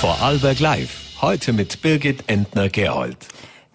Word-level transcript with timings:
Vorarlberg 0.00 0.60
Live. 0.60 1.20
Heute 1.20 1.52
mit 1.52 1.82
Birgit 1.82 2.24
Entner-Gerold. 2.26 3.18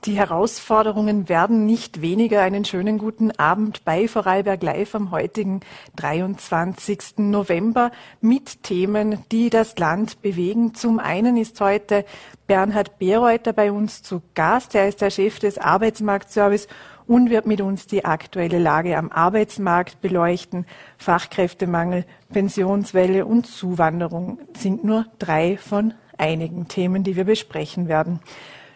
Die 0.05 0.17
Herausforderungen 0.17 1.29
werden 1.29 1.67
nicht 1.67 2.01
weniger. 2.01 2.41
Einen 2.41 2.65
schönen 2.65 2.97
guten 2.97 3.29
Abend 3.37 3.85
bei 3.85 4.07
Vorarlberg 4.07 4.63
Live 4.63 4.95
am 4.95 5.11
heutigen 5.11 5.59
23. 5.97 7.19
November 7.19 7.91
mit 8.21 8.63
Themen, 8.63 9.19
die 9.31 9.51
das 9.51 9.77
Land 9.77 10.23
bewegen. 10.23 10.73
Zum 10.73 10.97
einen 10.97 11.37
ist 11.37 11.61
heute 11.61 12.05
Bernhard 12.47 12.97
Bereuter 12.97 13.53
bei 13.53 13.71
uns 13.71 14.01
zu 14.01 14.23
Gast. 14.33 14.73
Er 14.73 14.87
ist 14.87 15.01
der 15.01 15.11
Chef 15.11 15.37
des 15.37 15.59
Arbeitsmarktservice 15.59 16.67
und 17.05 17.29
wird 17.29 17.45
mit 17.45 17.61
uns 17.61 17.85
die 17.85 18.03
aktuelle 18.03 18.57
Lage 18.57 18.97
am 18.97 19.11
Arbeitsmarkt 19.11 20.01
beleuchten. 20.01 20.65
Fachkräftemangel, 20.97 22.03
Pensionswelle 22.33 23.27
und 23.27 23.45
Zuwanderung 23.45 24.39
sind 24.57 24.83
nur 24.83 25.05
drei 25.19 25.57
von 25.57 25.93
einigen 26.17 26.67
Themen, 26.67 27.03
die 27.03 27.15
wir 27.15 27.23
besprechen 27.23 27.87
werden. 27.87 28.19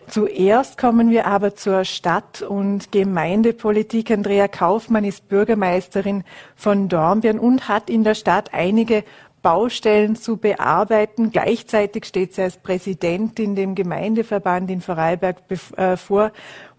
Zuerst 0.07 0.79
kommen 0.79 1.11
wir 1.11 1.27
aber 1.27 1.55
zur 1.55 1.85
Stadt- 1.85 2.41
und 2.41 2.91
Gemeindepolitik. 2.91 4.09
Andrea 4.09 4.47
Kaufmann 4.47 5.03
ist 5.03 5.29
Bürgermeisterin 5.29 6.23
von 6.55 6.89
Dornbirn 6.89 7.37
und 7.37 7.67
hat 7.67 7.91
in 7.91 8.03
der 8.03 8.15
Stadt 8.15 8.51
einige 8.51 9.03
Baustellen 9.43 10.15
zu 10.15 10.37
bearbeiten. 10.37 11.31
Gleichzeitig 11.31 12.05
steht 12.05 12.33
sie 12.33 12.41
als 12.41 12.57
Präsidentin 12.57 13.55
dem 13.55 13.75
Gemeindeverband 13.75 14.71
in 14.71 14.81
Vorarlberg 14.81 15.37
äh, 15.77 15.95
vor, 15.95 16.31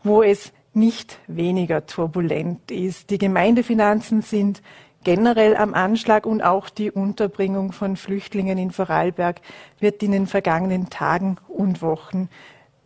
wo 0.03 0.23
es 0.23 0.53
nicht 0.75 1.19
weniger 1.27 1.87
turbulent 1.87 2.71
ist. 2.71 3.11
Die 3.11 3.19
Gemeindefinanzen 3.19 4.23
sind 4.23 4.63
generell 5.05 5.57
am 5.57 5.75
Anschlag 5.75 6.27
und 6.27 6.43
auch 6.43 6.69
die 6.69 6.91
Unterbringung 6.91 7.73
von 7.73 7.97
Flüchtlingen 7.97 8.59
in 8.59 8.71
Vorarlberg 8.71 9.41
wird 9.79 10.03
in 10.03 10.13
den 10.13 10.27
vergangenen 10.27 10.91
Tagen 10.91 11.37
und 11.49 11.83
Wochen 11.83 12.29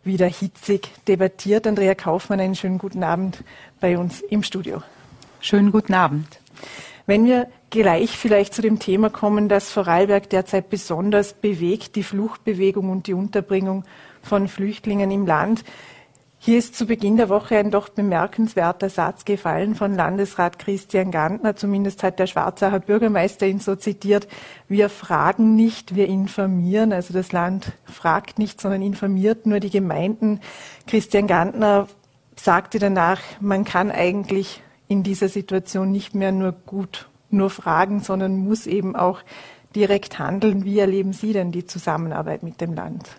wieder 0.03 0.27
hitzig 0.27 0.91
debattiert. 1.07 1.67
Andrea 1.67 1.95
Kaufmann, 1.95 2.39
einen 2.39 2.55
schönen 2.55 2.77
guten 2.77 3.03
Abend 3.03 3.43
bei 3.79 3.97
uns 3.97 4.21
im 4.21 4.43
Studio. 4.43 4.81
Schönen 5.41 5.71
guten 5.71 5.93
Abend. 5.93 6.39
Wenn 7.07 7.25
wir 7.25 7.47
gleich 7.69 8.17
vielleicht 8.17 8.53
zu 8.53 8.61
dem 8.61 8.79
Thema 8.79 9.09
kommen, 9.09 9.49
das 9.49 9.71
Vorarlberg 9.71 10.29
derzeit 10.29 10.69
besonders 10.69 11.33
bewegt, 11.33 11.95
die 11.95 12.03
Fluchtbewegung 12.03 12.89
und 12.89 13.07
die 13.07 13.13
Unterbringung 13.13 13.83
von 14.23 14.47
Flüchtlingen 14.47 15.11
im 15.11 15.25
Land. 15.25 15.63
Hier 16.45 16.59
ist 16.59 16.75
zu 16.75 16.85
Beginn 16.85 17.17
der 17.17 17.29
Woche 17.29 17.57
ein 17.57 17.71
doch 17.71 17.89
bemerkenswerter 17.89 18.91
Satz 18.91 19.25
gefallen 19.25 19.73
von 19.73 19.95
Landesrat 19.95 20.59
Christian 20.59 21.09
Gantner. 21.09 21.55
Zumindest 21.55 22.03
hat 22.03 22.19
der 22.19 22.27
Schwarzacher 22.27 22.79
Bürgermeister 22.79 23.47
ihn 23.47 23.57
so 23.57 23.75
zitiert. 23.75 24.27
Wir 24.67 24.89
fragen 24.89 25.55
nicht, 25.55 25.95
wir 25.95 26.05
informieren. 26.07 26.93
Also 26.93 27.15
das 27.15 27.31
Land 27.31 27.71
fragt 27.85 28.37
nicht, 28.37 28.61
sondern 28.61 28.83
informiert 28.83 29.47
nur 29.47 29.59
die 29.59 29.71
Gemeinden. 29.71 30.39
Christian 30.85 31.25
Gantner 31.25 31.87
sagte 32.35 32.77
danach, 32.77 33.21
man 33.39 33.65
kann 33.65 33.89
eigentlich 33.89 34.61
in 34.87 35.01
dieser 35.01 35.29
Situation 35.29 35.91
nicht 35.91 36.13
mehr 36.13 36.31
nur 36.31 36.51
gut 36.51 37.09
nur 37.31 37.49
fragen, 37.49 38.01
sondern 38.01 38.37
muss 38.37 38.67
eben 38.67 38.95
auch 38.95 39.21
direkt 39.75 40.19
handeln. 40.19 40.63
Wie 40.63 40.77
erleben 40.77 41.11
Sie 41.11 41.33
denn 41.33 41.51
die 41.51 41.65
Zusammenarbeit 41.65 42.43
mit 42.43 42.61
dem 42.61 42.75
Land? 42.75 43.09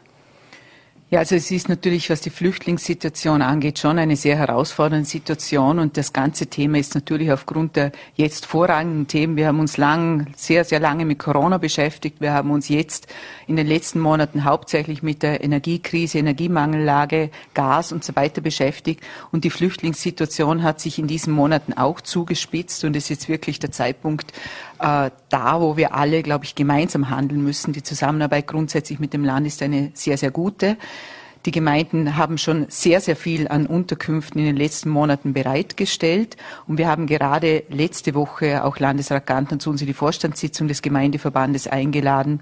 Ja, 1.08 1.20
also 1.20 1.36
es 1.36 1.52
ist 1.52 1.68
natürlich, 1.68 2.10
was 2.10 2.20
die 2.20 2.30
Flüchtlingssituation 2.30 3.40
angeht, 3.40 3.78
schon 3.78 3.96
eine 3.96 4.16
sehr 4.16 4.36
herausfordernde 4.36 5.06
Situation 5.06 5.78
und 5.78 5.96
das 5.96 6.12
ganze 6.12 6.48
Thema 6.48 6.78
ist 6.78 6.96
natürlich 6.96 7.30
aufgrund 7.30 7.76
der 7.76 7.92
jetzt 8.16 8.44
vorrangigen 8.44 9.06
Themen. 9.06 9.36
Wir 9.36 9.46
haben 9.46 9.60
uns 9.60 9.76
lang, 9.76 10.26
sehr, 10.34 10.64
sehr 10.64 10.80
lange 10.80 11.04
mit 11.04 11.20
Corona 11.20 11.58
beschäftigt. 11.58 12.20
Wir 12.20 12.32
haben 12.32 12.50
uns 12.50 12.68
jetzt 12.68 13.06
in 13.46 13.54
den 13.54 13.68
letzten 13.68 14.00
Monaten 14.00 14.42
hauptsächlich 14.42 15.04
mit 15.04 15.22
der 15.22 15.44
Energiekrise, 15.44 16.18
Energiemangellage, 16.18 17.30
Gas 17.54 17.92
und 17.92 18.02
so 18.02 18.16
weiter 18.16 18.40
beschäftigt 18.40 19.00
und 19.30 19.44
die 19.44 19.50
Flüchtlingssituation 19.50 20.64
hat 20.64 20.80
sich 20.80 20.98
in 20.98 21.06
diesen 21.06 21.32
Monaten 21.32 21.72
auch 21.72 22.00
zugespitzt 22.00 22.82
und 22.82 22.96
es 22.96 23.04
ist 23.04 23.10
jetzt 23.10 23.28
wirklich 23.28 23.60
der 23.60 23.70
Zeitpunkt, 23.70 24.32
äh, 24.78 25.10
da, 25.28 25.60
wo 25.60 25.76
wir 25.76 25.94
alle, 25.94 26.22
glaube 26.22 26.44
ich, 26.44 26.54
gemeinsam 26.54 27.10
handeln 27.10 27.42
müssen. 27.42 27.72
Die 27.72 27.82
Zusammenarbeit 27.82 28.46
grundsätzlich 28.46 28.98
mit 28.98 29.12
dem 29.12 29.24
Land 29.24 29.46
ist 29.46 29.62
eine 29.62 29.90
sehr, 29.94 30.18
sehr 30.18 30.30
gute. 30.30 30.76
Die 31.46 31.52
Gemeinden 31.52 32.16
haben 32.16 32.38
schon 32.38 32.66
sehr, 32.68 33.00
sehr 33.00 33.14
viel 33.14 33.46
an 33.46 33.66
Unterkünften 33.66 34.40
in 34.40 34.46
den 34.46 34.56
letzten 34.56 34.90
Monaten 34.90 35.32
bereitgestellt. 35.32 36.36
Und 36.66 36.76
wir 36.76 36.88
haben 36.88 37.06
gerade 37.06 37.62
letzte 37.68 38.14
Woche 38.14 38.64
auch 38.64 38.80
Landesrat 38.80 39.26
Gantan 39.26 39.60
zu 39.60 39.70
uns 39.70 39.80
in 39.80 39.86
die 39.86 39.94
Vorstandssitzung 39.94 40.66
des 40.66 40.82
Gemeindeverbandes 40.82 41.68
eingeladen 41.68 42.40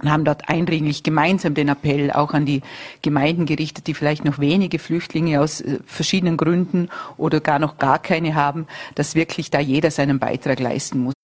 und 0.00 0.10
haben 0.10 0.24
dort 0.24 0.48
eindringlich 0.48 1.02
gemeinsam 1.02 1.54
den 1.54 1.68
Appell 1.68 2.12
auch 2.12 2.32
an 2.32 2.46
die 2.46 2.62
Gemeinden 3.02 3.46
gerichtet, 3.46 3.88
die 3.88 3.94
vielleicht 3.94 4.24
noch 4.24 4.38
wenige 4.38 4.78
Flüchtlinge 4.78 5.40
aus 5.40 5.60
äh, 5.60 5.80
verschiedenen 5.84 6.36
Gründen 6.36 6.88
oder 7.16 7.40
gar 7.40 7.58
noch 7.58 7.78
gar 7.78 7.98
keine 7.98 8.36
haben, 8.36 8.68
dass 8.94 9.16
wirklich 9.16 9.50
da 9.50 9.58
jeder 9.58 9.90
seinen 9.90 10.20
Beitrag 10.20 10.60
leisten 10.60 11.00
muss 11.00 11.14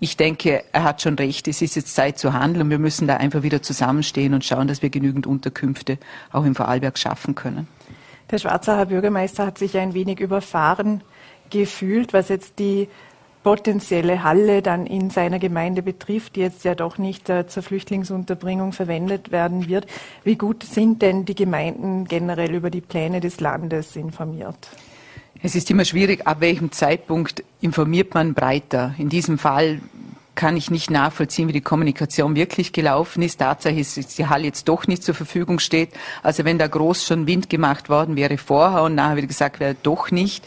ich 0.00 0.16
denke, 0.16 0.62
er 0.72 0.84
hat 0.84 1.02
schon 1.02 1.14
recht. 1.14 1.48
Es 1.48 1.60
ist 1.60 1.74
jetzt 1.74 1.94
Zeit 1.94 2.18
zu 2.18 2.32
handeln 2.32 2.62
und 2.62 2.70
wir 2.70 2.78
müssen 2.78 3.08
da 3.08 3.16
einfach 3.16 3.42
wieder 3.42 3.62
zusammenstehen 3.62 4.34
und 4.34 4.44
schauen, 4.44 4.68
dass 4.68 4.82
wir 4.82 4.90
genügend 4.90 5.26
Unterkünfte 5.26 5.98
auch 6.32 6.44
im 6.44 6.54
Vorarlberg 6.54 6.98
schaffen 6.98 7.34
können. 7.34 7.66
Der 8.30 8.38
Schwarzacher 8.38 8.86
Bürgermeister 8.86 9.46
hat 9.46 9.58
sich 9.58 9.76
ein 9.76 9.94
wenig 9.94 10.20
überfahren 10.20 11.02
gefühlt, 11.50 12.12
was 12.12 12.28
jetzt 12.28 12.58
die 12.58 12.88
potenzielle 13.42 14.22
Halle 14.24 14.62
dann 14.62 14.86
in 14.86 15.10
seiner 15.10 15.38
Gemeinde 15.38 15.82
betrifft, 15.82 16.36
die 16.36 16.40
jetzt 16.40 16.64
ja 16.64 16.74
doch 16.74 16.98
nicht 16.98 17.30
äh, 17.30 17.46
zur 17.46 17.62
Flüchtlingsunterbringung 17.62 18.72
verwendet 18.72 19.32
werden 19.32 19.68
wird. 19.68 19.86
Wie 20.24 20.36
gut 20.36 20.64
sind 20.64 21.02
denn 21.02 21.24
die 21.24 21.34
Gemeinden 21.34 22.04
generell 22.04 22.54
über 22.54 22.68
die 22.68 22.80
Pläne 22.80 23.20
des 23.20 23.40
Landes 23.40 23.96
informiert? 23.96 24.68
Es 25.40 25.54
ist 25.54 25.70
immer 25.70 25.84
schwierig, 25.84 26.26
ab 26.26 26.40
welchem 26.40 26.72
Zeitpunkt 26.72 27.44
informiert 27.60 28.12
man 28.12 28.34
breiter. 28.34 28.94
In 28.98 29.08
diesem 29.08 29.38
Fall 29.38 29.80
kann 30.34 30.56
ich 30.56 30.68
nicht 30.68 30.90
nachvollziehen, 30.90 31.46
wie 31.46 31.52
die 31.52 31.60
Kommunikation 31.60 32.34
wirklich 32.34 32.72
gelaufen 32.72 33.22
ist. 33.22 33.38
Tatsache 33.38 33.78
ist, 33.78 33.96
dass 33.96 34.16
die 34.16 34.26
Halle 34.26 34.44
jetzt 34.44 34.68
doch 34.68 34.88
nicht 34.88 35.04
zur 35.04 35.14
Verfügung 35.14 35.60
steht. 35.60 35.90
Also 36.24 36.44
wenn 36.44 36.58
da 36.58 36.66
groß 36.66 37.06
schon 37.06 37.28
Wind 37.28 37.48
gemacht 37.48 37.88
worden 37.88 38.16
wäre 38.16 38.36
vorher 38.36 38.82
und 38.82 38.96
nachher 38.96 39.16
wieder 39.16 39.26
gesagt 39.28 39.60
wäre, 39.60 39.76
doch 39.80 40.10
nicht, 40.10 40.44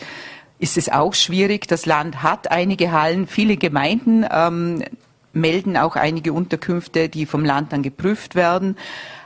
ist 0.59 0.77
es 0.77 0.89
auch 0.89 1.13
schwierig. 1.13 1.69
Das 1.69 1.85
Land 1.85 2.21
hat 2.21 2.51
einige 2.51 2.91
Hallen, 2.91 3.27
viele 3.27 3.55
Gemeinden 3.55 4.25
ähm, 4.29 4.83
melden 5.31 5.77
auch 5.77 5.95
einige 5.95 6.33
Unterkünfte, 6.33 7.07
die 7.07 7.25
vom 7.25 7.45
Land 7.45 7.71
dann 7.71 7.81
geprüft 7.81 8.35
werden. 8.35 8.75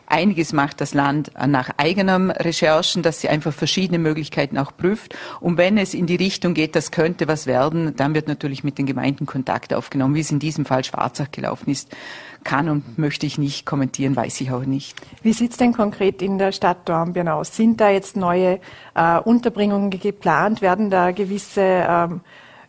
Einiges 0.08 0.54
macht 0.54 0.82
das 0.82 0.94
Land 0.94 1.32
nach 1.48 1.70
eigenen 1.78 2.32
Recherchen, 2.32 3.04
dass 3.04 3.22
sie 3.22 3.30
einfach 3.30 3.54
verschiedene 3.54 4.00
Möglichkeiten 4.00 4.58
auch 4.58 4.76
prüft. 4.76 5.16
Und 5.40 5.58
wenn 5.58 5.78
es 5.78 5.94
in 5.94 6.06
die 6.06 6.16
Richtung 6.16 6.54
geht, 6.54 6.76
das 6.76 6.92
könnte 6.92 7.28
was 7.28 7.48
werden, 7.48 7.96
dann 7.96 8.14
wird 8.14 8.28
natürlich 8.28 8.64
mit 8.64 8.78
den 8.78 8.86
Gemeinden 8.86 9.26
Kontakt 9.26 9.74
aufgenommen. 9.74 10.16
Wie 10.16 10.22
es 10.22 10.32
in 10.32 10.40
diesem 10.40 10.66
Fall 10.66 10.84
Schwarzach 10.84 11.32
gelaufen 11.32 11.70
ist, 11.70 11.96
kann 12.44 12.70
und 12.70 12.98
möchte 12.98 13.26
ich 13.26 13.38
nicht 13.38 13.66
kommentieren, 13.66 14.16
weiß 14.16 14.40
ich 14.42 14.52
auch 14.52 14.66
nicht. 14.66 14.96
Wie 15.24 15.34
sieht 15.34 15.52
es 15.52 15.58
denn 15.58 15.74
konkret 15.74 16.22
in 16.22 16.38
der 16.38 16.52
Stadt 16.52 16.88
Dornbirn 16.88 17.28
aus? 17.28 17.56
Sind 17.56 17.82
da 17.82 17.90
jetzt 17.90 18.16
neue 18.16 18.60
äh, 18.94 19.20
Unterbringungen 19.20 19.90
geplant? 19.90 20.62
Werden 20.62 20.90
da 20.90 21.12
gewisse 21.12 21.62
ähm, 21.62 22.22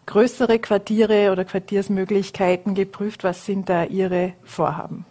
größere 0.07 0.59
Quartiere 0.59 1.31
oder 1.31 1.45
Quartiersmöglichkeiten 1.45 2.75
geprüft? 2.75 3.23
Was 3.23 3.45
sind 3.45 3.69
da 3.69 3.85
Ihre 3.85 4.33
Vorhaben? 4.45 5.05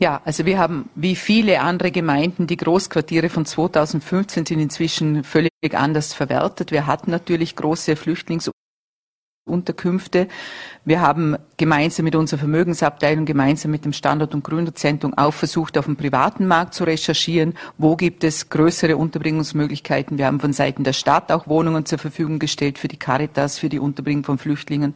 Ja, 0.00 0.20
also 0.24 0.46
wir 0.46 0.58
haben 0.58 0.88
wie 0.94 1.16
viele 1.16 1.60
andere 1.60 1.90
Gemeinden 1.90 2.46
die 2.46 2.56
Großquartiere 2.56 3.28
von 3.28 3.44
2015 3.44 4.46
sind 4.46 4.60
inzwischen 4.60 5.24
völlig 5.24 5.50
anders 5.72 6.14
verwertet. 6.14 6.70
Wir 6.70 6.86
hatten 6.86 7.10
natürlich 7.10 7.56
große 7.56 7.96
Flüchtlings 7.96 8.48
Unterkünfte. 9.48 10.28
Wir 10.84 11.00
haben 11.00 11.36
gemeinsam 11.56 12.04
mit 12.04 12.14
unserer 12.14 12.38
Vermögensabteilung, 12.38 13.24
gemeinsam 13.24 13.70
mit 13.70 13.84
dem 13.84 13.92
Standort- 13.92 14.34
und 14.34 14.44
Gründerzentrum 14.44 15.12
auch 15.16 15.34
versucht, 15.34 15.76
auf 15.76 15.86
dem 15.86 15.96
privaten 15.96 16.46
Markt 16.46 16.74
zu 16.74 16.84
recherchieren, 16.84 17.54
wo 17.76 17.96
gibt 17.96 18.24
es 18.24 18.48
größere 18.48 18.96
Unterbringungsmöglichkeiten. 18.96 20.18
Wir 20.18 20.26
haben 20.26 20.40
von 20.40 20.52
Seiten 20.52 20.84
der 20.84 20.92
Stadt 20.92 21.32
auch 21.32 21.46
Wohnungen 21.46 21.84
zur 21.84 21.98
Verfügung 21.98 22.38
gestellt 22.38 22.78
für 22.78 22.88
die 22.88 22.96
Caritas, 22.96 23.58
für 23.58 23.68
die 23.68 23.78
Unterbringung 23.78 24.24
von 24.24 24.38
Flüchtlingen. 24.38 24.94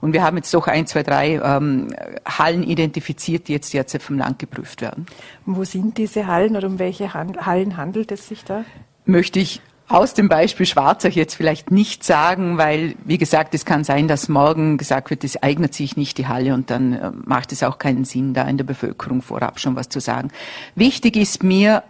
Und 0.00 0.12
wir 0.12 0.22
haben 0.22 0.36
jetzt 0.36 0.52
doch 0.54 0.66
ein, 0.66 0.86
zwei, 0.86 1.02
drei 1.02 1.40
ähm, 1.42 1.94
Hallen 2.26 2.62
identifiziert, 2.62 3.48
die 3.48 3.52
jetzt 3.52 3.72
derzeit 3.72 4.02
vom 4.02 4.18
Land 4.18 4.38
geprüft 4.38 4.80
werden. 4.80 5.06
Wo 5.44 5.64
sind 5.64 5.98
diese 5.98 6.26
Hallen 6.26 6.56
oder 6.56 6.66
um 6.66 6.78
welche 6.78 7.12
Hallen 7.12 7.76
handelt 7.76 8.10
es 8.12 8.28
sich 8.28 8.44
da? 8.44 8.64
Möchte 9.04 9.40
ich 9.40 9.60
aus 9.90 10.14
dem 10.14 10.28
Beispiel 10.28 10.66
Schwarzach 10.66 11.10
jetzt 11.10 11.34
vielleicht 11.34 11.70
nicht 11.70 12.04
sagen, 12.04 12.58
weil, 12.58 12.94
wie 13.04 13.18
gesagt, 13.18 13.54
es 13.54 13.64
kann 13.64 13.84
sein, 13.84 14.08
dass 14.08 14.28
morgen 14.28 14.78
gesagt 14.78 15.10
wird, 15.10 15.24
es 15.24 15.42
eignet 15.42 15.74
sich 15.74 15.96
nicht 15.96 16.16
die 16.18 16.28
Halle 16.28 16.54
und 16.54 16.70
dann 16.70 16.92
äh, 16.92 17.10
macht 17.24 17.52
es 17.52 17.62
auch 17.62 17.78
keinen 17.78 18.04
Sinn, 18.04 18.32
da 18.32 18.44
in 18.44 18.56
der 18.56 18.64
Bevölkerung 18.64 19.20
vorab 19.20 19.58
schon 19.58 19.76
was 19.76 19.88
zu 19.88 20.00
sagen. 20.00 20.30
Wichtig 20.74 21.16
ist 21.16 21.42
mir, 21.42 21.82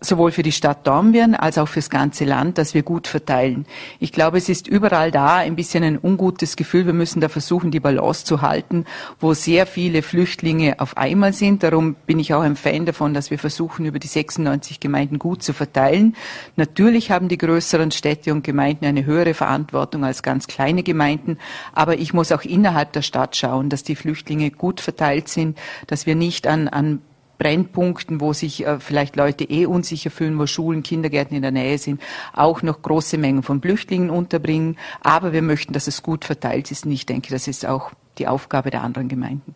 sowohl 0.00 0.32
für 0.32 0.42
die 0.42 0.52
Stadt 0.52 0.86
Dornbirn 0.86 1.34
als 1.34 1.58
auch 1.58 1.68
fürs 1.68 1.90
ganze 1.90 2.24
Land, 2.24 2.56
dass 2.56 2.72
wir 2.72 2.82
gut 2.82 3.06
verteilen. 3.06 3.66
Ich 3.98 4.12
glaube, 4.12 4.38
es 4.38 4.48
ist 4.48 4.66
überall 4.66 5.10
da 5.10 5.36
ein 5.36 5.56
bisschen 5.56 5.84
ein 5.84 5.98
ungutes 6.02 6.56
Gefühl. 6.56 6.86
Wir 6.86 6.94
müssen 6.94 7.20
da 7.20 7.28
versuchen, 7.28 7.70
die 7.70 7.80
Balance 7.80 8.24
zu 8.24 8.40
halten, 8.40 8.86
wo 9.18 9.34
sehr 9.34 9.66
viele 9.66 10.02
Flüchtlinge 10.02 10.80
auf 10.80 10.96
einmal 10.96 11.34
sind. 11.34 11.62
Darum 11.62 11.96
bin 12.06 12.18
ich 12.18 12.32
auch 12.32 12.40
ein 12.40 12.56
Fan 12.56 12.86
davon, 12.86 13.12
dass 13.12 13.30
wir 13.30 13.38
versuchen, 13.38 13.84
über 13.84 13.98
die 13.98 14.08
96 14.08 14.80
Gemeinden 14.80 15.18
gut 15.18 15.42
zu 15.42 15.52
verteilen. 15.52 16.16
Natürlich 16.56 17.10
haben 17.10 17.28
die 17.28 17.38
größeren 17.38 17.90
Städte 17.90 18.32
und 18.32 18.42
Gemeinden 18.42 18.86
eine 18.86 19.04
höhere 19.04 19.34
Verantwortung 19.34 20.04
als 20.04 20.22
ganz 20.22 20.46
kleine 20.46 20.82
Gemeinden. 20.82 21.38
Aber 21.72 21.98
ich 21.98 22.14
muss 22.14 22.32
auch 22.32 22.42
innerhalb 22.42 22.92
der 22.94 23.02
Stadt 23.02 23.36
schauen, 23.36 23.68
dass 23.68 23.82
die 23.82 23.96
Flüchtlinge 23.96 24.50
gut 24.50 24.80
verteilt 24.80 25.28
sind, 25.28 25.58
dass 25.86 26.06
wir 26.06 26.14
nicht 26.14 26.46
an, 26.46 26.68
an 26.68 27.00
Brennpunkten, 27.40 28.20
wo 28.20 28.34
sich 28.34 28.66
äh, 28.66 28.78
vielleicht 28.78 29.16
Leute 29.16 29.44
eh 29.44 29.64
unsicher 29.64 30.10
fühlen, 30.10 30.38
wo 30.38 30.46
Schulen, 30.46 30.82
Kindergärten 30.82 31.34
in 31.34 31.42
der 31.42 31.50
Nähe 31.50 31.78
sind, 31.78 32.00
auch 32.34 32.62
noch 32.62 32.82
große 32.82 33.16
Mengen 33.16 33.42
von 33.42 33.62
Flüchtlingen 33.62 34.10
unterbringen. 34.10 34.76
Aber 35.00 35.32
wir 35.32 35.40
möchten, 35.40 35.72
dass 35.72 35.86
es 35.86 36.02
gut 36.02 36.26
verteilt 36.26 36.70
ist. 36.70 36.84
Und 36.84 36.92
ich 36.92 37.06
denke, 37.06 37.30
das 37.30 37.48
ist 37.48 37.64
auch 37.66 37.92
die 38.18 38.28
Aufgabe 38.28 38.70
der 38.70 38.82
anderen 38.82 39.08
Gemeinden. 39.08 39.54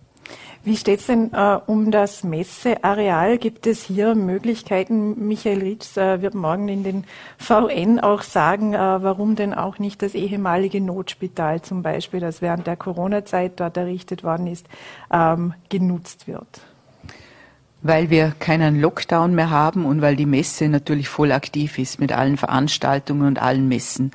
Wie 0.62 0.78
steht 0.78 1.00
es 1.00 1.06
denn 1.06 1.30
äh, 1.34 1.58
um 1.66 1.90
das 1.90 2.24
Messeareal? 2.24 3.36
Gibt 3.36 3.66
es 3.66 3.82
hier 3.82 4.14
Möglichkeiten? 4.14 5.28
Michael 5.28 5.60
Ritz 5.60 5.98
äh, 5.98 6.22
wird 6.22 6.34
morgen 6.34 6.68
in 6.68 6.84
den 6.84 7.04
VN 7.36 8.00
auch 8.00 8.22
sagen, 8.22 8.72
äh, 8.72 8.78
warum 8.78 9.36
denn 9.36 9.52
auch 9.52 9.78
nicht 9.78 10.00
das 10.00 10.14
ehemalige 10.14 10.80
Notspital 10.80 11.60
zum 11.60 11.82
Beispiel, 11.82 12.20
das 12.20 12.40
während 12.40 12.66
der 12.66 12.78
Corona-Zeit 12.78 13.60
dort 13.60 13.76
errichtet 13.76 14.24
worden 14.24 14.46
ist, 14.46 14.66
ähm, 15.12 15.52
genutzt 15.68 16.26
wird 16.26 16.62
weil 17.84 18.08
wir 18.08 18.32
keinen 18.40 18.80
Lockdown 18.80 19.34
mehr 19.34 19.50
haben 19.50 19.84
und 19.84 20.00
weil 20.00 20.16
die 20.16 20.26
Messe 20.26 20.68
natürlich 20.68 21.08
voll 21.08 21.30
aktiv 21.30 21.78
ist 21.78 22.00
mit 22.00 22.12
allen 22.12 22.38
Veranstaltungen 22.38 23.26
und 23.26 23.40
allen 23.40 23.68
Messen. 23.68 24.10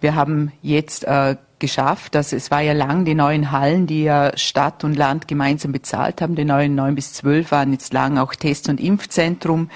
Wir 0.00 0.16
haben 0.16 0.52
jetzt 0.62 1.04
äh, 1.04 1.36
geschafft, 1.60 2.16
dass 2.16 2.32
es 2.32 2.50
war 2.50 2.60
ja 2.60 2.72
lang 2.72 3.04
die 3.04 3.14
neuen 3.14 3.52
Hallen, 3.52 3.86
die 3.86 4.02
ja 4.02 4.36
Stadt 4.36 4.82
und 4.82 4.96
Land 4.96 5.28
gemeinsam 5.28 5.70
bezahlt 5.70 6.20
haben. 6.20 6.34
Die 6.34 6.44
neuen 6.44 6.74
neun 6.74 6.96
bis 6.96 7.12
zwölf 7.14 7.52
waren 7.52 7.72
jetzt 7.72 7.92
lang 7.92 8.18
auch 8.18 8.34
Test- 8.34 8.68
und 8.68 8.80
Impfzentrum. 8.80 9.70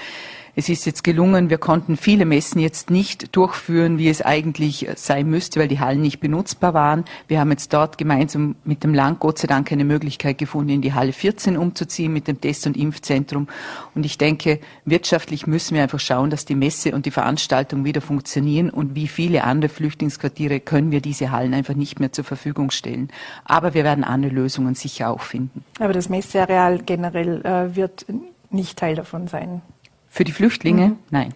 Es 0.59 0.67
ist 0.67 0.85
jetzt 0.85 1.05
gelungen, 1.05 1.49
wir 1.49 1.57
konnten 1.57 1.95
viele 1.95 2.25
Messen 2.25 2.59
jetzt 2.59 2.89
nicht 2.89 3.33
durchführen, 3.33 3.97
wie 3.97 4.09
es 4.09 4.21
eigentlich 4.21 4.89
sein 4.97 5.29
müsste, 5.29 5.57
weil 5.57 5.69
die 5.69 5.79
Hallen 5.79 6.01
nicht 6.01 6.19
benutzbar 6.19 6.73
waren. 6.73 7.05
Wir 7.29 7.39
haben 7.39 7.49
jetzt 7.51 7.71
dort 7.71 7.97
gemeinsam 7.97 8.57
mit 8.65 8.83
dem 8.83 8.93
Land 8.93 9.21
Gott 9.21 9.39
sei 9.39 9.47
Dank 9.47 9.71
eine 9.71 9.85
Möglichkeit 9.85 10.37
gefunden, 10.37 10.71
in 10.71 10.81
die 10.81 10.93
Halle 10.93 11.13
14 11.13 11.55
umzuziehen 11.55 12.11
mit 12.11 12.27
dem 12.27 12.41
Test- 12.41 12.67
und 12.67 12.75
Impfzentrum. 12.75 13.47
Und 13.95 14.05
ich 14.05 14.17
denke, 14.17 14.59
wirtschaftlich 14.83 15.47
müssen 15.47 15.75
wir 15.75 15.83
einfach 15.83 16.01
schauen, 16.01 16.29
dass 16.29 16.43
die 16.43 16.55
Messe 16.55 16.93
und 16.93 17.05
die 17.05 17.11
Veranstaltung 17.11 17.85
wieder 17.85 18.01
funktionieren 18.01 18.69
und 18.69 18.95
wie 18.95 19.07
viele 19.07 19.45
andere 19.45 19.69
Flüchtlingsquartiere 19.69 20.59
können 20.59 20.91
wir 20.91 20.99
diese 20.99 21.31
Hallen 21.31 21.53
einfach 21.53 21.75
nicht 21.75 22.01
mehr 22.01 22.11
zur 22.11 22.25
Verfügung 22.25 22.69
stellen. 22.71 23.07
Aber 23.45 23.73
wir 23.75 23.85
werden 23.85 24.03
andere 24.03 24.33
Lösungen 24.33 24.75
sicher 24.75 25.09
auch 25.09 25.21
finden. 25.21 25.63
Aber 25.79 25.93
das 25.93 26.09
Messeareal 26.09 26.79
generell 26.79 27.45
äh, 27.45 27.77
wird 27.77 28.07
nicht 28.49 28.77
Teil 28.77 28.95
davon 28.95 29.29
sein. 29.29 29.61
Für 30.09 30.23
die 30.23 30.31
Flüchtlinge? 30.31 30.87
Mhm. 30.87 30.97
Nein. 31.11 31.33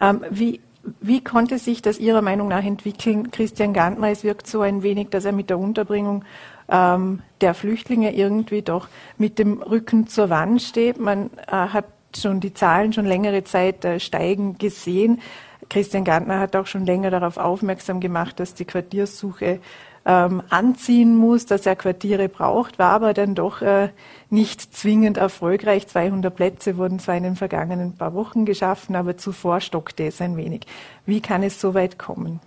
Ähm, 0.00 0.24
wie, 0.30 0.60
wie 1.00 1.22
konnte 1.22 1.58
sich 1.58 1.82
das 1.82 1.98
Ihrer 1.98 2.22
Meinung 2.22 2.48
nach 2.48 2.64
entwickeln? 2.64 3.30
Christian 3.30 3.72
Gantner, 3.72 4.08
es 4.08 4.24
wirkt 4.24 4.46
so 4.46 4.60
ein 4.60 4.82
wenig, 4.82 5.10
dass 5.10 5.24
er 5.24 5.32
mit 5.32 5.50
der 5.50 5.58
Unterbringung 5.58 6.24
ähm, 6.68 7.20
der 7.40 7.54
Flüchtlinge 7.54 8.14
irgendwie 8.14 8.62
doch 8.62 8.88
mit 9.18 9.38
dem 9.38 9.62
Rücken 9.62 10.06
zur 10.06 10.30
Wand 10.30 10.62
steht. 10.62 10.98
Man 10.98 11.30
äh, 11.46 11.52
hat 11.52 11.86
schon 12.16 12.40
die 12.40 12.54
Zahlen 12.54 12.92
schon 12.92 13.06
längere 13.06 13.44
Zeit 13.44 13.84
äh, 13.84 14.00
steigen 14.00 14.58
gesehen. 14.58 15.20
Christian 15.68 16.04
Gantner 16.04 16.38
hat 16.38 16.54
auch 16.56 16.66
schon 16.66 16.84
länger 16.84 17.10
darauf 17.10 17.36
aufmerksam 17.36 18.00
gemacht, 18.00 18.38
dass 18.40 18.54
die 18.54 18.64
Quartierssuche 18.64 19.60
ähm, 20.04 20.42
anziehen 20.50 21.16
muss, 21.16 21.46
dass 21.46 21.66
er 21.66 21.76
Quartiere 21.76 22.28
braucht, 22.28 22.78
war 22.78 22.90
aber 22.90 23.14
dann 23.14 23.34
doch 23.34 23.62
äh, 23.62 23.90
nicht 24.30 24.74
zwingend 24.74 25.16
erfolgreich. 25.16 25.86
200 25.86 26.34
Plätze 26.34 26.76
wurden 26.76 26.98
zwar 26.98 27.16
in 27.16 27.22
den 27.22 27.36
vergangenen 27.36 27.96
paar 27.96 28.14
Wochen 28.14 28.44
geschaffen, 28.44 28.96
aber 28.96 29.16
zuvor 29.16 29.60
stockte 29.60 30.06
es 30.06 30.20
ein 30.20 30.36
wenig. 30.36 30.66
Wie 31.06 31.20
kann 31.20 31.42
es 31.42 31.60
so 31.60 31.74
weit 31.74 31.98
kommen? 31.98 32.40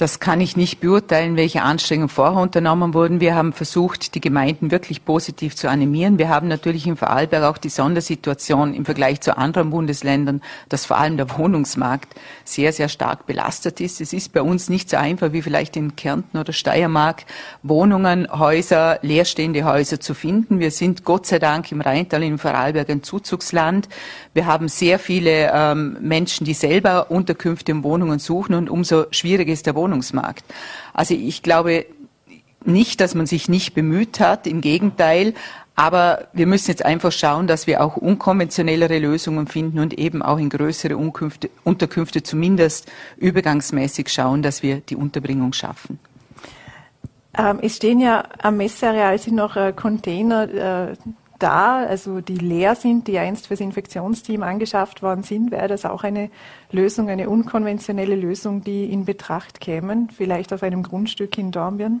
Das 0.00 0.18
kann 0.18 0.40
ich 0.40 0.56
nicht 0.56 0.80
beurteilen, 0.80 1.36
welche 1.36 1.60
Anstrengungen 1.60 2.08
vorher 2.08 2.40
unternommen 2.40 2.94
wurden. 2.94 3.20
Wir 3.20 3.34
haben 3.34 3.52
versucht, 3.52 4.14
die 4.14 4.22
Gemeinden 4.22 4.70
wirklich 4.70 5.04
positiv 5.04 5.54
zu 5.54 5.68
animieren. 5.68 6.18
Wir 6.18 6.30
haben 6.30 6.48
natürlich 6.48 6.86
im 6.86 6.96
Vorarlberg 6.96 7.44
auch 7.44 7.58
die 7.58 7.68
Sondersituation 7.68 8.72
im 8.72 8.86
Vergleich 8.86 9.20
zu 9.20 9.36
anderen 9.36 9.68
Bundesländern, 9.68 10.40
dass 10.70 10.86
vor 10.86 10.96
allem 10.96 11.18
der 11.18 11.36
Wohnungsmarkt 11.36 12.14
sehr, 12.44 12.72
sehr 12.72 12.88
stark 12.88 13.26
belastet 13.26 13.78
ist. 13.82 14.00
Es 14.00 14.14
ist 14.14 14.32
bei 14.32 14.40
uns 14.40 14.70
nicht 14.70 14.88
so 14.88 14.96
einfach 14.96 15.34
wie 15.34 15.42
vielleicht 15.42 15.76
in 15.76 15.96
Kärnten 15.96 16.38
oder 16.38 16.54
Steiermark, 16.54 17.26
Wohnungen, 17.62 18.26
Häuser, 18.32 19.00
leerstehende 19.02 19.64
Häuser 19.64 20.00
zu 20.00 20.14
finden. 20.14 20.60
Wir 20.60 20.70
sind 20.70 21.04
Gott 21.04 21.26
sei 21.26 21.38
Dank 21.38 21.70
im 21.72 21.82
Rheintal, 21.82 22.22
im 22.22 22.38
Vorarlberg 22.38 22.88
ein 22.88 23.02
Zuzugsland. 23.02 23.86
Wir 24.32 24.46
haben 24.46 24.68
sehr 24.68 24.98
viele 24.98 25.50
ähm, 25.52 25.98
Menschen, 26.00 26.46
die 26.46 26.54
selber 26.54 27.10
Unterkünfte 27.10 27.74
und 27.74 27.82
Wohnungen 27.82 28.18
suchen 28.18 28.54
und 28.54 28.70
umso 28.70 29.04
schwieriger 29.10 29.52
ist 29.52 29.66
der 29.66 29.74
Wohnungsmarkt. 29.74 29.89
Wohnungsmarkt. 29.90 30.44
Also 30.94 31.14
ich 31.14 31.42
glaube 31.42 31.86
nicht, 32.64 33.00
dass 33.00 33.14
man 33.14 33.26
sich 33.26 33.48
nicht 33.48 33.74
bemüht 33.74 34.20
hat, 34.20 34.46
im 34.46 34.60
Gegenteil. 34.60 35.34
Aber 35.76 36.28
wir 36.34 36.46
müssen 36.46 36.70
jetzt 36.70 36.84
einfach 36.84 37.10
schauen, 37.10 37.46
dass 37.46 37.66
wir 37.66 37.82
auch 37.82 37.96
unkonventionellere 37.96 38.98
Lösungen 38.98 39.46
finden 39.46 39.78
und 39.78 39.94
eben 39.98 40.20
auch 40.20 40.38
in 40.38 40.50
größere 40.50 40.96
Unkünfte, 40.96 41.48
Unterkünfte 41.64 42.22
zumindest 42.22 42.90
übergangsmäßig 43.16 44.10
schauen, 44.10 44.42
dass 44.42 44.62
wir 44.62 44.80
die 44.80 44.96
Unterbringung 44.96 45.54
schaffen. 45.54 45.98
Ähm, 47.38 47.60
es 47.62 47.76
stehen 47.76 48.00
ja 48.00 48.24
am 48.42 48.58
Messeareal 48.58 49.16
sind 49.18 49.36
noch 49.36 49.56
äh, 49.56 49.72
Container, 49.72 50.90
äh, 50.90 50.96
da, 51.42 51.84
also 51.84 52.20
die 52.20 52.36
leer 52.36 52.74
sind, 52.74 53.08
die 53.08 53.18
einst 53.18 53.48
fürs 53.48 53.60
Infektionsteam 53.60 54.42
angeschafft 54.42 55.02
worden 55.02 55.22
sind, 55.22 55.50
wäre 55.50 55.68
das 55.68 55.84
auch 55.84 56.04
eine 56.04 56.30
Lösung, 56.70 57.08
eine 57.08 57.28
unkonventionelle 57.28 58.16
Lösung, 58.16 58.62
die 58.62 58.92
in 58.92 59.04
Betracht 59.04 59.60
kämen, 59.60 60.10
vielleicht 60.10 60.52
auf 60.52 60.62
einem 60.62 60.82
Grundstück 60.82 61.36
in 61.38 61.50
Dornbirn? 61.50 62.00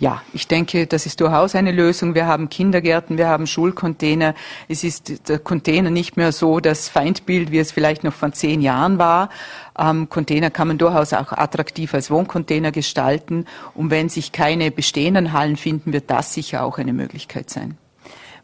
Ja, 0.00 0.22
ich 0.32 0.46
denke, 0.46 0.86
das 0.86 1.06
ist 1.06 1.20
durchaus 1.20 1.56
eine 1.56 1.72
Lösung. 1.72 2.14
Wir 2.14 2.26
haben 2.26 2.48
Kindergärten, 2.48 3.18
wir 3.18 3.26
haben 3.26 3.48
Schulcontainer. 3.48 4.34
Es 4.68 4.84
ist 4.84 5.28
der 5.28 5.40
Container 5.40 5.90
nicht 5.90 6.16
mehr 6.16 6.30
so 6.30 6.60
das 6.60 6.88
Feindbild, 6.88 7.50
wie 7.50 7.58
es 7.58 7.72
vielleicht 7.72 8.04
noch 8.04 8.12
vor 8.12 8.30
zehn 8.30 8.60
Jahren 8.60 8.98
war. 8.98 9.28
Ähm, 9.76 10.08
Container 10.08 10.50
kann 10.50 10.68
man 10.68 10.78
durchaus 10.78 11.12
auch 11.12 11.32
attraktiv 11.32 11.94
als 11.94 12.12
Wohncontainer 12.12 12.70
gestalten. 12.70 13.46
Und 13.74 13.90
wenn 13.90 14.08
sich 14.08 14.30
keine 14.30 14.70
bestehenden 14.70 15.32
Hallen 15.32 15.56
finden, 15.56 15.92
wird 15.92 16.08
das 16.08 16.32
sicher 16.32 16.62
auch 16.62 16.78
eine 16.78 16.92
Möglichkeit 16.92 17.50
sein. 17.50 17.76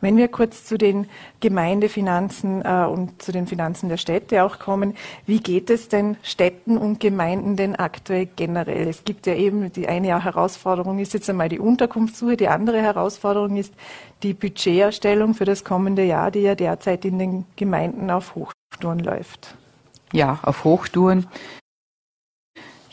Wenn 0.01 0.17
wir 0.17 0.29
kurz 0.29 0.65
zu 0.65 0.79
den 0.79 1.07
Gemeindefinanzen 1.41 2.63
äh, 2.65 2.87
und 2.87 3.23
zu 3.23 3.33
den 3.33 3.47
Finanzen 3.47 3.89
der 3.89 3.97
Städte 3.97 4.45
auch 4.45 4.59
kommen, 4.59 4.97
wie 5.27 5.41
geht 5.41 5.71
es 5.71 5.89
denn 5.89 6.17
Städten 6.23 6.77
und 6.77 7.01
Gemeinden 7.01 7.57
denn 7.57 7.77
aktuell 7.77 8.29
generell? 8.37 8.89
Es 8.89 9.05
gibt 9.05 9.27
ja 9.27 9.35
eben 9.35 9.73
die 9.73 9.89
eine 9.89 10.23
Herausforderung 10.23 10.99
ist 10.99 11.15
jetzt 11.15 11.29
einmal 11.31 11.49
die 11.49 11.59
Unterkunftssuche, 11.59 12.37
die 12.37 12.49
andere 12.49 12.81
Herausforderung 12.81 13.57
ist 13.57 13.75
die 14.23 14.35
Budgeterstellung 14.35 15.35
für 15.35 15.45
das 15.45 15.65
kommende 15.65 16.05
Jahr, 16.05 16.31
die 16.31 16.41
ja 16.41 16.55
derzeit 16.55 17.05
in 17.05 17.19
den 17.19 17.45
Gemeinden 17.57 18.11
auf 18.11 18.35
Hochtouren 18.35 19.01
läuft. 19.01 19.55
Ja, 20.13 20.39
auf 20.43 20.65
Hochtouren. 20.65 21.27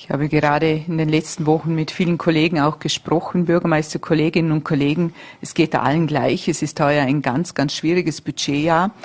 Ich 0.04 0.10
habe 0.10 0.30
gerade 0.30 0.84
in 0.88 0.98
den 0.98 1.10
letzten 1.10 1.46
Wochen 1.46 1.76
mit 1.76 1.92
vielen 1.92 2.18
Kollegen 2.18 2.60
auch 2.60 2.80
gesprochen, 2.80 3.46
Bürgermeisterkolleginnen 3.46 4.52
und 4.52 4.64
Kollegen. 4.64 5.14
Es 5.42 5.54
geht 5.54 5.76
allen 5.76 6.08
gleich. 6.08 6.48
Es 6.48 6.64
ist 6.64 6.80
heuer 6.80 7.04
ein 7.04 7.22
ganz, 7.22 7.54
ganz 7.54 7.76
schwieriges 7.76 8.20
Budgetjahr, 8.20 8.96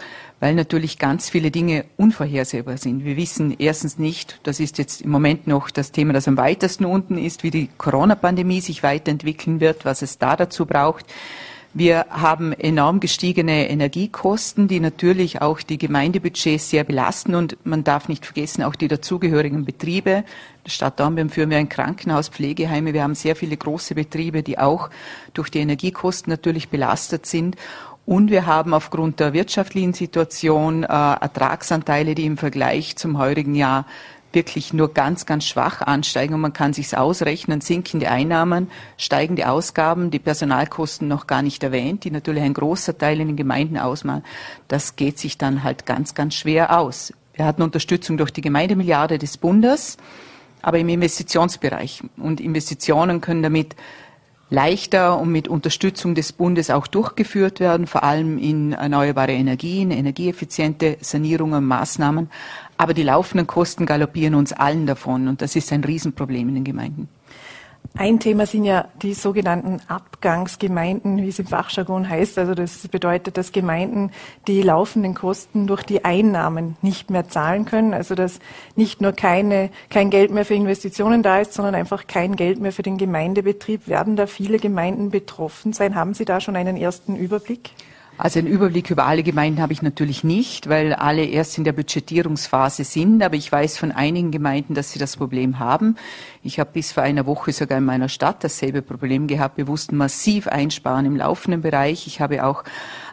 weil 0.40 0.54
natürlich 0.54 0.98
ganz 0.98 1.28
viele 1.28 1.50
Dinge 1.50 1.84
unvorhersehbar 1.98 2.78
sind. 2.78 3.04
Wir 3.04 3.18
wissen 3.18 3.54
erstens 3.58 3.98
nicht, 3.98 4.40
das 4.44 4.58
ist 4.58 4.78
jetzt 4.78 5.02
im 5.02 5.10
Moment 5.10 5.46
noch 5.46 5.68
das 5.70 5.92
Thema, 5.92 6.14
das 6.14 6.28
am 6.28 6.38
weitesten 6.38 6.86
unten 6.86 7.18
ist, 7.18 7.42
wie 7.42 7.50
die 7.50 7.68
Corona-Pandemie 7.76 8.62
sich 8.62 8.82
weiterentwickeln 8.82 9.60
wird, 9.60 9.84
was 9.84 10.00
es 10.00 10.16
da 10.16 10.34
dazu 10.34 10.64
braucht. 10.64 11.04
Wir 11.78 12.06
haben 12.08 12.54
enorm 12.54 13.00
gestiegene 13.00 13.68
Energiekosten, 13.68 14.66
die 14.66 14.80
natürlich 14.80 15.42
auch 15.42 15.60
die 15.60 15.76
Gemeindebudgets 15.76 16.70
sehr 16.70 16.84
belasten. 16.84 17.34
Und 17.34 17.58
man 17.66 17.84
darf 17.84 18.08
nicht 18.08 18.24
vergessen, 18.24 18.62
auch 18.62 18.76
die 18.76 18.88
dazugehörigen 18.88 19.66
Betriebe. 19.66 20.10
In 20.10 20.24
der 20.64 20.70
Stadt 20.70 20.98
Dornbirn 20.98 21.28
führen 21.28 21.50
wir 21.50 21.58
ein 21.58 21.68
Krankenhaus, 21.68 22.30
Pflegeheime. 22.30 22.94
Wir 22.94 23.02
haben 23.02 23.14
sehr 23.14 23.36
viele 23.36 23.58
große 23.58 23.94
Betriebe, 23.94 24.42
die 24.42 24.58
auch 24.58 24.88
durch 25.34 25.50
die 25.50 25.58
Energiekosten 25.58 26.30
natürlich 26.30 26.70
belastet 26.70 27.26
sind. 27.26 27.56
Und 28.06 28.30
wir 28.30 28.46
haben 28.46 28.72
aufgrund 28.72 29.20
der 29.20 29.34
wirtschaftlichen 29.34 29.92
Situation 29.92 30.82
äh, 30.82 30.86
Ertragsanteile, 30.86 32.14
die 32.14 32.24
im 32.24 32.38
Vergleich 32.38 32.96
zum 32.96 33.18
heurigen 33.18 33.54
Jahr 33.54 33.84
wirklich 34.32 34.72
nur 34.72 34.92
ganz, 34.92 35.26
ganz 35.26 35.44
schwach 35.44 35.80
ansteigen 35.80 36.34
und 36.34 36.40
man 36.40 36.52
kann 36.52 36.72
sich's 36.72 36.94
ausrechnen, 36.94 37.60
sinkende 37.60 38.10
Einnahmen, 38.10 38.70
steigende 38.98 39.48
Ausgaben, 39.48 40.10
die 40.10 40.18
Personalkosten 40.18 41.08
noch 41.08 41.26
gar 41.26 41.42
nicht 41.42 41.62
erwähnt, 41.62 42.04
die 42.04 42.10
natürlich 42.10 42.42
ein 42.42 42.54
großer 42.54 42.96
Teil 42.96 43.20
in 43.20 43.28
den 43.28 43.36
Gemeinden 43.36 43.78
ausmachen. 43.78 44.24
Das 44.68 44.96
geht 44.96 45.18
sich 45.18 45.38
dann 45.38 45.62
halt 45.64 45.86
ganz, 45.86 46.14
ganz 46.14 46.34
schwer 46.34 46.78
aus. 46.78 47.12
Wir 47.34 47.44
hatten 47.44 47.62
Unterstützung 47.62 48.16
durch 48.16 48.30
die 48.30 48.40
Gemeindemilliarde 48.40 49.18
des 49.18 49.36
Bundes, 49.36 49.96
aber 50.62 50.78
im 50.78 50.88
Investitionsbereich. 50.88 52.02
Und 52.16 52.40
Investitionen 52.40 53.20
können 53.20 53.42
damit 53.42 53.76
leichter 54.48 55.18
und 55.18 55.32
mit 55.32 55.48
Unterstützung 55.48 56.14
des 56.14 56.32
Bundes 56.32 56.70
auch 56.70 56.86
durchgeführt 56.86 57.60
werden, 57.60 57.86
vor 57.86 58.04
allem 58.04 58.38
in 58.38 58.72
erneuerbare 58.72 59.32
Energien, 59.32 59.90
energieeffiziente 59.90 60.98
Sanierungen, 61.00 61.64
Maßnahmen. 61.64 62.30
Aber 62.76 62.94
die 62.94 63.02
laufenden 63.02 63.46
Kosten 63.46 63.86
galoppieren 63.86 64.34
uns 64.34 64.52
allen 64.52 64.86
davon 64.86 65.28
und 65.28 65.42
das 65.42 65.56
ist 65.56 65.72
ein 65.72 65.84
Riesenproblem 65.84 66.48
in 66.48 66.54
den 66.56 66.64
Gemeinden. 66.64 67.08
Ein 67.94 68.20
Thema 68.20 68.44
sind 68.44 68.64
ja 68.64 68.88
die 69.00 69.14
sogenannten 69.14 69.80
Abgangsgemeinden, 69.88 71.18
wie 71.22 71.28
es 71.28 71.38
im 71.38 71.46
Fachjargon 71.46 72.08
heißt. 72.08 72.36
Also 72.36 72.54
das 72.54 72.86
bedeutet, 72.88 73.38
dass 73.38 73.52
Gemeinden 73.52 74.10
die 74.46 74.60
laufenden 74.60 75.14
Kosten 75.14 75.66
durch 75.66 75.82
die 75.82 76.04
Einnahmen 76.04 76.76
nicht 76.82 77.10
mehr 77.10 77.28
zahlen 77.28 77.64
können. 77.64 77.94
Also 77.94 78.14
dass 78.14 78.38
nicht 78.74 79.00
nur 79.00 79.12
keine, 79.12 79.70
kein 79.88 80.10
Geld 80.10 80.30
mehr 80.30 80.44
für 80.44 80.54
Investitionen 80.54 81.22
da 81.22 81.40
ist, 81.40 81.54
sondern 81.54 81.74
einfach 81.74 82.06
kein 82.06 82.36
Geld 82.36 82.60
mehr 82.60 82.72
für 82.72 82.82
den 82.82 82.98
Gemeindebetrieb. 82.98 83.88
Werden 83.88 84.16
da 84.16 84.26
viele 84.26 84.58
Gemeinden 84.58 85.10
betroffen 85.10 85.72
sein? 85.72 85.94
Haben 85.94 86.12
Sie 86.12 86.26
da 86.26 86.40
schon 86.40 86.56
einen 86.56 86.76
ersten 86.76 87.16
Überblick? 87.16 87.70
Also 88.18 88.38
einen 88.38 88.48
Überblick 88.48 88.90
über 88.90 89.04
alle 89.04 89.22
Gemeinden 89.22 89.60
habe 89.60 89.74
ich 89.74 89.82
natürlich 89.82 90.24
nicht, 90.24 90.70
weil 90.70 90.94
alle 90.94 91.24
erst 91.26 91.58
in 91.58 91.64
der 91.64 91.72
Budgetierungsphase 91.72 92.82
sind. 92.84 93.22
Aber 93.22 93.36
ich 93.36 93.52
weiß 93.52 93.76
von 93.76 93.92
einigen 93.92 94.30
Gemeinden, 94.30 94.72
dass 94.72 94.92
sie 94.92 94.98
das 94.98 95.18
Problem 95.18 95.58
haben. 95.58 95.96
Ich 96.42 96.58
habe 96.58 96.70
bis 96.72 96.92
vor 96.92 97.02
einer 97.02 97.26
Woche 97.26 97.52
sogar 97.52 97.76
in 97.76 97.84
meiner 97.84 98.08
Stadt 98.08 98.42
dasselbe 98.42 98.80
Problem 98.80 99.26
gehabt. 99.26 99.58
Wir 99.58 99.66
mussten 99.66 99.98
massiv 99.98 100.48
einsparen 100.48 101.04
im 101.04 101.16
laufenden 101.16 101.60
Bereich. 101.60 102.06
Ich 102.06 102.22
habe 102.22 102.46
auch 102.46 102.64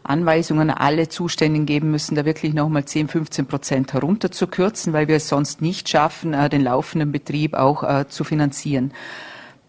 Anweisungen 0.03 0.69
an 0.69 0.77
alle 0.77 1.10
Zuständigen 1.10 1.65
geben 1.65 1.91
müssen, 1.91 2.15
da 2.15 2.24
wirklich 2.24 2.53
nochmal 2.53 2.86
10, 2.86 3.10
15 3.10 3.45
Prozent 3.45 3.93
herunterzukürzen, 3.93 4.93
weil 4.93 5.10
wir 5.10 5.17
es 5.17 5.27
sonst 5.27 5.62
nicht 5.62 5.89
schaffen, 5.89 6.33
äh, 6.33 6.48
den 6.48 6.63
laufenden 6.63 7.12
Betrieb 7.12 7.55
auch 7.55 7.83
äh, 7.83 8.07
zu 8.07 8.24
finanzieren. 8.24 8.93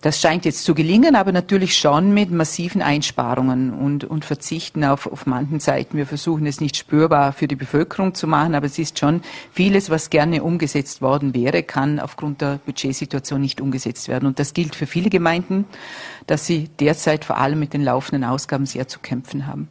Das 0.04 0.20
scheint 0.20 0.44
jetzt 0.44 0.64
zu 0.64 0.75
gelingen, 0.75 1.16
aber 1.16 1.32
natürlich 1.32 1.78
schon 1.78 2.12
mit 2.12 2.30
massiven 2.30 2.82
Einsparungen 2.82 3.73
und, 3.73 4.04
und 4.04 4.26
Verzichten 4.26 4.84
auf, 4.84 5.11
auf 5.11 5.25
manchen 5.25 5.61
Seiten. 5.61 5.96
Wir 5.96 6.04
versuchen 6.04 6.44
es 6.44 6.61
nicht 6.61 6.76
spürbar 6.76 7.32
für 7.32 7.49
die 7.49 7.56
Bevölkerung 7.56 8.14
zu 8.14 8.26
machen, 8.26 8.54
aber 8.54 8.66
es 8.66 8.78
ist 8.78 8.99
schon 8.99 9.23
vieles, 9.50 9.88
was 9.88 10.11
gerne 10.11 10.42
umgesetzt 10.42 11.00
worden 11.00 11.34
wäre, 11.34 11.62
kann 11.62 12.00
aufgrund 12.00 12.42
der 12.42 12.61
Budgetsituation 12.66 13.40
nicht 13.40 13.62
umgesetzt 13.62 14.08
werden. 14.08 14.26
Und 14.26 14.38
das 14.38 14.52
gilt 14.52 14.75
für 14.75 14.87
viele 14.87 15.08
Gemeinden, 15.08 15.64
dass 16.26 16.44
sie 16.44 16.68
derzeit 16.78 17.25
vor 17.25 17.38
allem 17.38 17.58
mit 17.58 17.73
den 17.73 17.82
laufenden 17.82 18.25
Ausgaben 18.25 18.66
sehr 18.66 18.87
zu 18.87 18.99
kämpfen 18.99 19.46
haben. 19.46 19.70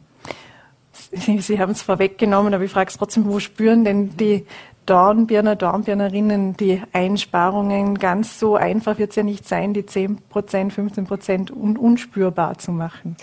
Sie, 1.12 1.60
haben 1.60 1.70
es 1.70 1.82
vorweggenommen, 1.82 2.54
aber 2.54 2.64
ich 2.64 2.72
frage 2.72 2.90
es 2.90 2.98
trotzdem, 2.98 3.26
wo 3.26 3.38
spüren 3.38 3.84
denn 3.84 4.16
die 4.16 4.46
Dornbirner, 4.86 5.56
Dornbirnerinnen 5.56 6.56
die 6.56 6.82
Einsparungen 6.92 7.98
ganz 7.98 8.38
so 8.38 8.56
einfach 8.56 8.98
wird 8.98 9.10
es 9.10 9.16
ja 9.16 9.22
nicht 9.22 9.48
sein, 9.48 9.74
die 9.74 9.86
10 9.86 10.18
Prozent, 10.28 10.72
15 10.72 11.04
Prozent 11.06 11.50
un 11.50 11.76
unspürbar 11.76 12.58
zu 12.58 12.72
machen. 12.72 13.16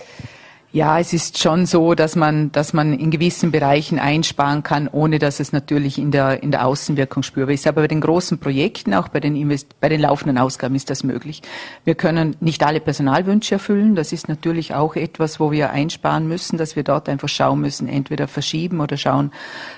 Ja, 0.74 0.98
es 0.98 1.12
ist 1.12 1.38
schon 1.38 1.66
so, 1.66 1.92
dass 1.92 2.16
man, 2.16 2.50
dass 2.50 2.72
man 2.72 2.98
in 2.98 3.10
gewissen 3.10 3.50
Bereichen 3.52 3.98
einsparen 3.98 4.62
kann, 4.62 4.88
ohne 4.88 5.18
dass 5.18 5.38
es 5.38 5.52
natürlich 5.52 5.98
in 5.98 6.12
der, 6.12 6.42
in 6.42 6.50
der 6.50 6.66
Außenwirkung 6.66 7.22
spürbar 7.22 7.52
ist. 7.52 7.66
Aber 7.66 7.82
bei 7.82 7.88
den 7.88 8.00
großen 8.00 8.38
Projekten, 8.38 8.94
auch 8.94 9.08
bei 9.08 9.20
den, 9.20 9.36
Invest 9.36 9.78
bei 9.80 9.90
den 9.90 10.00
laufenden 10.00 10.38
Ausgaben 10.38 10.74
ist 10.74 10.88
das 10.88 11.04
möglich. 11.04 11.42
Wir 11.84 11.94
können 11.94 12.36
nicht 12.40 12.64
alle 12.64 12.80
Personalwünsche 12.80 13.56
erfüllen. 13.56 13.94
Das 13.94 14.14
ist 14.14 14.30
natürlich 14.30 14.72
auch 14.72 14.96
etwas, 14.96 15.38
wo 15.40 15.52
wir 15.52 15.72
einsparen 15.72 16.26
müssen, 16.26 16.56
dass 16.56 16.74
wir 16.74 16.84
dort 16.84 17.06
einfach 17.06 17.28
schauen 17.28 17.60
müssen, 17.60 17.86
entweder 17.86 18.26
verschieben 18.26 18.80
oder 18.80 18.96
schauen, 18.96 19.30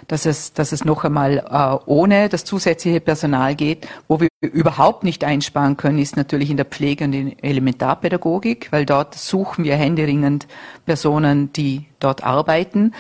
dass 0.07 0.27
es, 0.27 0.53
dass 0.53 0.71
es 0.71 0.85
noch 0.85 1.03
einmal 1.03 1.39
äh, 1.39 1.91
ohne 1.91 2.29
das 2.29 2.45
zusätzliche 2.45 3.01
Personal 3.01 3.57
geht. 3.57 3.89
Wo 4.07 4.21
wir 4.21 4.29
überhaupt 4.47 5.05
nicht 5.05 5.25
einsparen 5.25 5.77
können, 5.77 5.99
ist 5.99 6.17
natürlich 6.17 6.51
in 6.51 6.57
der 6.57 6.67
Pflege 6.67 7.05
und 7.05 7.13
in 7.13 7.39
Elementarpädagogik, 7.39 8.69
weil 8.71 8.87
dort 8.87 9.15
suchen 9.15 9.65
wir 9.65 9.77
händeringend 9.77 10.47
Personen, 10.87 11.53
die 11.53 11.87
dort 12.01 12.25
arbeiten. 12.25 12.93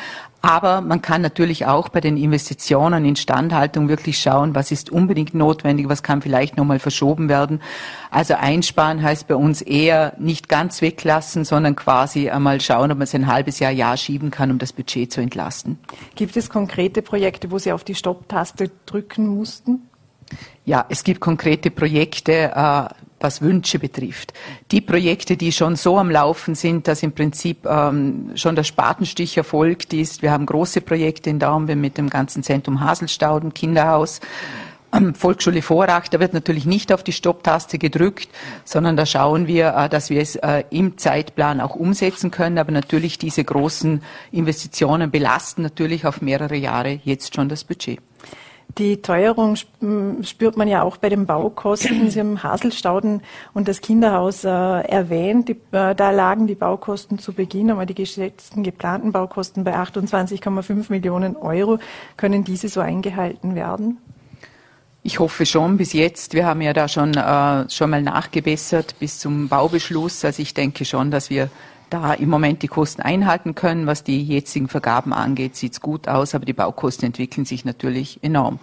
Aber 0.45 0.83
man 0.83 1.01
kann 1.01 1.23
natürlich 1.23 1.65
auch 1.65 1.89
bei 1.89 2.03
den 2.03 2.19
Investitionen 2.19 3.07
in 3.07 3.17
Standhaltung 3.17 3.89
wirklich 3.89 4.19
schauen, 4.19 4.55
was 4.55 4.71
ist 4.71 4.91
unbedingt 4.91 5.33
notwendig, 5.33 5.89
was 5.89 6.03
kann 6.03 6.21
vielleicht 6.21 6.59
nochmal 6.59 6.79
verschoben 6.79 7.31
werden. 7.31 7.63
Also 8.11 8.35
einsparen 8.35 9.03
heißt 9.03 9.27
bei 9.27 9.37
uns 9.37 9.63
eher 9.63 10.13
nicht 10.19 10.51
ganz 10.51 10.83
weglassen, 10.83 11.47
sondern 11.47 11.77
quasi 11.77 12.29
einmal 12.29 12.61
schauen, 12.61 12.93
ob 12.93 12.99
man 12.99 13.05
es 13.05 13.15
ein 13.15 13.27
halbes 13.27 13.59
Jahr, 13.59 13.71
Jahr 13.71 13.97
schieben 13.97 14.31
kann, 14.31 14.51
um 14.51 14.59
das 14.59 14.75
Budget 14.75 15.11
zu 15.11 15.23
entlasten. 15.23 15.79
Gibt 16.15 16.37
es 16.37 16.51
konkrete 16.51 17.01
Projekte, 17.01 17.51
wo 17.51 17.59
Sie 17.59 17.73
auf 17.73 17.83
die 17.83 17.95
Stopptaste 17.95 18.71
drücken 18.85 19.27
mussten? 19.27 19.89
Ja, 20.65 20.87
es 20.89 21.05
gibt 21.05 21.21
konkrete 21.21 21.71
Projekte. 21.71 22.53
Äh, 22.55 22.95
was 23.25 23.41
Wünsche 23.41 23.81
betrifft. 23.81 24.35
Die 24.71 24.83
Projekte, 24.83 25.37
die 25.37 25.51
schon 25.51 25.77
so 25.77 25.99
am 25.99 26.11
Laufen 26.11 26.55
sind, 26.55 26.87
dass 26.87 27.03
im 27.03 27.13
Prinzip 27.13 27.67
ähm, 27.67 28.33
schon 28.35 28.55
der 28.55 28.65
Spatenstich 28.65 29.37
erfolgt 29.37 29.95
ist. 29.95 30.23
Wir 30.23 30.31
haben 30.31 30.47
große 30.47 30.83
Projekte 30.83 31.31
in 31.31 31.39
Daumbe 31.39 31.75
mit 31.75 31.97
dem 31.97 32.11
ganzen 32.11 32.43
Zentrum 32.43 32.81
Haselstauden, 32.81 33.55
Kinderhaus. 33.55 34.21
Ähm, 34.93 35.15
Volksschule 35.15 35.63
Vorach, 35.63 36.07
da 36.09 36.21
wird 36.21 36.35
natürlich 36.35 36.67
nicht 36.67 36.93
auf 36.93 37.03
die 37.03 37.13
Stopptaste 37.13 37.79
gedrückt, 37.79 38.29
sondern 38.65 38.97
da 38.97 39.07
schauen 39.07 39.47
wir, 39.47 39.75
äh, 39.75 39.89
dass 39.89 40.11
wir 40.11 40.21
es 40.21 40.37
äh, 40.37 40.63
im 40.71 40.99
Zeitplan 40.99 41.63
auch 41.63 41.75
umsetzen 41.75 42.31
können. 42.31 42.59
Aber 42.59 42.73
natürlich 42.73 43.19
diese 43.19 43.43
großen 43.43 44.03
Investitionen 44.33 45.11
belasten 45.11 45.63
natürlich 45.63 46.07
auf 46.07 46.21
mehrere 46.21 46.57
Jahre 46.57 47.01
jetzt 47.05 47.35
schon 47.35 47.49
das 47.49 47.65
Budget. 47.65 48.01
Die 48.79 49.03
Teuerung 49.03 49.55
spürt 49.57 50.57
man 50.57 50.67
ja 50.67 50.83
auch 50.83 50.97
bei 50.97 51.09
den 51.09 51.27
Baukosten. 51.27 52.11
Sie 52.11 52.19
haben 52.19 52.43
Haselstauden 52.43 53.23
und 53.53 53.69
das 53.69 53.81
Kinderhaus 53.81 54.43
äh, 54.45 54.49
erwähnt. 54.49 55.49
Die, 55.49 55.57
äh, 55.71 55.95
da 55.95 56.11
lagen 56.11 56.47
die 56.47 56.57
Baukosten 56.57 57.19
zu 57.19 57.33
Beginn, 57.33 57.71
aber 57.71 57.87
die 57.87 57.95
geschätzten 57.95 58.65
geplanten 58.65 59.13
Baukosten 59.13 59.63
bei 59.63 59.77
28,5 59.77 60.87
Millionen 60.89 61.37
Euro. 61.37 61.79
Können 62.17 62.43
diese 62.43 62.69
so 62.69 62.81
eingehalten 62.81 63.55
werden? 63.55 63.99
Ich 65.07 65.19
hoffe 65.19 65.45
schon 65.47 65.77
bis 65.77 65.93
jetzt. 65.93 66.33
Wir 66.33 66.47
haben 66.47 66.63
ja 66.63 66.73
da 66.73 66.89
schon, 66.89 67.15
äh, 67.15 67.71
schon 67.71 67.91
mal 67.91 68.03
nachgebessert 68.03 68.97
bis 68.99 69.19
zum 69.19 69.49
Baubeschluss. 69.49 70.25
Also 70.25 70.43
ich 70.43 70.55
denke 70.55 70.85
schon, 70.85 71.11
dass 71.11 71.31
wir 71.31 71.51
da 71.91 72.15
im 72.15 72.29
Moment 72.29 72.63
die 72.63 72.69
Kosten 72.69 73.03
einhalten 73.03 73.55
können. 73.55 73.87
Was 73.87 74.05
die 74.05 74.23
jetzigen 74.23 74.69
Vergaben 74.69 75.13
angeht, 75.13 75.57
sieht's 75.57 75.81
gut 75.81 76.09
aus, 76.09 76.35
aber 76.35 76.45
die 76.45 76.53
Baukosten 76.53 77.07
entwickeln 77.07 77.45
sich 77.45 77.65
natürlich 77.65 78.19
enorm. 78.23 78.59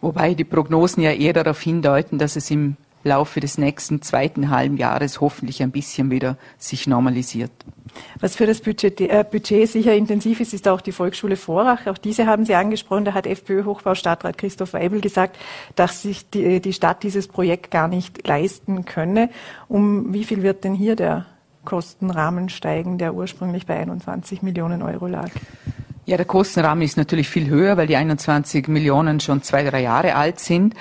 Wobei 0.00 0.34
die 0.34 0.44
Prognosen 0.44 1.02
ja 1.02 1.12
eher 1.12 1.32
darauf 1.32 1.60
hindeuten, 1.60 2.18
dass 2.18 2.36
es 2.36 2.50
im 2.50 2.76
Laufe 3.06 3.40
des 3.40 3.56
nächsten 3.56 4.02
zweiten 4.02 4.50
halben 4.50 4.76
Jahres 4.76 5.20
hoffentlich 5.20 5.62
ein 5.62 5.70
bisschen 5.70 6.10
wieder 6.10 6.36
sich 6.58 6.86
normalisiert. 6.86 7.50
Was 8.20 8.36
für 8.36 8.46
das 8.46 8.60
Budget, 8.60 9.00
äh, 9.00 9.24
Budget 9.28 9.70
sicher 9.70 9.94
intensiv 9.94 10.40
ist, 10.40 10.52
ist 10.52 10.68
auch 10.68 10.82
die 10.82 10.92
Volksschule 10.92 11.36
Vorach. 11.36 11.86
Auch 11.86 11.96
diese 11.96 12.26
haben 12.26 12.44
Sie 12.44 12.54
angesprochen. 12.54 13.06
Da 13.06 13.14
hat 13.14 13.26
FPÖ-Hochbaustadtrat 13.26 14.36
Christoph 14.36 14.74
Weibel 14.74 15.00
gesagt, 15.00 15.38
dass 15.76 16.02
sich 16.02 16.28
die, 16.28 16.60
die 16.60 16.74
Stadt 16.74 17.02
dieses 17.02 17.28
Projekt 17.28 17.70
gar 17.70 17.88
nicht 17.88 18.26
leisten 18.26 18.84
könne. 18.84 19.30
Um 19.68 20.12
wie 20.12 20.24
viel 20.24 20.42
wird 20.42 20.64
denn 20.64 20.74
hier 20.74 20.96
der 20.96 21.26
Kostenrahmen 21.66 22.48
steigen, 22.48 22.96
der 22.96 23.12
ursprünglich 23.12 23.66
bei 23.66 23.76
21 23.76 24.40
Millionen 24.40 24.80
Euro 24.80 25.06
lag? 25.06 25.28
Ja, 26.06 26.16
der 26.16 26.24
Kostenrahmen 26.24 26.82
ist 26.82 26.96
natürlich 26.96 27.28
viel 27.28 27.48
höher, 27.48 27.76
weil 27.76 27.88
die 27.88 27.96
21 27.96 28.68
Millionen 28.68 29.20
schon 29.20 29.42
zwei, 29.42 29.62
drei 29.64 29.82
Jahre 29.82 30.14
alt 30.14 30.40
sind. 30.40 30.74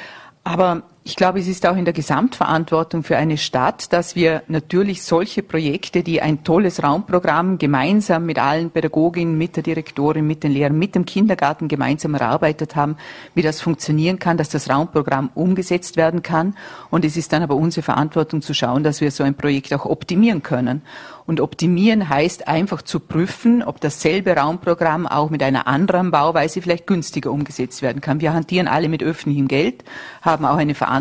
Aber 0.46 0.84
ich 1.08 1.16
glaube, 1.16 1.40
es 1.40 1.48
ist 1.48 1.68
auch 1.68 1.78
in 1.78 1.86
der 1.86 1.94
Gesamtverantwortung 1.94 3.04
für 3.04 3.16
eine 3.16 3.38
Stadt, 3.38 3.94
dass 3.94 4.16
wir 4.16 4.42
natürlich 4.48 5.04
solche 5.04 5.44
Projekte, 5.44 6.02
die 6.02 6.20
ein 6.20 6.44
tolles 6.44 6.82
Raumprogramm 6.82 7.60
gemeinsam 7.60 8.26
mit 8.26 8.40
allen 8.40 8.72
Pädagoginnen, 8.72 9.38
mit 9.38 9.56
der 9.56 9.62
Direktorin, 9.62 10.26
mit 10.26 10.44
den 10.44 10.52
Lehrern, 10.52 10.80
mit 10.80 10.96
dem 10.96 11.06
Kindergarten 11.06 11.68
gemeinsam 11.68 12.16
erarbeitet 12.16 12.76
haben, 12.76 12.98
wie 13.36 13.44
das 13.44 13.62
funktionieren 13.62 14.18
kann, 14.18 14.38
dass 14.38 14.50
das 14.50 14.68
Raumprogramm 14.68 15.30
umgesetzt 15.36 15.96
werden 15.96 16.24
kann. 16.24 16.56
Und 16.90 17.06
es 17.06 17.18
ist 17.18 17.32
dann 17.32 17.44
aber 17.44 17.56
unsere 17.56 17.84
Verantwortung 17.84 18.42
zu 18.42 18.56
schauen, 18.56 18.82
dass 18.82 19.00
wir 19.00 19.12
so 19.12 19.24
ein 19.24 19.36
Projekt 19.36 19.76
auch 19.76 19.86
optimieren 19.86 20.42
können. 20.42 20.82
Und 21.28 21.40
optimieren 21.40 22.10
heißt 22.10 22.48
einfach 22.48 22.82
zu 22.84 23.00
prüfen, 23.00 23.64
ob 23.64 23.80
dasselbe 23.82 24.36
Raumprogramm 24.36 25.08
auch 25.08 25.30
mit 25.30 25.42
einer 25.42 25.68
anderen 25.68 26.12
Bauweise 26.12 26.62
vielleicht 26.62 26.86
günstiger 26.88 27.32
umgesetzt 27.32 27.82
werden 27.82 28.00
kann. 28.02 28.22
Wir 28.22 28.34
hantieren 28.34 28.68
alle 28.68 28.90
mit 28.90 29.02
öffentlichem 29.02 29.48
Geld, 29.48 29.84
haben 30.22 30.46
auch 30.46 30.58
eine 30.58 30.76
Verantwortung 30.76 30.95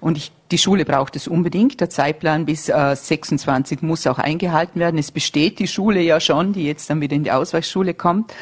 und 0.00 0.16
ich 0.16 0.32
die 0.50 0.58
Schule 0.58 0.84
braucht 0.84 1.16
es 1.16 1.28
unbedingt. 1.28 1.80
Der 1.80 1.90
Zeitplan 1.90 2.44
bis 2.44 2.68
äh, 2.68 2.96
26 2.96 3.82
muss 3.82 4.06
auch 4.06 4.18
eingehalten 4.18 4.80
werden. 4.80 4.98
Es 4.98 5.12
besteht 5.12 5.58
die 5.58 5.68
Schule 5.68 6.00
ja 6.00 6.20
schon, 6.20 6.52
die 6.52 6.64
jetzt 6.64 6.90
dann 6.90 7.00
wieder 7.00 7.14
in 7.14 7.24
die 7.24 7.32
Ausweichschule 7.32 7.94
kommt. 7.94 8.34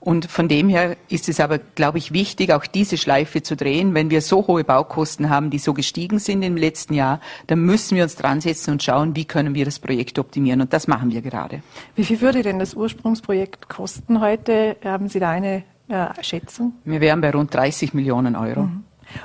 Und 0.00 0.26
von 0.28 0.48
dem 0.48 0.68
her 0.68 0.96
ist 1.08 1.28
es 1.28 1.38
aber, 1.38 1.58
glaube 1.58 1.98
ich, 1.98 2.12
wichtig, 2.12 2.52
auch 2.52 2.66
diese 2.66 2.98
Schleife 2.98 3.42
zu 3.42 3.54
drehen. 3.54 3.94
Wenn 3.94 4.10
wir 4.10 4.20
so 4.20 4.48
hohe 4.48 4.64
Baukosten 4.64 5.30
haben, 5.30 5.50
die 5.50 5.58
so 5.58 5.74
gestiegen 5.74 6.18
sind 6.18 6.42
im 6.42 6.56
letzten 6.56 6.94
Jahr, 6.94 7.20
dann 7.46 7.60
müssen 7.60 7.96
wir 7.96 8.02
uns 8.02 8.16
dran 8.16 8.40
setzen 8.40 8.72
und 8.72 8.82
schauen, 8.82 9.14
wie 9.14 9.26
können 9.26 9.54
wir 9.54 9.64
das 9.64 9.78
Projekt 9.78 10.18
optimieren. 10.18 10.60
Und 10.60 10.72
das 10.72 10.88
machen 10.88 11.12
wir 11.12 11.22
gerade. 11.22 11.62
Wie 11.94 12.04
viel 12.04 12.20
würde 12.20 12.42
denn 12.42 12.58
das 12.58 12.74
Ursprungsprojekt 12.74 13.68
kosten 13.68 14.20
heute? 14.20 14.76
Haben 14.82 15.08
Sie 15.08 15.20
da 15.20 15.30
eine 15.30 15.62
äh, 15.86 16.06
Schätzung? 16.20 16.72
Wir 16.84 17.00
wären 17.00 17.20
bei 17.20 17.30
rund 17.30 17.54
30 17.54 17.94
Millionen 17.94 18.34
Euro. 18.34 18.62
Mhm. 18.62 18.82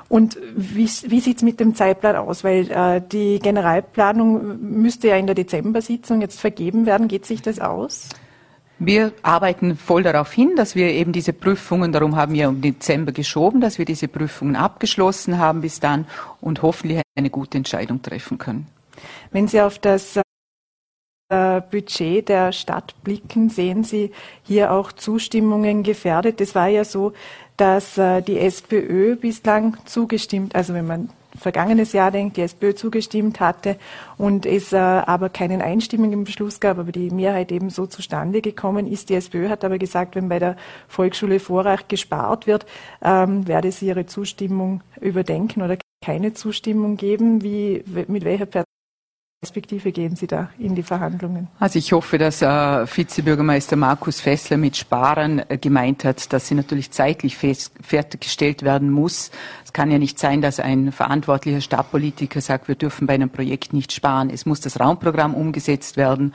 Und 0.10 0.38
wie, 0.56 0.86
wie 0.86 1.20
sieht 1.20 1.38
es 1.38 1.44
mit 1.44 1.60
dem 1.60 1.76
Zeitplan 1.76 2.16
aus? 2.16 2.44
Weil 2.44 2.72
äh, 2.72 3.02
die 3.02 3.40
Generalplanung 3.40 4.60
müsste 4.82 5.10
ja 5.10 5.18
in 5.18 5.28
der 5.28 5.36
Dezember-Sitzung 5.36 6.22
jetzt 6.22 6.40
vergeben 6.40 6.86
werden. 6.86 7.08
Geht 7.08 7.26
sich 7.26 7.42
das 7.42 7.60
aus? 7.60 8.10
Wir 8.80 9.12
arbeiten 9.24 9.76
voll 9.76 10.04
darauf 10.04 10.32
hin, 10.32 10.52
dass 10.56 10.76
wir 10.76 10.90
eben 10.90 11.12
diese 11.12 11.34
Prüfungen, 11.34 11.92
darum 11.92 12.16
haben 12.16 12.34
wir 12.34 12.48
um 12.48 12.62
Dezember 12.62 13.12
geschoben, 13.12 13.60
dass 13.60 13.80
wir 13.80 13.86
diese 13.86 14.08
Prüfungen 14.08 14.56
abgeschlossen 14.56 15.40
haben 15.40 15.62
bis 15.62 15.80
dann 15.80 16.06
und 16.42 16.62
hoffentlich 16.62 17.02
eine 17.16 17.32
gute 17.32 17.58
Entscheidung 17.58 18.04
treffen 18.04 18.38
können. 18.38 18.68
Wenn 19.32 19.48
Sie 19.48 19.62
auf 19.62 19.80
das 19.80 20.20
Budget 21.30 22.30
der 22.30 22.52
Stadt 22.54 22.96
blicken, 23.04 23.50
sehen 23.50 23.84
Sie 23.84 24.12
hier 24.44 24.72
auch 24.72 24.92
Zustimmungen 24.94 25.84
gefährdet. 25.84 26.40
Es 26.40 26.56
war 26.56 26.68
ja 26.68 26.86
so, 26.86 27.14
dass 27.58 27.98
äh, 27.98 28.22
die 28.22 28.40
SPÖ 28.40 29.16
bislang 29.16 29.78
zugestimmt, 29.86 30.56
also 30.56 30.74
wenn 30.74 30.88
man 30.88 31.10
vergangenes 31.38 31.94
Jahr 31.94 32.12
denkt, 32.12 32.38
die 32.38 32.42
SPÖ 32.42 32.74
zugestimmt 32.76 33.40
hatte 33.40 33.78
und 34.18 34.46
es 34.46 34.74
äh, 34.74 34.78
aber 34.78 35.30
keinen 35.30 35.62
einstimmigen 35.62 36.24
Beschluss 36.24 36.60
gab, 36.60 36.80
aber 36.80 36.92
die 36.92 37.12
Mehrheit 37.12 37.52
eben 37.52 37.70
so 37.70 37.86
zustande 37.86 38.42
gekommen 38.42 38.88
ist. 38.88 39.10
Die 39.10 39.16
SPÖ 39.16 39.50
hat 39.50 39.64
aber 39.64 39.78
gesagt, 39.78 40.16
wenn 40.16 40.30
bei 40.30 40.40
der 40.40 40.56
Volksschule 40.88 41.40
Vorreich 41.40 41.88
gespart 41.88 42.48
wird, 42.48 42.66
ähm, 43.04 43.48
werde 43.48 43.72
sie 43.72 43.88
ihre 43.88 44.06
Zustimmung 44.06 44.82
überdenken 45.00 45.62
oder 45.62 45.78
keine 46.04 46.34
Zustimmung 46.34 46.98
geben. 46.98 47.44
Wie, 47.44 47.84
mit 48.08 48.24
welcher 48.24 48.46
Perspektive 49.40 49.92
gehen 49.92 50.16
Sie 50.16 50.26
da 50.26 50.50
in 50.58 50.74
die 50.74 50.82
Verhandlungen? 50.82 51.48
Also 51.60 51.78
ich 51.78 51.92
hoffe, 51.92 52.18
dass 52.18 52.42
äh, 52.42 52.88
Vizebürgermeister 52.88 53.76
Markus 53.76 54.20
Fessler 54.20 54.58
mit 54.58 54.76
Sparen 54.76 55.44
äh, 55.48 55.60
gemeint 55.60 56.06
hat, 56.06 56.34
dass 56.34 56.48
sie 56.48 56.56
natürlich 56.56 56.90
zeitlich 56.90 57.38
fertiggestellt 57.38 58.64
werden 58.64 58.90
muss. 58.90 59.30
Es 59.64 59.74
kann 59.74 59.92
ja 59.92 60.00
nicht 60.00 60.18
sein, 60.18 60.42
dass 60.42 60.60
ein 60.60 60.92
verantwortlicher 60.92 61.62
Stadtpolitiker 61.62 62.42
sagt, 62.42 62.68
wir 62.68 62.74
dürfen 62.74 63.06
bei 63.06 63.14
einem 63.14 63.30
Projekt 63.30 63.74
nicht 63.74 63.94
sparen. 63.94 64.32
Es 64.32 64.48
muss 64.48 64.60
das 64.60 64.80
Raumprogramm 64.80 65.36
umgesetzt 65.36 65.98
werden 65.98 66.34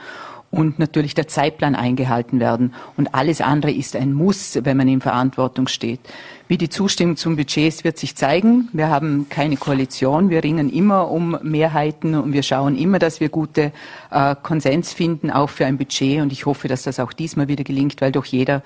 und 0.53 0.77
natürlich 0.77 1.15
der 1.15 1.27
Zeitplan 1.27 1.73
eingehalten 1.73 2.39
werden. 2.39 2.75
Und 2.95 3.15
alles 3.15 3.41
andere 3.41 3.71
ist 3.71 3.95
ein 3.95 4.13
Muss, 4.13 4.59
wenn 4.63 4.77
man 4.77 4.87
in 4.87 5.01
Verantwortung 5.01 5.67
steht. 5.67 5.99
Wie 6.47 6.59
die 6.59 6.69
Zustimmung 6.69 7.17
zum 7.17 7.35
Budget 7.35 7.83
wird 7.83 7.97
sich 7.97 8.15
zeigen. 8.15 8.69
Wir 8.71 8.89
haben 8.89 9.27
keine 9.29 9.57
Koalition. 9.57 10.29
Wir 10.29 10.43
ringen 10.43 10.71
immer 10.71 11.09
um 11.09 11.39
Mehrheiten 11.41 12.13
und 12.13 12.33
wir 12.33 12.43
schauen 12.43 12.77
immer, 12.77 12.99
dass 12.99 13.19
wir 13.19 13.29
gute 13.29 13.71
äh, 14.11 14.35
Konsens 14.43 14.93
finden, 14.93 15.31
auch 15.31 15.49
für 15.49 15.65
ein 15.65 15.79
Budget. 15.79 16.21
Und 16.21 16.31
ich 16.31 16.45
hoffe, 16.45 16.67
dass 16.67 16.83
das 16.83 16.99
auch 16.99 17.13
diesmal 17.13 17.47
wieder 17.47 17.63
gelingt, 17.63 17.99
weil 17.99 18.11
doch 18.11 18.25
jeder 18.25 18.61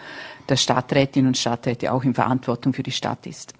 der 0.49 0.57
Stadträtinnen 0.57 1.29
und 1.29 1.37
Stadträte 1.37 1.93
auch 1.93 2.03
in 2.03 2.13
Verantwortung 2.13 2.73
für 2.73 2.83
die 2.83 2.91
Stadt 2.91 3.25
ist. 3.25 3.53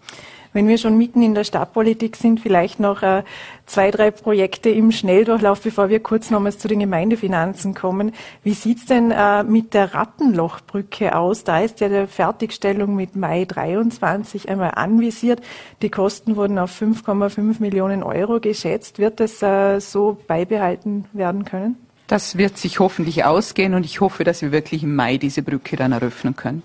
Wenn 0.54 0.68
wir 0.68 0.78
schon 0.78 0.98
mitten 0.98 1.22
in 1.22 1.36
der 1.36 1.44
Stadtpolitik 1.44 2.16
sind, 2.16 2.40
vielleicht 2.40 2.80
noch 2.80 3.04
äh, 3.04 3.24
zwei, 3.66 3.92
drei 3.92 4.12
Projekte 4.12 4.70
im 4.70 4.92
Schnelldurchlauf, 4.92 5.62
bevor 5.62 5.90
wir 5.90 6.00
kurz 6.00 6.32
nochmals 6.32 6.58
zu 6.58 6.68
den 6.68 6.80
Gemeindefinanzen 6.80 7.74
kommen. 7.74 8.14
Wie 8.44 8.54
sieht's 8.54 8.86
denn 8.86 9.12
äh, 9.12 9.44
mit 9.44 9.74
der 9.74 9.94
Rattenlochbrücke 9.94 11.16
aus? 11.16 11.44
Da 11.44 11.60
ist 11.60 11.80
ja 11.80 11.90
der 11.90 12.08
Fertigstellung 12.08 12.96
mit 12.96 13.16
Mai 13.16 13.46
23 13.46 14.50
einmal 14.50 14.72
anvisiert. 14.76 15.42
Die 15.82 15.90
Kosten 15.90 16.36
wurden 16.36 16.58
auf 16.58 16.82
5,5 16.82 17.60
Millionen 17.60 18.04
Euro 18.04 18.40
geschätzt. 18.40 19.00
Wird 19.00 19.20
das 19.20 19.42
äh, 19.42 19.80
so 19.80 20.18
beibehalten 20.28 21.06
werden 21.14 21.46
können? 21.46 21.76
Das 22.08 22.38
wird 22.38 22.58
sich 22.58 22.80
hoffentlich 22.80 23.26
ausgehen 23.26 23.74
und 23.74 23.86
ich 23.86 24.00
hoffe, 24.00 24.24
dass 24.24 24.42
wir 24.42 24.54
wirklich 24.54 24.84
im 24.84 24.96
Mai 24.96 25.18
diese 25.18 25.42
Brücke 25.42 25.76
dann 25.76 25.92
eröffnen 25.92 26.38
können. 26.38 26.64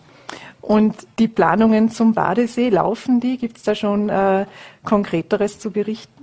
Und 0.63 0.95
die 1.19 1.29
Planungen 1.29 1.91
zum 1.91 2.15
Badesee, 2.15 2.71
laufen 2.71 3.21
die? 3.21 3.37
Gibt 3.37 3.59
es 3.59 3.65
da 3.65 3.75
schon 3.75 4.09
äh, 4.09 4.47
Konkreteres 4.85 5.59
zu 5.59 5.73
berichten? 5.73 6.23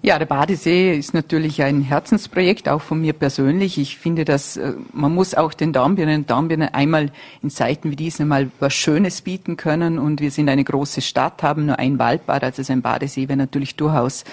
Ja, 0.00 0.18
der 0.18 0.26
Badesee 0.26 0.96
ist 0.96 1.12
natürlich 1.12 1.60
ein 1.62 1.82
Herzensprojekt, 1.82 2.68
auch 2.68 2.82
von 2.82 3.00
mir 3.00 3.14
persönlich. 3.14 3.78
Ich 3.78 3.98
finde, 3.98 4.24
dass 4.24 4.56
äh, 4.56 4.74
man 4.92 5.12
muss 5.12 5.34
auch 5.34 5.52
den 5.52 5.72
Dornbirnen 5.72 6.20
und 6.20 6.30
Dornbirnen 6.30 6.68
einmal 6.68 7.10
in 7.42 7.50
Zeiten 7.50 7.90
wie 7.90 7.96
diesen 7.96 8.28
mal 8.28 8.50
was 8.60 8.74
Schönes 8.74 9.22
bieten 9.22 9.56
können. 9.56 9.98
Und 9.98 10.20
wir 10.20 10.30
sind 10.30 10.48
eine 10.48 10.62
große 10.62 11.00
Stadt, 11.00 11.42
haben 11.42 11.66
nur 11.66 11.80
ein 11.80 11.98
Waldbad, 11.98 12.44
also 12.44 12.72
ein 12.72 12.82
Badesee 12.82 13.28
wäre 13.28 13.38
natürlich 13.38 13.74
durchaus 13.74 14.24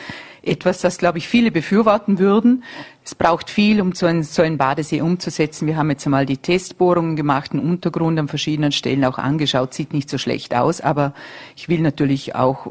etwas, 0.46 0.80
das, 0.82 0.98
glaube 0.98 1.18
ich, 1.18 1.28
viele 1.28 1.52
befürworten 1.52 2.20
würden. 2.20 2.64
Es 3.04 3.16
braucht 3.16 3.50
viel, 3.50 3.82
um 3.82 3.94
so 3.94 4.06
einen, 4.06 4.24
so 4.24 4.42
einen 4.42 4.58
Badesee 4.58 5.02
umzusetzen. 5.02 5.68
Wir 5.68 5.78
haben 5.78 5.90
jetzt 5.90 6.06
einmal 6.06 6.26
die 6.26 6.38
Testbohrungen 6.38 7.16
gemacht, 7.16 7.54
den 7.54 7.60
Untergrund 7.60 8.20
an 8.20 8.28
verschiedenen 8.28 8.72
Stellen 8.72 9.06
auch 9.06 9.18
angeschaut. 9.18 9.74
Sieht 9.74 9.94
nicht 9.94 10.10
so 10.10 10.18
schlecht 10.18 10.56
aus, 10.56 10.82
aber 10.82 11.14
ich 11.56 11.70
will 11.70 11.82
natürlich 11.82 12.36
auch 12.36 12.68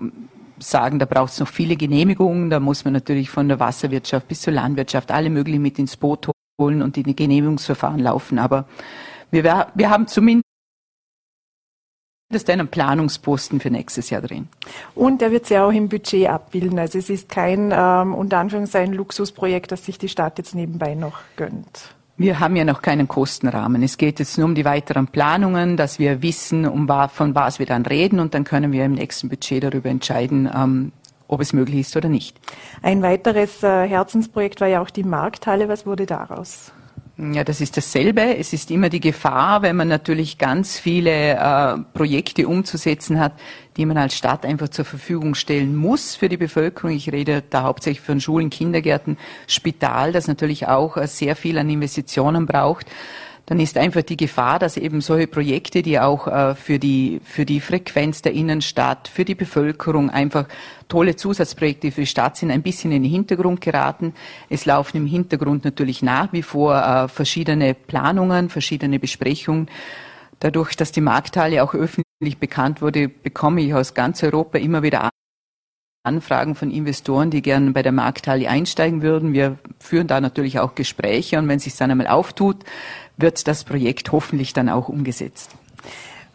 sagen, 0.59 0.99
da 0.99 1.05
braucht 1.05 1.33
es 1.33 1.41
noch 1.41 1.49
viele 1.49 1.77
Genehmigungen. 1.77 2.51
Da 2.51 2.61
muss 2.61 2.85
man 2.85 2.93
natürlich 2.93 3.31
von 3.31 3.49
der 3.49 3.61
Wasserwirtschaft 3.61 4.29
bis 4.29 4.43
zur 4.43 4.53
Landwirtschaft 4.53 5.11
alle 5.11 5.31
möglichen 5.31 5.63
mit 5.63 5.79
ins 5.79 5.97
Boot 5.97 6.31
holen 6.61 6.83
und 6.83 6.97
die 6.97 7.03
Genehmigungsverfahren 7.03 8.01
laufen. 8.01 8.39
Aber 8.39 8.67
wir, 9.31 9.67
wir 9.75 9.91
haben 9.91 10.07
zumindest 10.07 10.45
ist 12.33 12.51
einen 12.51 12.69
Planungsposten 12.69 13.61
für 13.61 13.71
nächstes 13.71 14.11
Jahr 14.11 14.23
drin. 14.23 14.49
Und 14.95 15.21
der 15.21 15.31
wird 15.31 15.47
sich 15.47 15.59
auch 15.59 15.73
im 15.73 15.89
Budget 15.89 16.29
abbilden. 16.29 16.79
Also 16.79 16.99
es 16.99 17.11
ist 17.11 17.29
kein 17.29 17.73
ähm, 17.75 18.15
unter 18.15 18.39
Anführungszeichen 18.39 18.95
Luxusprojekt, 18.95 19.73
das 19.73 19.85
sich 19.85 19.99
die 19.99 20.09
Stadt 20.09 20.39
jetzt 20.39 20.55
nebenbei 20.55 20.95
noch 20.95 21.19
gönnt. 21.37 21.95
Wir 22.17 22.39
haben 22.39 22.55
ja 22.55 22.65
noch 22.65 22.81
keinen 22.81 23.09
Kostenrahmen. 23.09 23.83
Es 23.83 23.99
geht 23.99 24.21
jetzt 24.21 24.39
nur 24.39 24.47
um 24.47 24.55
die 24.55 24.65
weiteren 24.65 25.09
Planungen, 25.09 25.77
dass 25.77 25.99
wir 25.99 26.23
wissen, 26.23 26.65
um 26.67 26.89
von 27.13 27.35
was 27.35 27.59
wir 27.59 27.67
dann 27.67 27.85
reden 27.87 28.21
und 28.21 28.35
dann 28.35 28.45
können 28.45 28.71
wir 28.71 28.85
im 28.85 28.93
nächsten 28.93 29.29
Budget 29.29 29.65
darüber 29.65 29.89
entscheiden, 29.89 30.49
ähm, 30.55 30.93
ob 31.27 31.41
es 31.41 31.53
möglich 31.53 31.81
ist 31.81 31.97
oder 31.97 32.09
nicht. 32.09 32.39
Ein 32.83 33.03
weiteres 33.03 33.63
äh, 33.65 33.89
Herzensprojekt 33.89 34.61
war 34.61 34.69
ja 34.69 34.81
auch 34.81 34.91
die 34.91 35.03
Markthalle. 35.03 35.69
Was 35.69 35.87
wurde 35.87 36.07
daraus? 36.07 36.73
Ja, 37.17 37.45
das 37.45 37.61
ist 37.61 37.77
dasselbe. 37.77 38.37
Es 38.39 38.53
ist 38.53 38.73
immer 38.73 38.89
die 38.89 38.99
Gefahr, 38.99 39.63
wenn 39.63 39.77
man 39.77 39.87
natürlich 39.87 40.37
ganz 40.37 40.81
viele 40.81 41.35
äh, 41.35 41.79
Projekte 41.93 42.49
umzusetzen 42.49 43.21
hat, 43.21 43.35
die 43.77 43.87
man 43.87 43.97
als 43.97 44.17
Stadt 44.17 44.45
einfach 44.45 44.69
zur 44.69 44.85
Verfügung 44.85 45.37
stellen 45.37 45.77
muss 45.77 46.17
für 46.17 46.29
die 46.29 46.37
Bevölkerung. 46.37 46.91
Ich 46.91 47.13
rede 47.13 47.45
da 47.49 47.63
hauptsächlich 47.63 48.05
von 48.05 48.21
Schulen, 48.21 48.51
Kindergärten, 48.51 49.17
Spital, 49.47 50.11
das 50.11 50.27
natürlich 50.27 50.67
auch 50.67 50.97
äh, 50.97 51.07
sehr 51.07 51.37
viel 51.37 51.57
an 51.59 51.71
Investitionen 51.71 52.47
braucht 52.47 52.87
dann 53.47 53.61
ist 53.61 53.77
einfach 53.77 54.03
die 54.03 54.17
Gefahr, 54.17 54.59
dass 54.59 54.77
eben 54.77 55.03
solche 55.03 55.27
Projekte, 55.27 55.83
die 55.83 56.01
auch 56.01 56.27
äh, 56.27 56.55
für, 56.55 56.79
die, 56.79 57.21
für 57.25 57.45
die 57.45 57.61
Frequenz 57.61 58.23
der 58.23 58.33
Innenstadt, 58.33 59.09
für 59.09 59.25
die 59.25 59.35
Bevölkerung 59.35 60.09
einfach 60.09 60.47
tolle 60.89 61.17
Zusatzprojekte 61.17 61.93
für 61.93 62.03
die 62.03 62.07
Stadt 62.07 62.37
sind, 62.39 62.51
ein 62.51 62.63
bisschen 62.63 62.93
in 62.93 63.03
den 63.03 63.11
Hintergrund 63.11 63.61
geraten. 63.61 64.15
Es 64.49 64.65
laufen 64.65 64.97
im 64.97 65.07
Hintergrund 65.07 65.65
natürlich 65.65 66.03
nach 66.03 66.33
wie 66.33 66.43
vor 66.43 66.75
äh, 66.75 67.09
verschiedene 67.09 67.75
Planungen, 67.75 68.49
verschiedene 68.49 68.99
Besprechungen. 68.99 69.69
Dadurch, 70.41 70.75
dass 70.77 70.93
die 70.93 71.01
Markthalle 71.03 71.63
auch 71.63 71.75
öffentlich 71.75 72.39
bekannt 72.39 72.81
wurde, 72.81 73.09
bekomme 73.09 73.61
ich 73.61 73.75
aus 73.75 73.95
ganz 73.95 74.23
Europa 74.23 74.59
immer 74.59 74.83
wieder 74.83 75.11
Anfragen 76.07 76.55
von 76.55 76.71
Investoren, 76.71 77.31
die 77.31 77.41
gerne 77.41 77.71
bei 77.71 77.83
der 77.83 77.93
Markthalle 77.93 78.49
einsteigen 78.49 79.01
würden. 79.01 79.33
Wir 79.33 79.57
führen 79.79 80.07
da 80.07 80.21
natürlich 80.21 80.59
auch 80.59 80.75
Gespräche 80.75 81.39
und 81.39 81.49
wenn 81.49 81.57
es 81.57 81.65
sich 81.65 81.77
dann 81.77 81.91
einmal 81.91 82.09
auftut, 82.09 82.59
wird 83.17 83.47
das 83.49 83.65
Projekt 83.65 84.13
hoffentlich 84.13 84.53
dann 84.53 84.69
auch 84.69 84.89
umgesetzt. 84.89 85.51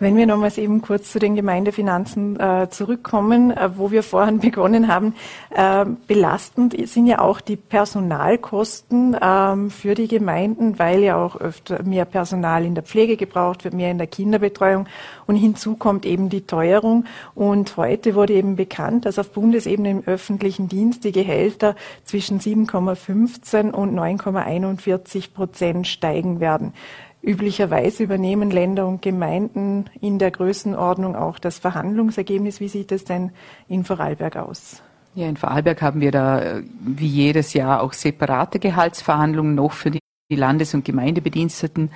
Wenn 0.02 0.16
wir 0.16 0.26
nochmals 0.26 0.58
eben 0.58 0.82
kurz 0.82 1.12
zu 1.12 1.20
den 1.20 1.36
Gemeindefinanzen 1.36 2.40
äh, 2.40 2.70
zurückkommen, 2.70 3.52
äh, 3.52 3.78
wo 3.78 3.92
wir 3.92 4.02
vorhin 4.02 4.40
begonnen 4.40 4.88
haben, 4.88 5.14
äh, 5.50 5.86
belastend 6.08 6.76
sind 6.88 7.06
ja 7.06 7.20
auch 7.20 7.42
die 7.42 7.58
Personalkosten 7.58 9.18
ähm, 9.22 9.70
für 9.70 9.96
die 9.96 10.08
Gemeinden, 10.08 10.80
weil 10.80 11.02
ja 11.02 11.18
auch 11.18 11.36
öfter 11.36 11.84
mehr 11.84 12.06
Personal 12.06 12.64
in 12.64 12.76
der 12.76 12.84
Pflege 12.86 13.18
gebraucht 13.18 13.66
wird, 13.66 13.74
mehr 13.74 13.92
in 13.92 13.98
der 13.98 14.08
Kinderbetreuung 14.08 14.88
und 15.28 15.36
hinzu 15.36 15.76
kommt 15.76 16.06
eben 16.06 16.30
die 16.30 16.48
Teuerung. 16.48 17.04
Und 17.36 17.76
heute 17.76 18.16
wurde 18.16 18.34
eben 18.34 18.56
bekannt, 18.56 19.06
dass 19.06 19.20
auf 19.20 19.32
Bundesebene 19.32 19.92
im 19.92 20.04
öffentlichen 20.06 20.70
Dienst 20.70 21.04
die 21.04 21.12
Gehälter 21.12 21.76
zwischen 22.06 22.40
7,15 22.40 23.72
und 23.72 23.94
9,41 24.00 25.34
Prozent 25.34 25.88
steigen 25.88 26.40
werden. 26.40 26.74
Üblicherweise 27.22 28.04
übernehmen 28.04 28.50
Länder 28.50 28.88
und 28.88 29.02
Gemeinden 29.02 29.86
in 30.00 30.20
der 30.20 30.32
Größenordnung 30.32 31.16
auch 31.16 31.38
das 31.38 31.60
Verhandlungsergebnis. 31.60 32.60
Wie 32.60 32.70
sieht 32.70 32.92
es 32.92 33.04
denn 33.04 33.32
in 33.68 33.84
Vorarlberg 33.84 34.38
aus? 34.38 34.82
Ja, 35.16 35.28
in 35.28 35.36
Vorarlberg 35.36 35.82
haben 35.82 36.02
wir 36.02 36.12
da 36.12 36.42
äh, 36.42 36.64
wie 36.80 37.08
jedes 37.08 37.54
Jahr 37.54 37.82
auch 37.82 37.94
separate 37.94 38.60
Gehaltsverhandlungen 38.60 39.56
noch 39.56 39.74
für 39.74 39.92
die 39.92 40.00
Landes- 40.36 40.74
und 40.74 40.86
Gemeindebediensteten. 40.86 41.92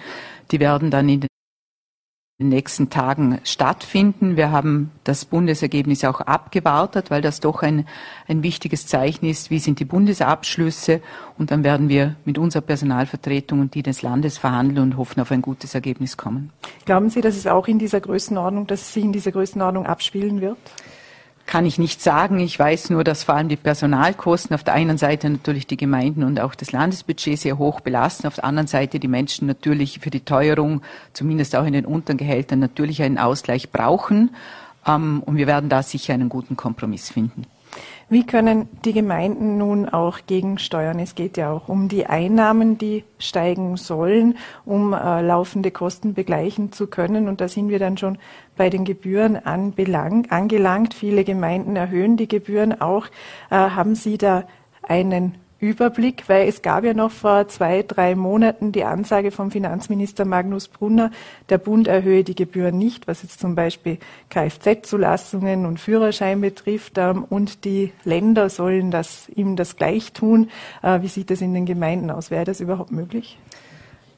Die 0.52 0.60
werden 0.60 0.92
dann 0.92 1.08
in 1.08 1.28
den 2.40 2.50
nächsten 2.50 2.90
Tagen 2.90 3.40
stattfinden. 3.44 4.36
Wir 4.38 4.52
haben 4.52 4.90
das 5.04 5.26
Bundesergebnis 5.26 6.04
auch 6.04 6.20
abgewartet, 6.20 7.12
weil 7.12 7.22
das 7.22 7.40
doch 7.40 7.62
ein, 7.62 7.86
ein 8.28 8.42
wichtiges 8.42 8.88
Zeichen 8.88 9.28
ist, 9.28 9.52
wie 9.52 9.60
sind 9.60 9.80
die 9.80 9.86
Bundesabschlüsse. 9.86 11.02
Und 11.38 11.52
dann 11.52 11.64
werden 11.64 11.90
wir 11.90 12.16
mit 12.26 12.40
unserer 12.40 12.64
Personalvertretung 12.64 13.60
und 13.60 13.76
die 13.76 13.84
des 13.84 14.02
Landes 14.02 14.40
verhandeln 14.40 14.80
und 14.80 14.98
hoffen 14.98 15.22
auf 15.22 15.32
ein 15.32 15.44
gutes 15.44 15.76
Ergebnis 15.76 16.18
kommen. 16.18 16.52
Glauben 16.86 17.12
Sie, 17.12 17.22
dass 17.22 17.38
es 17.38 17.46
auch 17.46 17.68
in 17.68 17.78
dieser 17.78 18.02
Größenordnung, 18.02 18.66
dass 18.66 18.82
es 18.82 18.94
sich 18.94 19.04
in 19.04 19.14
dieser 19.14 19.32
Größenordnung 19.32 19.86
abspielen 19.86 20.42
wird? 20.42 20.58
Kann 21.46 21.66
ich 21.66 21.78
nicht 21.78 22.02
sagen. 22.02 22.40
Ich 22.40 22.58
weiß 22.58 22.90
nur, 22.90 23.04
dass 23.04 23.24
vor 23.24 23.36
allem 23.36 23.50
die 23.50 23.56
Personalkosten 23.58 24.56
auf 24.56 24.64
der 24.64 24.74
einen 24.74 24.98
Seite 24.98 25.30
natürlich 25.30 25.68
die 25.68 25.78
Gemeinden 25.78 26.24
und 26.24 26.40
auch 26.40 26.56
das 26.56 26.72
Landesbudget 26.72 27.40
sehr 27.40 27.58
hoch 27.58 27.82
belasten, 27.82 28.28
auf 28.28 28.36
der 28.36 28.46
anderen 28.46 28.68
Seite 28.68 29.00
die 29.00 29.08
Menschen 29.08 29.48
natürlich 29.48 30.00
für 30.00 30.10
die 30.10 30.22
Teuerung, 30.22 30.82
zumindest 31.14 31.56
auch 31.56 31.66
in 31.66 31.74
den 31.74 31.86
unteren 31.86 32.18
Gehältern, 32.18 32.60
natürlich 32.60 33.02
einen 33.02 33.18
Ausgleich 33.18 33.72
brauchen. 33.72 34.32
Ähm, 34.88 35.22
und 35.26 35.38
wir 35.38 35.48
werden 35.48 35.70
da 35.70 35.84
sicher 35.84 36.14
einen 36.14 36.30
guten 36.30 36.56
Kompromiss 36.56 37.10
finden. 37.10 37.46
Wie 38.14 38.28
können 38.28 38.70
die 38.86 38.94
Gemeinden 38.94 39.58
nun 39.58 39.90
auch 39.90 40.20
gegensteuern? 40.28 41.00
Es 41.00 41.16
geht 41.16 41.36
ja 41.36 41.52
auch 41.52 41.68
um 41.68 41.88
die 41.88 42.06
Einnahmen, 42.06 42.78
die 42.78 43.06
steigen 43.18 43.76
sollen, 43.76 44.38
um 44.66 44.94
äh, 44.94 45.24
laufende 45.24 45.72
Kosten 45.72 46.14
begleichen 46.14 46.72
zu 46.72 46.86
können. 46.86 47.28
Und 47.28 47.42
da 47.42 47.48
sind 47.48 47.70
wir 47.70 47.80
dann 47.80 47.98
schon 47.98 48.20
bei 48.56 48.70
den 48.70 48.86
Gebühren 48.86 49.36
anbelang, 49.36 50.28
angelangt. 50.30 50.94
Viele 50.94 51.24
Gemeinden 51.24 51.76
erhöhen 51.76 52.16
die 52.16 52.28
Gebühren 52.28 52.80
auch. 52.80 53.08
Äh, 53.50 53.56
haben 53.56 53.96
Sie 53.96 54.20
da 54.20 54.44
einen 54.84 55.34
Überblick, 55.64 56.28
weil 56.28 56.50
es 56.50 56.62
gab 56.62 56.84
ja 56.84 56.94
noch 56.94 57.12
vor 57.12 57.48
zwei, 57.48 57.84
drei 57.84 58.16
Monaten 58.16 58.74
die 58.74 58.84
Ansage 58.84 59.32
vom 59.32 59.50
Finanzminister 59.50 60.26
Magnus 60.26 60.68
Brunner, 60.68 61.10
der 61.48 61.58
Bund 61.58 61.88
erhöhe 61.88 62.26
die 62.26 62.36
Gebühren 62.36 62.78
nicht, 62.78 63.08
was 63.08 63.24
jetzt 63.24 63.40
zum 63.40 63.56
Beispiel 63.56 63.98
Kfz-Zulassungen 64.30 65.66
und 65.66 65.80
Führerschein 65.80 66.42
betrifft, 66.42 66.98
ähm, 66.98 67.24
und 67.24 67.64
die 67.64 67.94
Länder 68.04 68.50
sollen 68.50 68.92
das 68.92 69.30
ihm 69.30 69.56
das 69.56 69.78
gleich 69.78 70.12
tun. 70.12 70.50
Äh, 70.82 71.02
wie 71.02 71.08
sieht 71.08 71.30
das 71.30 71.40
in 71.40 71.54
den 71.54 71.66
Gemeinden 71.66 72.12
aus? 72.12 72.30
Wäre 72.30 72.44
das 72.44 72.60
überhaupt 72.60 72.92
möglich? 72.92 73.38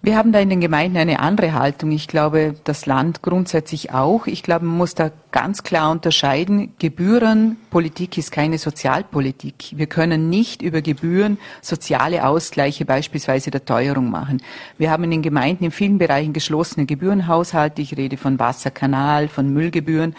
Wir 0.05 0.17
haben 0.17 0.31
da 0.31 0.39
in 0.39 0.51
den 0.51 0.61
Gemeinden 0.61 0.97
eine 0.97 1.19
andere 1.19 1.53
Haltung. 1.53 1.89
Ich 1.89 2.07
glaube, 2.07 2.53
das 2.63 2.85
Land 2.85 3.23
grundsätzlich 3.23 3.91
auch. 3.91 4.27
Ich 4.27 4.43
glaube, 4.43 4.63
man 4.63 4.77
muss 4.77 4.93
da 4.93 5.09
ganz 5.31 5.63
klar 5.63 5.89
unterscheiden. 5.89 6.73
Gebührenpolitik 6.77 8.15
ist 8.19 8.31
keine 8.31 8.59
Sozialpolitik. 8.59 9.73
Wir 9.75 9.87
können 9.87 10.29
nicht 10.29 10.61
über 10.61 10.83
Gebühren 10.83 11.39
soziale 11.59 12.27
Ausgleiche 12.27 12.85
beispielsweise 12.85 13.49
der 13.49 13.65
Teuerung 13.65 14.11
machen. 14.11 14.43
Wir 14.77 14.91
haben 14.91 15.05
in 15.05 15.09
den 15.09 15.21
Gemeinden 15.23 15.63
in 15.63 15.71
vielen 15.71 15.97
Bereichen 15.97 16.33
geschlossene 16.33 16.85
Gebührenhaushalte. 16.85 17.81
Ich 17.81 17.97
rede 17.97 18.17
von 18.17 18.37
Wasserkanal, 18.37 19.27
von 19.27 19.51
Müllgebühren, 19.51 20.15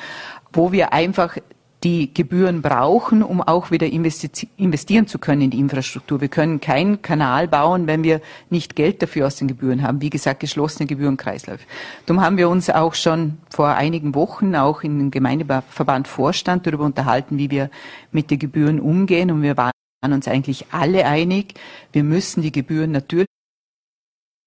wo 0.52 0.72
wir 0.72 0.94
einfach 0.94 1.36
die 1.86 2.12
Gebühren 2.12 2.62
brauchen, 2.62 3.22
um 3.22 3.40
auch 3.40 3.70
wieder 3.70 3.86
investieren 3.86 5.06
zu 5.06 5.20
können 5.20 5.42
in 5.42 5.50
die 5.50 5.60
Infrastruktur. 5.60 6.20
Wir 6.20 6.26
können 6.26 6.60
keinen 6.60 7.00
Kanal 7.00 7.46
bauen, 7.46 7.86
wenn 7.86 8.02
wir 8.02 8.20
nicht 8.50 8.74
Geld 8.74 9.02
dafür 9.02 9.28
aus 9.28 9.36
den 9.36 9.46
Gebühren 9.46 9.84
haben. 9.84 10.00
Wie 10.00 10.10
gesagt, 10.10 10.40
geschlossene 10.40 10.88
Gebührenkreisläufe. 10.88 11.64
Darum 12.04 12.24
haben 12.24 12.38
wir 12.38 12.48
uns 12.48 12.70
auch 12.70 12.94
schon 12.94 13.38
vor 13.50 13.68
einigen 13.68 14.16
Wochen 14.16 14.56
auch 14.56 14.82
in 14.82 14.98
den 14.98 15.10
Gemeindeverband 15.12 16.08
Vorstand 16.08 16.66
darüber 16.66 16.84
unterhalten, 16.84 17.38
wie 17.38 17.52
wir 17.52 17.70
mit 18.10 18.32
den 18.32 18.40
Gebühren 18.40 18.80
umgehen. 18.80 19.30
Und 19.30 19.42
wir 19.42 19.56
waren 19.56 19.70
uns 20.02 20.26
eigentlich 20.26 20.66
alle 20.72 21.06
einig, 21.06 21.54
wir 21.92 22.02
müssen 22.02 22.42
die 22.42 22.50
Gebühren 22.50 22.90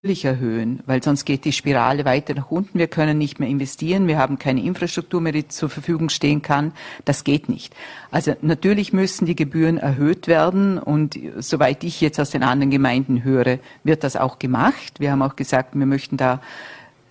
natürlich 0.01 0.23
erhöhen, 0.23 0.79
weil 0.85 1.03
sonst 1.03 1.25
geht 1.25 1.43
die 1.43 1.51
Spirale 1.51 2.05
weiter 2.05 2.33
nach 2.33 2.49
unten. 2.49 2.79
Wir 2.79 2.87
können 2.87 3.17
nicht 3.17 3.41
mehr 3.41 3.49
investieren, 3.49 4.07
wir 4.07 4.17
haben 4.17 4.39
keine 4.39 4.63
Infrastruktur 4.63 5.19
mehr, 5.19 5.33
die 5.33 5.49
zur 5.49 5.69
Verfügung 5.69 6.07
stehen 6.07 6.41
kann. 6.41 6.71
Das 7.03 7.25
geht 7.25 7.49
nicht. 7.49 7.75
Also 8.09 8.33
natürlich 8.41 8.93
müssen 8.93 9.25
die 9.25 9.35
Gebühren 9.35 9.77
erhöht 9.77 10.29
werden 10.29 10.77
und 10.77 11.19
soweit 11.39 11.83
ich 11.83 11.99
jetzt 11.99 12.17
aus 12.17 12.29
den 12.29 12.43
anderen 12.43 12.71
Gemeinden 12.71 13.25
höre, 13.25 13.59
wird 13.83 14.05
das 14.05 14.15
auch 14.15 14.39
gemacht. 14.39 15.01
Wir 15.01 15.11
haben 15.11 15.21
auch 15.21 15.35
gesagt, 15.35 15.77
wir 15.77 15.85
möchten 15.85 16.15
da 16.15 16.39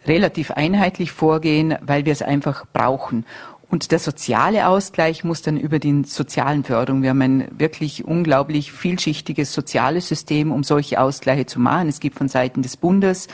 relativ 0.07 0.51
einheitlich 0.53 1.13
vorgehen, 1.13 1.77
weil 1.83 2.07
wir 2.07 2.13
es 2.13 2.23
einfach 2.23 2.65
brauchen. 2.73 3.27
Und 3.71 3.93
der 3.93 3.99
soziale 3.99 4.67
Ausgleich 4.67 5.25
muss 5.25 5.43
dann 5.43 5.59
über 5.59 5.79
die 5.79 6.03
sozialen 6.05 6.65
Förderung. 6.65 7.03
Wir 7.03 7.11
haben 7.11 7.21
ein 7.21 7.49
wirklich 7.51 8.05
unglaublich 8.05 8.73
vielschichtiges 8.73 9.53
soziales 9.53 10.09
System, 10.09 10.53
um 10.53 10.65
solche 10.65 11.01
Ausgleiche 11.01 11.45
zu 11.45 11.61
machen. 11.61 11.89
Es 11.89 12.01
gibt 12.01 12.17
von 12.17 12.29
Seiten 12.29 12.63
des 12.63 12.79
Bundes 12.79 13.29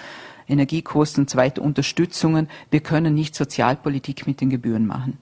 Energiekosten 0.49 1.23
und 1.23 1.31
so 1.31 1.39
weiter 1.39 1.63
Unterstützungen. 1.63 2.49
Wir 2.71 2.81
können 2.81 3.15
nicht 3.15 3.35
Sozialpolitik 3.35 4.27
mit 4.27 4.41
den 4.41 4.51
Gebühren 4.51 4.87
machen. 4.87 5.19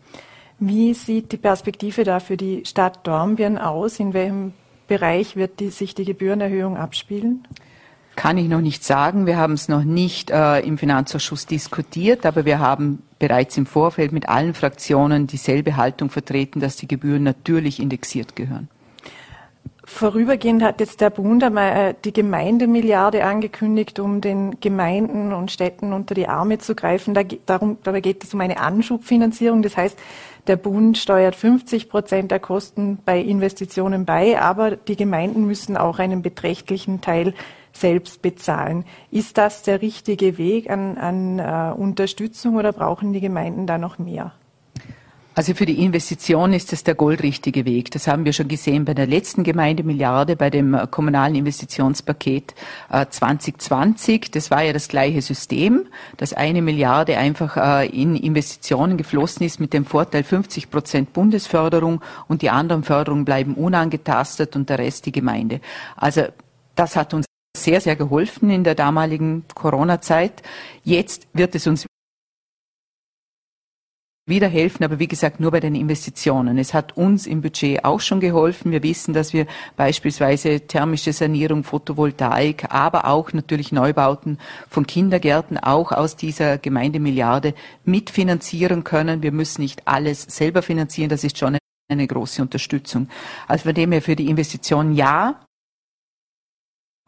Wie 0.58 0.94
sieht 0.94 1.32
die 1.32 1.36
Perspektive 1.36 2.04
da 2.04 2.20
für 2.20 2.36
die 2.36 2.64
Stadt 2.64 3.06
Dornbirn 3.06 3.58
aus? 3.58 4.00
In 4.00 4.14
welchem 4.14 4.52
Bereich 4.88 5.36
wird 5.36 5.60
die, 5.60 5.70
sich 5.70 5.94
die 5.94 6.04
Gebührenerhöhung 6.04 6.76
abspielen? 6.76 7.46
Kann 8.14 8.36
ich 8.36 8.48
noch 8.48 8.60
nicht 8.60 8.84
sagen. 8.84 9.26
Wir 9.26 9.36
haben 9.36 9.54
es 9.54 9.68
noch 9.68 9.84
nicht 9.84 10.30
äh, 10.30 10.60
im 10.60 10.76
Finanzausschuss 10.76 11.46
diskutiert, 11.46 12.26
aber 12.26 12.44
wir 12.44 12.58
haben 12.58 13.02
bereits 13.22 13.56
im 13.56 13.66
Vorfeld 13.66 14.10
mit 14.10 14.28
allen 14.28 14.52
Fraktionen 14.52 15.28
dieselbe 15.28 15.76
Haltung 15.76 16.10
vertreten, 16.10 16.58
dass 16.58 16.74
die 16.74 16.88
Gebühren 16.88 17.22
natürlich 17.22 17.78
indexiert 17.78 18.34
gehören. 18.34 18.68
Vorübergehend 19.84 20.60
hat 20.60 20.80
jetzt 20.80 21.00
der 21.00 21.10
Bund 21.10 21.44
einmal 21.44 21.90
äh, 21.90 21.94
die 22.04 22.12
Gemeindemilliarde 22.12 23.24
angekündigt, 23.24 24.00
um 24.00 24.20
den 24.20 24.58
Gemeinden 24.58 25.32
und 25.32 25.52
Städten 25.52 25.92
unter 25.92 26.16
die 26.16 26.26
Arme 26.26 26.58
zu 26.58 26.74
greifen. 26.74 27.14
Da 27.14 27.22
darum, 27.46 27.78
dabei 27.84 28.00
geht 28.00 28.24
es 28.24 28.34
um 28.34 28.40
eine 28.40 28.58
Anschubfinanzierung. 28.58 29.62
Das 29.62 29.76
heißt, 29.76 29.96
der 30.48 30.56
Bund 30.56 30.98
steuert 30.98 31.36
50 31.36 31.88
Prozent 31.88 32.32
der 32.32 32.40
Kosten 32.40 32.98
bei 33.04 33.20
Investitionen 33.20 34.04
bei, 34.04 34.40
aber 34.40 34.72
die 34.74 34.96
Gemeinden 34.96 35.46
müssen 35.46 35.76
auch 35.76 36.00
einen 36.00 36.22
beträchtlichen 36.22 37.00
Teil 37.00 37.34
selbst 37.72 38.22
bezahlen. 38.22 38.84
Ist 39.10 39.38
das 39.38 39.62
der 39.62 39.82
richtige 39.82 40.38
Weg 40.38 40.70
an, 40.70 40.98
an 40.98 41.40
uh, 41.40 41.74
Unterstützung 41.80 42.56
oder 42.56 42.72
brauchen 42.72 43.12
die 43.12 43.20
Gemeinden 43.20 43.66
da 43.66 43.78
noch 43.78 43.98
mehr? 43.98 44.32
Also 45.34 45.54
für 45.54 45.64
die 45.64 45.82
Investition 45.82 46.52
ist 46.52 46.74
es 46.74 46.84
der 46.84 46.94
goldrichtige 46.94 47.64
Weg. 47.64 47.90
Das 47.90 48.06
haben 48.06 48.26
wir 48.26 48.34
schon 48.34 48.48
gesehen 48.48 48.84
bei 48.84 48.92
der 48.92 49.06
letzten 49.06 49.44
Gemeindemilliarde, 49.44 50.36
bei 50.36 50.50
dem 50.50 50.74
äh, 50.74 50.86
kommunalen 50.86 51.34
Investitionspaket 51.34 52.54
2020. 53.08 54.26
Äh, 54.26 54.30
das 54.30 54.50
war 54.50 54.62
ja 54.62 54.74
das 54.74 54.88
gleiche 54.88 55.22
System, 55.22 55.86
dass 56.18 56.34
eine 56.34 56.60
Milliarde 56.60 57.16
einfach 57.16 57.82
in 57.84 58.14
Investitionen 58.14 58.98
geflossen 58.98 59.44
ist 59.46 59.58
mit 59.58 59.72
dem 59.72 59.86
Vorteil 59.86 60.22
50 60.22 60.70
Prozent 60.70 61.12
Bundesförderung 61.14 62.02
und 62.28 62.42
die 62.42 62.50
anderen 62.50 62.82
Förderungen 62.82 63.24
bleiben 63.24 63.54
unangetastet 63.54 64.54
und 64.54 64.68
der 64.68 64.78
Rest 64.78 65.06
die 65.06 65.12
Gemeinde. 65.12 65.60
Also 65.96 66.24
das 66.74 66.96
hat 66.96 67.14
uns 67.14 67.26
sehr, 67.56 67.80
sehr 67.80 67.96
geholfen 67.96 68.50
in 68.50 68.64
der 68.64 68.74
damaligen 68.74 69.44
Corona-Zeit. 69.54 70.42
Jetzt 70.84 71.28
wird 71.32 71.54
es 71.54 71.66
uns 71.66 71.86
wieder 74.24 74.48
helfen, 74.48 74.84
aber 74.84 75.00
wie 75.00 75.08
gesagt 75.08 75.40
nur 75.40 75.50
bei 75.50 75.58
den 75.58 75.74
Investitionen. 75.74 76.56
Es 76.56 76.74
hat 76.74 76.96
uns 76.96 77.26
im 77.26 77.42
Budget 77.42 77.84
auch 77.84 78.00
schon 78.00 78.20
geholfen. 78.20 78.70
Wir 78.70 78.82
wissen, 78.82 79.12
dass 79.14 79.32
wir 79.32 79.46
beispielsweise 79.76 80.60
thermische 80.60 81.12
Sanierung, 81.12 81.64
Photovoltaik, 81.64 82.72
aber 82.72 83.06
auch 83.08 83.32
natürlich 83.32 83.72
Neubauten 83.72 84.38
von 84.68 84.86
Kindergärten 84.86 85.58
auch 85.58 85.90
aus 85.90 86.16
dieser 86.16 86.58
Gemeindemilliarde 86.58 87.54
mitfinanzieren 87.84 88.84
können. 88.84 89.22
Wir 89.22 89.32
müssen 89.32 89.62
nicht 89.62 89.88
alles 89.88 90.22
selber 90.22 90.62
finanzieren. 90.62 91.10
Das 91.10 91.24
ist 91.24 91.36
schon 91.36 91.58
eine 91.90 92.06
große 92.06 92.42
Unterstützung. 92.42 93.08
Also 93.48 93.64
von 93.64 93.74
dem 93.74 93.90
her 93.90 94.02
für 94.02 94.16
die 94.16 94.30
Investitionen 94.30 94.94
ja, 94.94 95.40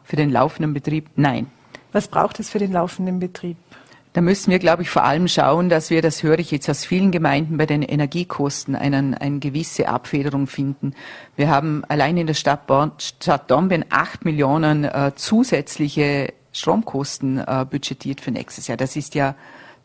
für 0.05 0.17
den 0.17 0.31
laufenden 0.31 0.73
Betrieb? 0.75 1.09
Nein. 1.17 1.49
Was 1.93 2.09
braucht 2.09 2.39
es 2.41 2.51
für 2.51 2.59
den 2.59 2.73
laufenden 2.73 3.19
Betrieb? 3.19 3.57
Da 4.15 4.21
müssen 4.21 4.53
wir, 4.53 4.61
glaube 4.61 4.83
ich, 4.83 4.91
vor 4.91 5.03
allem 5.03 5.27
schauen, 5.27 5.69
dass 5.69 5.91
wir, 5.91 6.01
das 6.01 6.23
höre 6.23 6.39
ich 6.39 6.53
jetzt 6.53 6.71
aus 6.71 6.85
vielen 6.85 7.11
Gemeinden, 7.11 7.57
bei 7.57 7.67
den 7.67 7.83
Energiekosten 7.83 8.77
einen, 8.77 9.15
eine 9.15 9.41
gewisse 9.41 9.89
Abfederung 9.89 10.47
finden. 10.47 10.95
Wir 11.35 11.51
haben 11.51 11.85
allein 11.89 12.17
in 12.17 12.29
der 12.29 12.35
Stadt, 12.35 12.69
Born, 12.69 12.93
Stadt 12.99 13.51
Dornbirn 13.51 13.85
acht 13.91 14.25
Millionen 14.25 14.85
äh, 14.85 15.13
zusätzliche 15.17 16.33
Stromkosten 16.53 17.39
äh, 17.39 17.67
budgetiert 17.69 18.21
für 18.21 18.31
nächstes 18.31 18.69
Jahr. 18.69 18.77
Das 18.77 18.95
ist 18.95 19.17
ja 19.17 19.35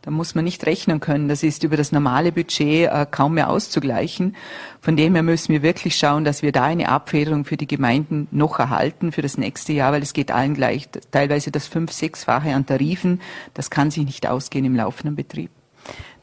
da 0.01 0.11
muss 0.11 0.33
man 0.33 0.45
nicht 0.45 0.65
rechnen 0.65 0.99
können. 0.99 1.27
Das 1.27 1.43
ist 1.43 1.63
über 1.63 1.75
das 1.75 1.91
normale 1.91 2.31
Budget 2.31 2.89
äh, 2.89 3.05
kaum 3.09 3.33
mehr 3.33 3.49
auszugleichen. 3.49 4.35
Von 4.79 4.95
dem 4.95 5.13
her 5.13 5.23
müssen 5.23 5.51
wir 5.51 5.61
wirklich 5.61 5.97
schauen, 5.97 6.23
dass 6.23 6.41
wir 6.41 6.51
da 6.51 6.63
eine 6.63 6.89
Abfederung 6.89 7.43
für 7.43 7.57
die 7.57 7.67
Gemeinden 7.67 8.27
noch 8.31 8.59
erhalten 8.59 9.11
für 9.11 9.21
das 9.21 9.37
nächste 9.37 9.73
Jahr, 9.73 9.91
weil 9.91 10.01
es 10.01 10.13
geht 10.13 10.31
allen 10.31 10.53
gleich. 10.53 10.87
Teilweise 11.11 11.51
das 11.51 11.67
fünf-, 11.67 11.91
sechsfache 11.91 12.53
an 12.53 12.65
Tarifen. 12.65 13.21
Das 13.53 13.69
kann 13.69 13.91
sich 13.91 14.05
nicht 14.05 14.27
ausgehen 14.27 14.65
im 14.65 14.75
laufenden 14.75 15.15
Betrieb. 15.15 15.51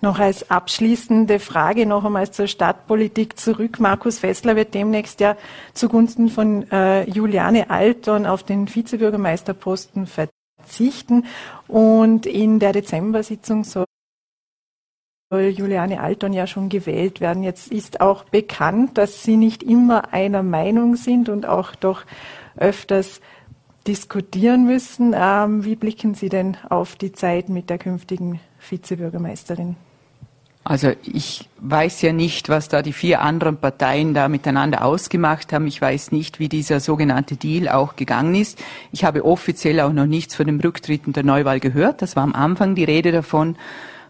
Noch 0.01 0.19
als 0.19 0.51
abschließende 0.51 1.39
Frage 1.39 1.87
noch 1.87 2.05
einmal 2.05 2.31
zur 2.31 2.47
Stadtpolitik 2.47 3.39
zurück. 3.39 3.81
Markus 3.81 4.19
Fessler 4.19 4.55
wird 4.55 4.75
demnächst 4.75 5.21
ja 5.21 5.37
zugunsten 5.73 6.29
von 6.29 6.71
äh, 6.71 7.09
Juliane 7.11 7.71
Alton 7.71 8.27
auf 8.27 8.43
den 8.43 8.73
Vizebürgermeisterposten 8.75 10.07
verzichten. 10.67 11.25
Und 11.69 12.27
in 12.27 12.59
der 12.59 12.73
Dezember-Sitzung 12.73 13.65
soll 13.65 13.87
Juliane 15.31 16.01
Alton 16.01 16.33
ja 16.33 16.47
schon 16.47 16.69
gewählt 16.69 17.21
werden. 17.21 17.43
Jetzt 17.43 17.73
ist 17.73 18.01
auch 18.01 18.25
bekannt, 18.25 18.99
dass 18.99 19.23
Sie 19.23 19.37
nicht 19.37 19.63
immer 19.63 20.13
einer 20.13 20.43
Meinung 20.43 20.97
sind 20.97 21.29
und 21.29 21.47
auch 21.47 21.75
doch 21.75 22.05
öfters 22.57 23.21
diskutieren 23.87 24.67
müssen. 24.67 25.15
Ähm, 25.17 25.65
wie 25.65 25.77
blicken 25.77 26.15
Sie 26.15 26.29
denn 26.29 26.57
auf 26.69 26.97
die 26.97 27.13
Zeit 27.13 27.49
mit 27.49 27.71
der 27.71 27.79
künftigen 27.79 28.41
Vizebürgermeisterin? 28.59 29.77
Also 30.69 30.91
ich 31.05 31.49
weiß 31.61 32.03
ja 32.03 32.13
nicht, 32.13 32.49
was 32.49 32.69
da 32.69 32.83
die 32.83 32.93
vier 32.93 33.21
anderen 33.21 33.57
Parteien 33.57 34.15
da 34.15 34.29
miteinander 34.29 34.85
ausgemacht 34.85 35.53
haben. 35.53 35.69
Ich 35.69 35.81
weiß 35.81 36.11
nicht, 36.11 36.41
wie 36.41 36.49
dieser 36.49 36.81
sogenannte 36.81 37.37
Deal 37.37 37.69
auch 37.69 37.95
gegangen 37.95 38.35
ist. 38.35 38.59
Ich 38.91 39.05
habe 39.05 39.25
offiziell 39.25 39.79
auch 39.79 39.93
noch 39.93 40.07
nichts 40.07 40.35
von 40.35 40.49
dem 40.49 40.59
Rücktritt 40.59 41.07
und 41.07 41.15
der 41.15 41.23
Neuwahl 41.23 41.61
gehört. 41.61 42.03
Das 42.03 42.17
war 42.17 42.25
am 42.25 42.35
Anfang 42.35 42.75
die 42.75 42.83
Rede 42.83 43.13
davon. 43.13 43.55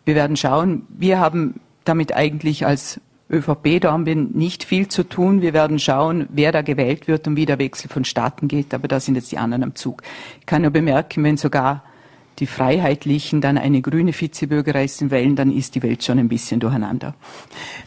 Wir 0.07 0.15
werden 0.15 0.39
schauen. 0.39 0.87
Wir 0.89 1.21
haben 1.21 1.61
damit 1.85 2.17
eigentlich 2.17 2.65
als 2.65 3.03
ÖVP, 3.31 3.81
da 3.81 3.93
haben 3.93 4.07
wir 4.07 4.15
nicht 4.15 4.65
viel 4.65 4.89
zu 4.89 5.03
tun. 5.03 5.43
Wir 5.43 5.53
werden 5.53 5.79
schauen, 5.79 6.27
wer 6.31 6.53
da 6.53 6.63
gewählt 6.63 7.07
wird 7.07 7.27
und 7.27 7.37
wie 7.37 7.45
der 7.45 7.59
Wechsel 7.59 7.91
vonstatten 7.91 8.49
geht. 8.49 8.73
Aber 8.73 8.89
da 8.89 8.99
sind 8.99 9.17
jetzt 9.17 9.31
die 9.31 9.39
anderen 9.39 9.63
am 9.63 9.75
Zug. 9.75 10.03
Ich 10.41 10.47
kann 10.47 10.63
nur 10.63 10.71
bemerken, 10.71 11.23
wenn 11.23 11.37
sogar 11.37 11.83
die 12.39 12.47
Freiheitlichen 12.47 13.41
dann 13.41 13.59
eine 13.59 13.83
grüne 13.83 14.13
Vizebürgermeisterin 14.13 15.11
wählen, 15.11 15.37
dann 15.37 15.53
ist 15.53 15.75
die 15.75 15.83
Welt 15.83 16.05
schon 16.05 16.19
ein 16.19 16.29
bisschen 16.29 16.61
durcheinander. 16.61 17.15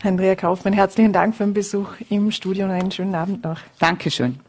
Andrea 0.04 0.36
Kaufmann, 0.36 0.74
herzlichen 0.74 1.14
Dank 1.14 1.36
für 1.36 1.44
den 1.44 1.54
Besuch 1.54 1.90
im 2.10 2.32
Studio 2.32 2.66
und 2.66 2.72
einen 2.72 2.92
schönen 2.92 3.16
Abend 3.16 3.44
noch. 3.44 3.60
Dankeschön. 3.80 4.40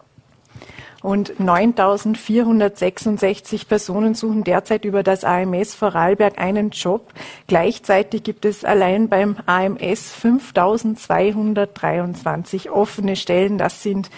Und 1.02 1.32
9.466 1.36 3.66
Personen 3.66 4.14
suchen 4.14 4.44
derzeit 4.44 4.84
über 4.84 5.02
das 5.02 5.24
AMS 5.24 5.74
Vorarlberg 5.74 6.38
einen 6.38 6.68
Job. 6.70 7.14
Gleichzeitig 7.46 8.22
gibt 8.22 8.44
es 8.44 8.66
allein 8.66 9.08
beim 9.08 9.36
AMS 9.46 10.14
5.223 10.22 12.68
offene 12.68 13.16
Stellen. 13.16 13.56
Das 13.56 13.82
sind 13.82 14.10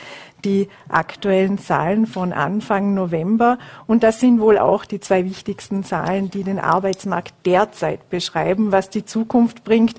die 0.44 0.68
aktuellen 0.88 1.59
Zahlen 1.59 2.07
von 2.07 2.33
Anfang 2.33 2.94
November. 2.94 3.59
Und 3.87 4.02
das 4.02 4.20
sind 4.20 4.40
wohl 4.40 4.59
auch 4.59 4.85
die 4.85 5.00
zwei 5.00 5.24
wichtigsten 5.24 5.85
Zahlen, 5.85 6.31
die 6.31 6.44
den 6.44 6.59
Arbeitsmarkt 6.59 7.35
derzeit 7.46 8.11
beschreiben. 8.11 8.72
Was 8.72 8.90
die 8.90 9.05
Zukunft 9.05 9.64
bringt, 9.64 9.96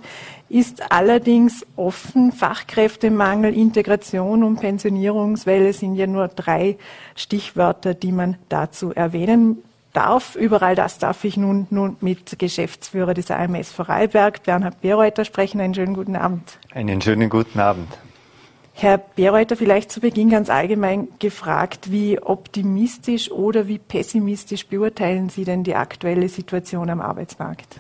ist 0.50 0.92
allerdings 0.92 1.66
offen. 1.76 2.32
Fachkräftemangel, 2.32 3.56
Integration 3.56 4.44
und 4.44 4.60
Pensionierungswelle 4.60 5.74
sind 5.74 5.96
ja 5.96 6.08
nur 6.08 6.28
drei 6.28 6.78
Stichwörter, 7.16 7.94
die 7.94 8.12
man 8.12 8.38
dazu 8.50 8.94
erwähnen 8.94 9.64
darf. 9.94 10.36
Überall 10.36 10.76
das 10.76 10.98
darf 10.98 11.24
ich 11.24 11.38
nun, 11.38 11.68
nun 11.70 11.98
mit 12.02 12.38
Geschäftsführer 12.38 13.14
des 13.14 13.32
AMS 13.32 13.72
Vorarlberg, 13.72 14.44
Bernhard 14.44 14.82
Bereuter, 14.82 15.26
sprechen. 15.26 15.62
Einen 15.62 15.74
schönen 15.74 15.94
guten 15.94 16.16
Abend. 16.16 16.58
Einen 16.74 17.02
schönen 17.02 17.30
guten 17.30 17.60
Abend. 17.60 17.88
Herr 18.76 18.98
Bereuter, 18.98 19.56
vielleicht 19.56 19.92
zu 19.92 20.02
Beginn 20.02 20.30
ganz 20.30 20.50
allgemein 20.50 21.08
gefragt, 21.20 21.92
wie 21.92 22.20
optimistisch 22.20 23.32
oder 23.32 23.68
wie 23.68 23.78
pessimistisch 23.78 24.68
beurteilen 24.68 25.30
Sie 25.30 25.46
denn 25.46 25.64
die 25.64 25.76
aktuelle 25.76 26.28
Situation 26.28 26.90
am 26.90 27.00
Arbeitsmarkt? 27.00 27.80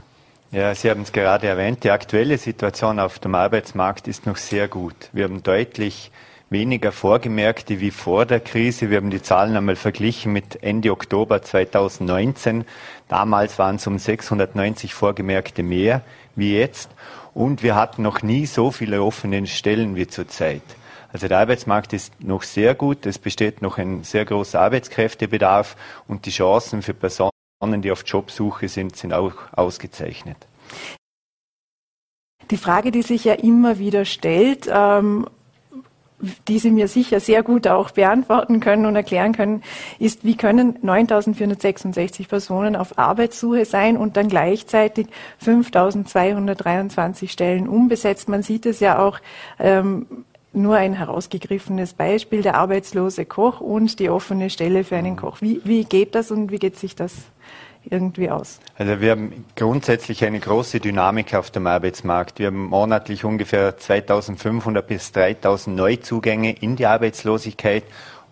Ja, 0.51 0.73
Sie 0.75 0.89
haben 0.89 1.01
es 1.01 1.11
gerade 1.11 1.47
erwähnt, 1.47 1.83
die 1.83 1.89
aktuelle 1.89 2.37
Situation 2.37 2.99
auf 2.99 3.17
dem 3.17 3.33
Arbeitsmarkt 3.33 4.07
ist 4.07 4.27
noch 4.27 4.37
sehr 4.37 4.67
gut. 4.67 5.09
Wir 5.11 5.23
haben 5.23 5.41
deutlich 5.41 6.11
weniger 6.51 6.91
Vorgemerkte 6.91 7.79
wie 7.79 7.89
vor 7.89 8.27
der 8.27 8.39
Krise. 8.39 8.91
Wir 8.91 8.97
haben 8.97 9.09
die 9.09 9.23
Zahlen 9.23 9.57
einmal 9.57 9.75
verglichen 9.75 10.31
mit 10.31 10.61
Ende 10.61 10.91
Oktober 10.91 11.41
2019. 11.41 12.65
Damals 13.07 13.57
waren 13.57 13.77
es 13.77 13.87
um 13.87 13.97
690 13.97 14.93
Vorgemerkte 14.93 15.63
mehr 15.63 16.03
wie 16.35 16.55
jetzt. 16.55 16.91
Und 17.33 17.63
wir 17.63 17.73
hatten 17.73 18.03
noch 18.03 18.21
nie 18.21 18.45
so 18.45 18.69
viele 18.69 19.01
offene 19.01 19.47
Stellen 19.47 19.95
wie 19.95 20.05
zurzeit. 20.05 20.61
Also 21.13 21.27
der 21.27 21.37
Arbeitsmarkt 21.37 21.93
ist 21.93 22.11
noch 22.21 22.41
sehr 22.41 22.73
gut. 22.73 23.05
Es 23.05 23.19
besteht 23.19 23.61
noch 23.61 23.77
ein 23.77 24.03
sehr 24.03 24.25
großer 24.25 24.59
Arbeitskräftebedarf 24.59 25.77
und 26.07 26.25
die 26.25 26.31
Chancen 26.31 26.81
für 26.81 26.95
Personen, 26.95 27.31
die 27.81 27.91
auf 27.91 28.03
Jobsuche 28.05 28.67
sind, 28.67 28.95
sind 28.95 29.13
auch 29.13 29.35
ausgezeichnet. 29.51 30.37
Die 32.49 32.57
Frage, 32.57 32.91
die 32.91 33.03
sich 33.03 33.23
ja 33.25 33.33
immer 33.35 33.77
wieder 33.77 34.05
stellt, 34.05 34.67
ähm, 34.69 35.27
die 36.47 36.57
Sie 36.57 36.71
mir 36.71 36.87
sicher 36.87 37.19
sehr 37.19 37.43
gut 37.43 37.67
auch 37.67 37.91
beantworten 37.91 38.59
können 38.59 38.85
und 38.85 38.95
erklären 38.95 39.33
können, 39.33 39.61
ist, 39.99 40.23
wie 40.23 40.35
können 40.35 40.79
9.466 40.79 42.27
Personen 42.27 42.75
auf 42.75 42.97
Arbeitssuche 42.97 43.65
sein 43.65 43.97
und 43.97 44.17
dann 44.17 44.29
gleichzeitig 44.29 45.07
5.223 45.43 47.29
Stellen 47.29 47.67
unbesetzt. 47.67 48.29
Man 48.29 48.41
sieht 48.41 48.65
es 48.65 48.79
ja 48.79 48.99
auch 48.99 49.19
ähm, 49.59 50.07
nur 50.53 50.75
ein 50.75 50.93
herausgegriffenes 50.93 51.93
Beispiel, 51.93 52.41
der 52.41 52.55
arbeitslose 52.55 53.25
Koch 53.25 53.59
und 53.59 53.99
die 53.99 54.09
offene 54.09 54.49
Stelle 54.49 54.83
für 54.83 54.95
einen 54.95 55.15
Koch. 55.15 55.37
Wie, 55.41 55.61
wie 55.63 55.83
geht 55.85 56.15
das 56.15 56.31
und 56.31 56.51
wie 56.51 56.59
geht 56.59 56.77
sich 56.77 56.95
das 56.95 57.13
irgendwie 57.83 58.29
aus? 58.29 58.59
Also 58.77 59.01
wir 59.01 59.11
haben 59.11 59.45
grundsätzlich 59.55 60.23
eine 60.23 60.39
große 60.39 60.79
Dynamik 60.79 61.33
auf 61.33 61.51
dem 61.51 61.67
Arbeitsmarkt. 61.67 62.39
Wir 62.39 62.47
haben 62.47 62.65
monatlich 62.65 63.25
ungefähr 63.25 63.77
2500 63.77 64.85
bis 64.87 65.11
3000 65.11 65.75
Neuzugänge 65.75 66.53
in 66.53 66.75
die 66.75 66.85
Arbeitslosigkeit 66.85 67.83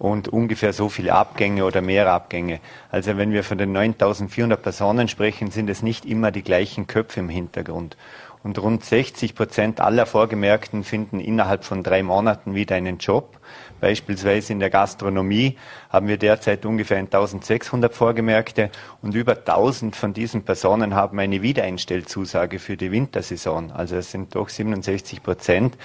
und 0.02 0.30
ungefähr 0.30 0.74
so 0.74 0.90
viele 0.90 1.14
Abgänge 1.14 1.64
oder 1.64 1.82
mehr 1.82 2.12
Abgänge. 2.12 2.60
Also 2.90 3.18
wenn 3.18 3.34
wir 3.34 3.44
von 3.44 3.60
den 3.60 3.72
9400 3.72 4.60
Personen 4.60 5.08
sprechen, 5.08 5.52
sind 5.52 5.70
es 5.70 5.84
nicht 5.84 6.06
immer 6.06 6.32
die 6.32 6.42
gleichen 6.42 6.88
Köpfe 6.88 7.20
im 7.20 7.30
Hintergrund 7.30 7.98
und 8.44 8.62
rund 8.62 8.84
60 8.84 9.36
Prozent 9.36 9.80
aller 9.80 10.06
Vorgemerkten 10.06 10.84
finden 10.84 11.20
innerhalb 11.20 11.64
von 11.64 11.84
drei 11.84 12.02
Monaten 12.02 12.56
wieder 12.56 12.76
einen 12.76 12.98
Job. 12.98 13.38
Beispielsweise 13.80 14.54
in 14.54 14.60
der 14.60 14.70
Gastronomie 14.70 15.58
haben 15.90 16.08
wir 16.08 16.18
derzeit 16.18 16.66
ungefähr 16.66 17.00
1600 17.00 17.94
Vorgemerkte 17.94 18.70
und 19.02 19.16
über 19.16 19.34
1000 19.34 19.96
von 19.96 20.14
diesen 20.14 20.44
Personen 20.44 20.96
haben 20.96 21.20
eine 21.20 21.42
Wiedereinstellzusage 21.42 22.60
für 22.60 22.78
die 22.78 22.92
Wintersaison. 22.92 23.72
Also 23.72 23.96
es 23.96 24.12
sind 24.12 24.36
doch 24.36 24.50
67 24.50 25.22
Prozent. 25.22 25.78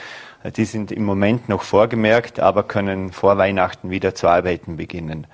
Die 0.57 0.65
sind 0.65 0.93
im 0.93 1.05
Moment 1.05 1.49
noch 1.49 1.63
vorgemerkt, 1.63 2.41
aber 2.41 2.63
können 2.63 3.13
vor 3.13 3.37
Weihnachten 3.39 3.91
wieder 3.91 4.15
zu 4.15 4.29
arbeiten 4.29 4.77
beginnen. 4.77 5.27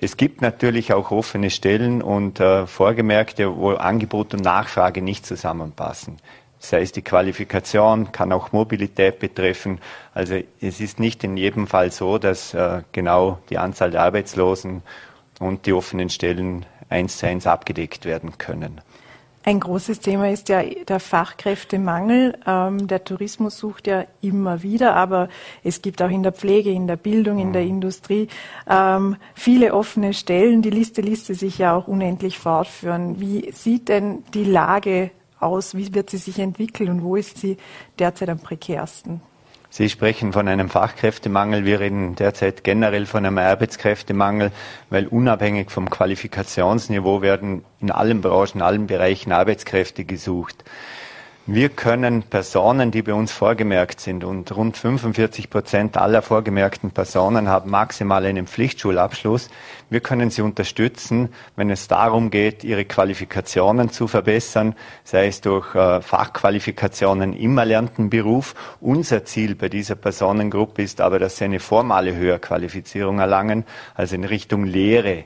Es 0.00 0.16
gibt 0.16 0.42
natürlich 0.42 0.92
auch 0.92 1.10
offene 1.10 1.50
Stellen 1.50 2.02
und 2.02 2.38
äh, 2.38 2.66
Vorgemerkte, 2.66 3.56
wo 3.56 3.70
Angebot 3.70 4.34
und 4.34 4.42
Nachfrage 4.42 5.00
nicht 5.00 5.24
zusammenpassen 5.24 6.18
sei 6.68 6.82
es 6.82 6.92
die 6.92 7.02
Qualifikation, 7.02 8.12
kann 8.12 8.32
auch 8.32 8.52
Mobilität 8.52 9.18
betreffen. 9.18 9.80
Also 10.14 10.40
es 10.60 10.80
ist 10.80 10.98
nicht 10.98 11.24
in 11.24 11.36
jedem 11.36 11.66
Fall 11.66 11.92
so, 11.92 12.18
dass 12.18 12.54
äh, 12.54 12.82
genau 12.92 13.38
die 13.50 13.58
Anzahl 13.58 13.90
der 13.90 14.02
Arbeitslosen 14.02 14.82
und 15.40 15.66
die 15.66 15.72
offenen 15.72 16.10
Stellen 16.10 16.66
eins 16.88 17.18
zu 17.18 17.26
eins 17.26 17.46
abgedeckt 17.46 18.04
werden 18.04 18.38
können. 18.38 18.80
Ein 19.46 19.60
großes 19.60 20.00
Thema 20.00 20.30
ist 20.30 20.48
ja 20.48 20.62
der 20.62 21.00
Fachkräftemangel. 21.00 22.38
Ähm, 22.46 22.86
der 22.86 23.04
Tourismus 23.04 23.58
sucht 23.58 23.86
ja 23.86 24.06
immer 24.22 24.62
wieder, 24.62 24.96
aber 24.96 25.28
es 25.62 25.82
gibt 25.82 26.00
auch 26.00 26.08
in 26.08 26.22
der 26.22 26.32
Pflege, 26.32 26.70
in 26.70 26.86
der 26.86 26.96
Bildung, 26.96 27.38
in 27.38 27.52
der 27.52 27.62
mhm. 27.62 27.68
Industrie 27.68 28.28
ähm, 28.66 29.16
viele 29.34 29.74
offene 29.74 30.14
Stellen. 30.14 30.62
Die 30.62 30.70
Liste 30.70 31.02
ließe 31.02 31.34
sich 31.34 31.58
ja 31.58 31.76
auch 31.76 31.88
unendlich 31.88 32.38
fortführen. 32.38 33.20
Wie 33.20 33.52
sieht 33.52 33.90
denn 33.90 34.24
die 34.32 34.44
Lage 34.44 35.10
aus? 35.44 35.74
Wie 35.76 35.94
wird 35.94 36.10
sie 36.10 36.16
sich 36.16 36.38
entwickeln 36.38 36.90
und 36.90 37.02
wo 37.02 37.16
ist 37.16 37.38
sie 37.38 37.56
derzeit 37.98 38.28
am 38.28 38.38
prekärsten? 38.38 39.20
Sie 39.76 39.88
sprechen 39.88 40.32
von 40.32 40.46
einem 40.46 40.68
Fachkräftemangel. 40.68 41.64
Wir 41.64 41.80
reden 41.80 42.14
derzeit 42.14 42.62
generell 42.62 43.06
von 43.06 43.26
einem 43.26 43.38
Arbeitskräftemangel, 43.38 44.52
weil 44.88 45.08
unabhängig 45.08 45.72
vom 45.72 45.90
Qualifikationsniveau 45.90 47.22
werden 47.22 47.64
in 47.80 47.90
allen 47.90 48.20
Branchen, 48.20 48.58
in 48.58 48.62
allen 48.62 48.86
Bereichen 48.86 49.32
Arbeitskräfte 49.32 50.04
gesucht. 50.04 50.62
Wir 51.46 51.68
können 51.68 52.22
Personen, 52.22 52.90
die 52.90 53.02
bei 53.02 53.12
uns 53.12 53.30
vorgemerkt 53.30 54.00
sind, 54.00 54.24
und 54.24 54.56
rund 54.56 54.78
45 54.78 55.50
Prozent 55.50 55.98
aller 55.98 56.22
vorgemerkten 56.22 56.90
Personen 56.90 57.50
haben 57.50 57.70
maximal 57.70 58.24
einen 58.24 58.46
Pflichtschulabschluss. 58.46 59.50
Wir 59.90 60.00
können 60.00 60.30
sie 60.30 60.40
unterstützen, 60.40 61.34
wenn 61.54 61.68
es 61.68 61.86
darum 61.86 62.30
geht, 62.30 62.64
ihre 62.64 62.86
Qualifikationen 62.86 63.90
zu 63.90 64.08
verbessern, 64.08 64.74
sei 65.04 65.26
es 65.26 65.42
durch 65.42 65.74
äh, 65.74 66.00
Fachqualifikationen 66.00 67.34
im 67.34 67.58
erlernten 67.58 68.08
Beruf. 68.08 68.54
Unser 68.80 69.26
Ziel 69.26 69.54
bei 69.54 69.68
dieser 69.68 69.96
Personengruppe 69.96 70.80
ist 70.80 71.02
aber, 71.02 71.18
dass 71.18 71.36
sie 71.36 71.44
eine 71.44 71.60
formale 71.60 72.16
Höherqualifizierung 72.16 73.18
erlangen, 73.18 73.66
also 73.94 74.14
in 74.14 74.24
Richtung 74.24 74.64
Lehre. 74.64 75.24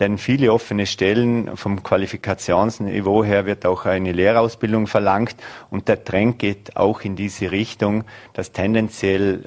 Denn 0.00 0.16
viele 0.16 0.52
offene 0.52 0.86
Stellen 0.86 1.56
vom 1.56 1.82
Qualifikationsniveau 1.82 3.22
her 3.22 3.44
wird 3.44 3.66
auch 3.66 3.84
eine 3.84 4.12
Lehrausbildung 4.12 4.86
verlangt 4.86 5.36
und 5.68 5.88
der 5.88 6.02
Trend 6.02 6.38
geht 6.38 6.76
auch 6.76 7.02
in 7.02 7.16
diese 7.16 7.50
Richtung, 7.50 8.04
dass 8.32 8.52
tendenziell 8.52 9.44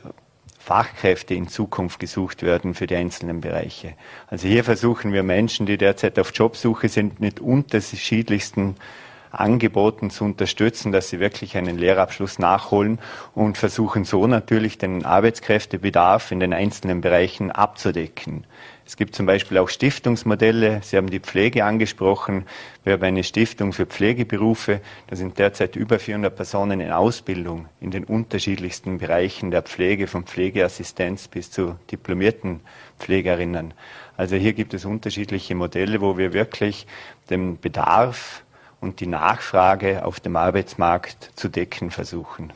Fachkräfte 0.59 1.33
in 1.33 1.49
Zukunft 1.49 1.99
gesucht 1.99 2.43
werden 2.43 2.73
für 2.73 2.87
die 2.87 2.95
einzelnen 2.95 3.41
Bereiche. 3.41 3.95
Also 4.27 4.47
hier 4.47 4.63
versuchen 4.63 5.11
wir 5.11 5.23
Menschen, 5.23 5.65
die 5.65 5.77
derzeit 5.77 6.17
auf 6.19 6.31
Jobsuche 6.33 6.87
sind, 6.87 7.19
mit 7.19 7.41
unterschiedlichsten 7.41 8.75
Angeboten 9.33 10.11
zu 10.11 10.23
unterstützen, 10.23 10.91
dass 10.91 11.09
sie 11.09 11.19
wirklich 11.19 11.57
einen 11.57 11.77
Lehrabschluss 11.77 12.37
nachholen 12.37 12.99
und 13.33 13.57
versuchen 13.57 14.05
so 14.05 14.27
natürlich 14.27 14.77
den 14.77 15.03
Arbeitskräftebedarf 15.03 16.31
in 16.31 16.39
den 16.39 16.53
einzelnen 16.53 17.01
Bereichen 17.01 17.51
abzudecken. 17.51 18.45
Es 18.85 18.97
gibt 18.97 19.15
zum 19.15 19.25
Beispiel 19.25 19.57
auch 19.57 19.69
Stiftungsmodelle. 19.69 20.81
Sie 20.83 20.97
haben 20.97 21.09
die 21.09 21.21
Pflege 21.21 21.63
angesprochen. 21.63 22.45
Wir 22.83 22.93
haben 22.93 23.03
eine 23.03 23.23
Stiftung 23.23 23.71
für 23.71 23.85
Pflegeberufe. 23.85 24.81
Da 25.07 25.15
sind 25.15 25.39
derzeit 25.39 25.75
über 25.75 25.99
400 25.99 26.35
Personen 26.35 26.81
in 26.81 26.91
Ausbildung 26.91 27.67
in 27.79 27.91
den 27.91 28.03
unterschiedlichsten 28.03 28.97
Bereichen 28.97 29.51
der 29.51 29.61
Pflege, 29.61 30.07
von 30.07 30.25
Pflegeassistenz 30.25 31.29
bis 31.29 31.49
zu 31.49 31.77
diplomierten 31.91 32.59
Pflegerinnen. 32.99 33.73
Also 34.17 34.35
hier 34.35 34.53
gibt 34.53 34.73
es 34.73 34.83
unterschiedliche 34.83 35.55
Modelle, 35.55 36.01
wo 36.01 36.17
wir 36.17 36.33
wirklich 36.33 36.85
den 37.29 37.59
Bedarf 37.59 38.43
und 38.81 38.99
die 38.99 39.07
Nachfrage 39.07 40.05
auf 40.05 40.19
dem 40.19 40.35
Arbeitsmarkt 40.35 41.31
zu 41.35 41.47
decken 41.47 41.89
versuchen. 41.89 42.51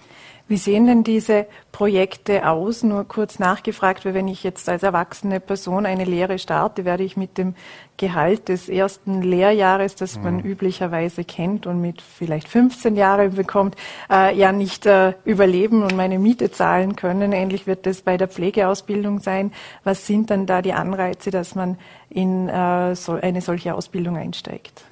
Wie 0.47 0.57
sehen 0.57 0.88
denn 0.88 1.03
diese 1.03 1.45
Projekte 1.73 2.47
aus? 2.47 2.81
Nur 2.81 3.05
kurz 3.05 3.38
nachgefragt, 3.38 4.05
weil 4.05 4.13
wenn 4.13 4.29
ich 4.29 4.43
jetzt 4.43 4.69
als 4.69 4.81
erwachsene 4.81 5.41
Person 5.41 5.86
eine 5.86 6.05
Lehre 6.05 6.39
starte, 6.39 6.86
werde 6.86 7.03
ich 7.03 7.17
mit 7.17 7.38
dem 7.38 7.53
Gehalt 7.97 8.47
des 8.47 8.69
ersten 8.69 9.21
Lehrjahres, 9.21 9.95
das 9.95 10.17
man 10.19 10.38
mhm. 10.38 10.45
üblicherweise 10.45 11.25
kennt 11.25 11.67
und 11.67 11.81
mit 11.81 12.01
vielleicht 12.01 12.47
15 12.47 12.95
Jahren 12.95 13.33
bekommt, 13.33 13.75
äh, 14.10 14.38
ja 14.38 14.53
nicht 14.53 14.86
äh, 14.86 15.13
überleben 15.25 15.83
und 15.83 15.97
meine 15.97 16.17
Miete 16.17 16.49
zahlen 16.49 16.95
können. 16.95 17.33
Ähnlich 17.33 17.67
wird 17.67 17.86
es 17.86 18.01
bei 18.01 18.15
der 18.15 18.29
Pflegeausbildung 18.29 19.19
sein. 19.19 19.51
Was 19.83 20.07
sind 20.07 20.29
dann 20.29 20.45
da 20.45 20.62
die 20.62 20.73
Anreize, 20.73 21.29
dass 21.29 21.55
man 21.55 21.77
in 22.10 22.47
äh, 22.47 22.95
so 22.95 23.13
eine 23.13 23.41
solche 23.41 23.75
Ausbildung 23.75 24.15
einsteigt? 24.15 24.83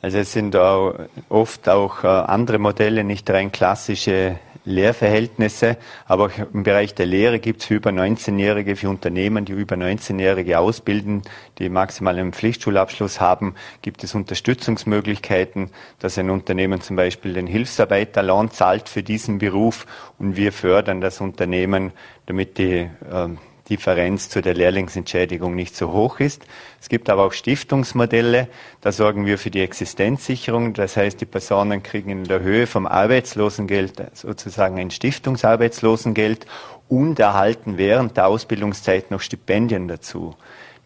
Also 0.00 0.18
es 0.18 0.32
sind 0.32 0.54
auch 0.54 0.94
oft 1.28 1.68
auch 1.68 2.04
äh, 2.04 2.06
andere 2.06 2.58
Modelle, 2.58 3.02
nicht 3.02 3.28
rein 3.30 3.50
klassische 3.50 4.38
Lehrverhältnisse, 4.68 5.76
aber 6.06 6.26
auch 6.26 6.52
im 6.52 6.62
Bereich 6.62 6.94
der 6.94 7.06
Lehre 7.06 7.38
gibt 7.38 7.60
es 7.60 7.66
für 7.66 7.74
über 7.74 7.90
19-Jährige, 7.90 8.76
für 8.76 8.88
Unternehmen, 8.88 9.44
die 9.44 9.52
über 9.52 9.76
19-Jährige 9.76 10.58
ausbilden, 10.58 11.22
die 11.58 11.68
maximal 11.68 12.18
einen 12.18 12.32
Pflichtschulabschluss 12.32 13.20
haben, 13.20 13.54
gibt 13.82 14.04
es 14.04 14.14
Unterstützungsmöglichkeiten, 14.14 15.70
dass 15.98 16.18
ein 16.18 16.30
Unternehmen 16.30 16.80
zum 16.80 16.96
Beispiel 16.96 17.32
den 17.32 17.46
Hilfsarbeiterlohn 17.46 18.50
zahlt 18.50 18.88
für 18.88 19.02
diesen 19.02 19.38
Beruf 19.38 19.86
und 20.18 20.36
wir 20.36 20.52
fördern 20.52 21.00
das 21.00 21.20
Unternehmen, 21.20 21.92
damit 22.26 22.58
die 22.58 22.88
äh, 23.10 23.28
Differenz 23.68 24.28
zu 24.28 24.40
der 24.40 24.54
Lehrlingsentschädigung 24.54 25.54
nicht 25.54 25.76
so 25.76 25.92
hoch 25.92 26.20
ist. 26.20 26.46
Es 26.80 26.88
gibt 26.88 27.10
aber 27.10 27.24
auch 27.24 27.32
Stiftungsmodelle, 27.32 28.48
da 28.80 28.92
sorgen 28.92 29.26
wir 29.26 29.38
für 29.38 29.50
die 29.50 29.60
Existenzsicherung. 29.60 30.74
Das 30.74 30.96
heißt, 30.96 31.20
die 31.20 31.26
Personen 31.26 31.82
kriegen 31.82 32.10
in 32.10 32.24
der 32.24 32.40
Höhe 32.40 32.66
vom 32.66 32.86
Arbeitslosengeld 32.86 34.02
sozusagen 34.14 34.78
ein 34.78 34.90
Stiftungsarbeitslosengeld 34.90 36.46
und 36.88 37.18
erhalten 37.18 37.78
während 37.78 38.16
der 38.16 38.26
Ausbildungszeit 38.26 39.10
noch 39.10 39.20
Stipendien 39.20 39.88
dazu. 39.88 40.34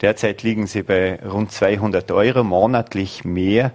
Derzeit 0.00 0.42
liegen 0.42 0.66
sie 0.66 0.82
bei 0.82 1.20
rund 1.24 1.52
200 1.52 2.10
Euro 2.10 2.42
monatlich 2.42 3.24
mehr 3.24 3.72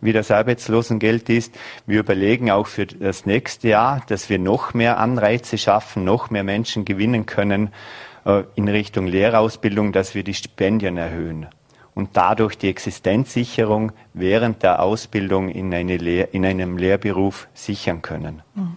wie 0.00 0.12
das 0.12 0.30
Arbeitslosengeld 0.30 1.28
ist. 1.28 1.54
Wir 1.86 2.00
überlegen 2.00 2.50
auch 2.50 2.66
für 2.66 2.86
das 2.86 3.26
nächste 3.26 3.68
Jahr, 3.68 4.02
dass 4.08 4.28
wir 4.28 4.38
noch 4.38 4.74
mehr 4.74 4.98
Anreize 4.98 5.58
schaffen, 5.58 6.04
noch 6.04 6.30
mehr 6.30 6.44
Menschen 6.44 6.84
gewinnen 6.84 7.26
können, 7.26 7.70
in 8.56 8.68
Richtung 8.68 9.06
Lehrausbildung, 9.06 9.92
dass 9.92 10.14
wir 10.14 10.24
die 10.24 10.34
Stipendien 10.34 10.96
erhöhen 10.96 11.46
und 11.94 12.10
dadurch 12.14 12.58
die 12.58 12.68
Existenzsicherung 12.68 13.92
während 14.14 14.62
der 14.62 14.82
Ausbildung 14.82 15.48
in, 15.48 15.70
Lehr 15.70 16.34
in 16.34 16.44
einem 16.44 16.76
Lehrberuf 16.76 17.48
sichern 17.54 18.02
können. 18.02 18.42
Mhm. 18.54 18.76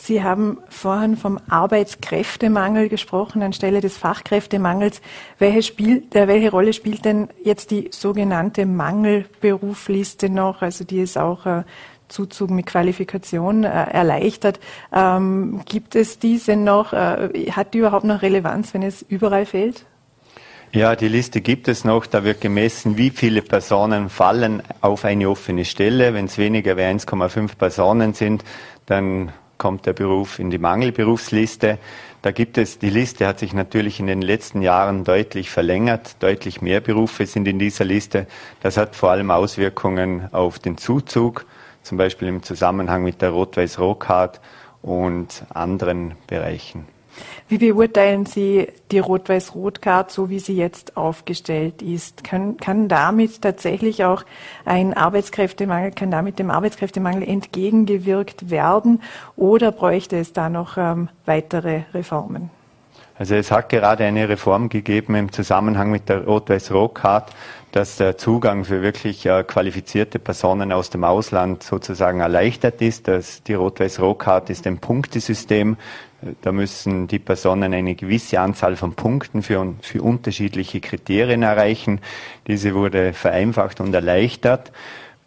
Sie 0.00 0.22
haben 0.22 0.58
vorhin 0.68 1.16
vom 1.16 1.40
Arbeitskräftemangel 1.48 2.88
gesprochen 2.88 3.42
anstelle 3.42 3.80
des 3.80 3.96
Fachkräftemangels. 3.96 5.02
Welche, 5.40 5.62
spielt, 5.62 6.14
äh, 6.14 6.28
welche 6.28 6.52
Rolle 6.52 6.72
spielt 6.72 7.04
denn 7.04 7.28
jetzt 7.42 7.72
die 7.72 7.88
sogenannte 7.90 8.64
Mangelberufliste 8.64 10.30
noch, 10.30 10.62
also 10.62 10.84
die 10.84 11.00
es 11.00 11.16
auch 11.16 11.46
äh, 11.46 11.64
Zuzug 12.08 12.50
mit 12.50 12.66
Qualifikation 12.66 13.64
äh, 13.64 13.68
erleichtert. 13.68 14.60
Ähm, 14.92 15.60
gibt 15.64 15.94
es 15.94 16.18
diese 16.18 16.56
noch? 16.56 16.92
Äh, 16.92 17.50
hat 17.50 17.74
die 17.74 17.78
überhaupt 17.78 18.04
noch 18.04 18.22
Relevanz, 18.22 18.74
wenn 18.74 18.82
es 18.82 19.02
überall 19.02 19.46
fehlt? 19.46 19.84
Ja, 20.72 20.96
die 20.96 21.08
Liste 21.08 21.40
gibt 21.40 21.66
es 21.68 21.84
noch. 21.84 22.06
Da 22.06 22.24
wird 22.24 22.42
gemessen, 22.42 22.98
wie 22.98 23.08
viele 23.08 23.40
Personen 23.40 24.10
fallen 24.10 24.62
auf 24.82 25.06
eine 25.06 25.30
offene 25.30 25.64
Stelle. 25.64 26.12
Wenn 26.12 26.26
es 26.26 26.36
weniger 26.36 26.76
wie 26.76 26.82
1,5 26.82 27.56
Personen 27.56 28.12
sind, 28.12 28.44
dann 28.84 29.32
kommt 29.56 29.86
der 29.86 29.94
Beruf 29.94 30.38
in 30.38 30.50
die 30.50 30.58
Mangelberufsliste. 30.58 31.78
Da 32.20 32.32
gibt 32.32 32.58
es, 32.58 32.78
die 32.78 32.90
Liste 32.90 33.26
hat 33.26 33.38
sich 33.38 33.54
natürlich 33.54 33.98
in 33.98 34.06
den 34.06 34.20
letzten 34.20 34.60
Jahren 34.60 35.04
deutlich 35.04 35.50
verlängert. 35.50 36.22
Deutlich 36.22 36.60
mehr 36.60 36.80
Berufe 36.80 37.24
sind 37.26 37.48
in 37.48 37.58
dieser 37.58 37.84
Liste. 37.84 38.26
Das 38.60 38.76
hat 38.76 38.94
vor 38.94 39.10
allem 39.10 39.30
Auswirkungen 39.30 40.28
auf 40.32 40.58
den 40.58 40.76
Zuzug 40.76 41.46
zum 41.88 41.98
Beispiel 41.98 42.28
im 42.28 42.42
Zusammenhang 42.42 43.02
mit 43.02 43.22
der 43.22 43.30
Rot-Weiß-Rot-Card 43.30 44.40
und 44.82 45.44
anderen 45.52 46.14
Bereichen. 46.26 46.86
Wie 47.48 47.58
beurteilen 47.58 48.26
Sie 48.26 48.68
die 48.92 48.98
Rot-Weiß-Rot-Card, 48.98 50.10
so 50.10 50.28
wie 50.28 50.38
sie 50.38 50.54
jetzt 50.54 50.96
aufgestellt 50.96 51.82
ist? 51.82 52.22
Kann, 52.22 52.58
kann 52.58 52.88
damit 52.88 53.42
tatsächlich 53.42 54.04
auch 54.04 54.24
ein 54.64 54.94
Arbeitskräftemangel, 54.94 55.92
kann 55.92 56.10
damit 56.10 56.38
dem 56.38 56.50
Arbeitskräftemangel 56.50 57.26
entgegengewirkt 57.26 58.50
werden 58.50 59.02
oder 59.34 59.72
bräuchte 59.72 60.18
es 60.18 60.32
da 60.32 60.48
noch 60.48 60.76
ähm, 60.76 61.08
weitere 61.24 61.82
Reformen? 61.94 62.50
Also 63.18 63.34
es 63.34 63.50
hat 63.50 63.68
gerade 63.68 64.04
eine 64.04 64.28
Reform 64.28 64.68
gegeben 64.68 65.16
im 65.16 65.32
Zusammenhang 65.32 65.90
mit 65.90 66.08
der 66.08 66.24
Rot-Weiß-Rot-Card, 66.24 67.32
dass 67.72 67.96
der 67.96 68.16
Zugang 68.16 68.64
für 68.64 68.80
wirklich 68.80 69.26
äh, 69.26 69.42
qualifizierte 69.42 70.20
Personen 70.20 70.70
aus 70.70 70.90
dem 70.90 71.02
Ausland 71.02 71.64
sozusagen 71.64 72.20
erleichtert 72.20 72.80
ist. 72.80 73.08
Das, 73.08 73.42
die 73.42 73.54
Rot-Weiß-Rot-Card 73.54 74.50
ist 74.50 74.68
ein 74.68 74.78
Punktesystem. 74.78 75.76
Da 76.42 76.52
müssen 76.52 77.08
die 77.08 77.18
Personen 77.18 77.74
eine 77.74 77.96
gewisse 77.96 78.38
Anzahl 78.38 78.76
von 78.76 78.94
Punkten 78.94 79.42
für, 79.42 79.74
für 79.82 80.02
unterschiedliche 80.02 80.80
Kriterien 80.80 81.42
erreichen. 81.42 82.00
Diese 82.46 82.74
wurde 82.74 83.12
vereinfacht 83.12 83.80
und 83.80 83.92
erleichtert 83.94 84.70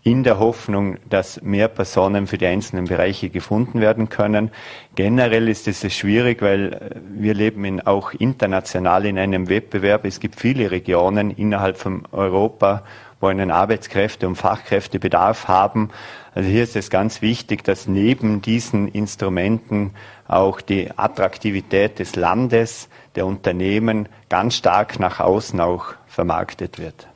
in 0.04 0.24
der 0.24 0.40
Hoffnung, 0.40 0.98
dass 1.10 1.42
mehr 1.44 1.68
Personen 1.68 2.26
für 2.26 2.38
die 2.38 2.48
einzelnen 2.48 2.86
Bereiche 2.86 3.30
gefunden 3.30 3.82
werden 3.82 4.10
können. 4.10 4.52
Generell 4.96 5.48
ist 5.48 5.68
es 5.68 5.94
schwierig, 5.94 6.42
weil 6.42 6.74
äh, 6.74 7.00
wir 7.14 7.34
leben 7.34 7.64
in, 7.66 7.82
auch 7.82 8.12
international 8.14 9.06
in 9.06 9.20
einem 9.20 9.48
Wettbewerb. 9.48 10.06
Es 10.06 10.20
gibt 10.20 10.40
viele 10.40 10.72
Regionen 10.72 11.30
innerhalb 11.30 11.78
von 11.78 12.04
Europa, 12.12 12.84
wo 13.20 13.28
einen 13.28 13.52
Arbeitskräfte- 13.52 14.28
und 14.28 14.36
Fachkräftebedarf 14.36 15.48
haben. 15.48 15.92
Also 16.34 16.50
hier 16.50 16.64
ist 16.64 16.76
es 16.76 16.90
ganz 16.90 17.22
wichtig, 17.22 17.64
dass 17.64 17.88
neben 17.88 18.42
diesen 18.42 18.88
Instrumenten 18.88 19.92
auch 20.28 20.62
die 20.62 20.90
Attraktivität 20.98 22.00
des 22.00 22.16
Landes, 22.16 22.90
der 23.16 23.28
Unternehmen 23.28 24.10
ganz 24.30 24.56
stark 24.56 25.00
nach 25.00 25.20
außen 25.20 25.60
auch 25.60 25.94
vermarktet 26.08 26.80
wird. 26.80 27.11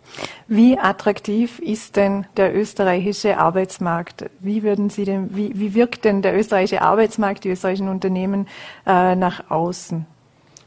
Wie 0.48 0.78
attraktiv 0.78 1.60
ist 1.60 1.96
denn 1.96 2.26
der 2.38 2.56
österreichische 2.56 3.38
Arbeitsmarkt? 3.38 4.26
Wie 4.40 4.64
würden 4.64 4.90
Sie 4.90 5.06
denn, 5.06 5.36
wie, 5.36 5.52
wie 5.56 5.74
wirkt 5.74 6.06
denn 6.06 6.22
der 6.22 6.38
österreichische 6.38 6.82
Arbeitsmarkt, 6.82 7.44
die 7.44 7.50
österreichischen 7.50 7.90
Unternehmen 7.90 8.48
äh, 8.86 9.16
nach 9.16 9.50
außen? 9.50 10.06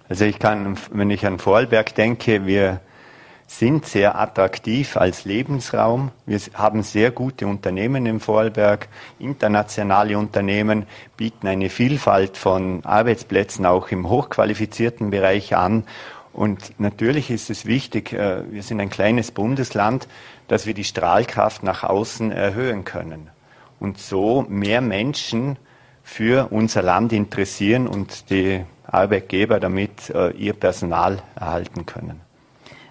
Also 0.08 0.24
ich 0.24 0.38
kann, 0.38 0.76
wenn 0.90 1.10
ich 1.10 1.26
an 1.26 1.38
Vorarlberg 1.38 1.94
denke, 1.94 2.46
wir 2.46 2.80
sind 3.46 3.86
sehr 3.86 4.20
attraktiv 4.20 4.96
als 4.96 5.24
Lebensraum. 5.24 6.10
Wir 6.26 6.38
haben 6.52 6.82
sehr 6.82 7.10
gute 7.10 7.46
Unternehmen 7.46 8.04
im 8.04 8.20
Vorarlberg, 8.20 8.88
internationale 9.18 10.18
Unternehmen, 10.18 10.86
bieten 11.16 11.46
eine 11.46 11.70
Vielfalt 11.70 12.36
von 12.36 12.84
Arbeitsplätzen 12.84 13.64
auch 13.64 13.88
im 13.88 14.08
hochqualifizierten 14.08 15.10
Bereich 15.10 15.56
an 15.56 15.84
und 16.38 16.78
natürlich 16.78 17.32
ist 17.32 17.50
es 17.50 17.66
wichtig, 17.66 18.12
äh, 18.12 18.44
wir 18.48 18.62
sind 18.62 18.80
ein 18.80 18.90
kleines 18.90 19.32
Bundesland, 19.32 20.06
dass 20.46 20.66
wir 20.66 20.74
die 20.74 20.84
Strahlkraft 20.84 21.64
nach 21.64 21.82
außen 21.82 22.30
erhöhen 22.30 22.84
können 22.84 23.28
und 23.80 23.98
so 23.98 24.46
mehr 24.48 24.80
Menschen 24.80 25.56
für 26.04 26.52
unser 26.52 26.82
Land 26.82 27.12
interessieren 27.12 27.88
und 27.88 28.30
die 28.30 28.64
Arbeitgeber 28.86 29.58
damit 29.58 30.10
äh, 30.10 30.30
ihr 30.30 30.52
Personal 30.52 31.18
erhalten 31.34 31.86
können. 31.86 32.20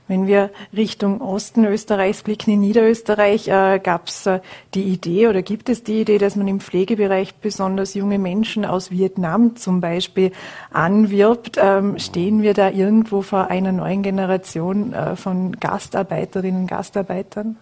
Wenn 0.07 0.25
wir 0.25 0.51
Richtung 0.75 1.21
Osten 1.21 1.65
Österreichs 1.65 2.23
blicken, 2.23 2.51
in 2.51 2.61
Niederösterreich, 2.61 3.47
äh, 3.49 3.79
gab 3.79 4.07
es 4.07 4.25
äh, 4.25 4.39
die 4.73 4.83
Idee 4.83 5.27
oder 5.27 5.41
gibt 5.41 5.67
es 5.67 5.83
die 5.83 6.01
Idee, 6.01 6.17
dass 6.17 6.35
man 6.35 6.47
im 6.47 6.61
Pflegebereich 6.61 7.35
besonders 7.35 7.93
junge 7.93 8.17
Menschen 8.17 8.63
aus 8.63 8.89
Vietnam 8.89 9.55
zum 9.57 9.81
Beispiel 9.81 10.31
anwirbt. 10.71 11.57
Ähm, 11.61 11.99
stehen 11.99 12.41
wir 12.41 12.53
da 12.53 12.69
irgendwo 12.69 13.21
vor 13.21 13.49
einer 13.49 13.73
neuen 13.73 14.01
Generation 14.01 14.93
äh, 14.93 15.15
von 15.17 15.59
Gastarbeiterinnen 15.59 16.61
und 16.61 16.67
Gastarbeitern? 16.67 17.57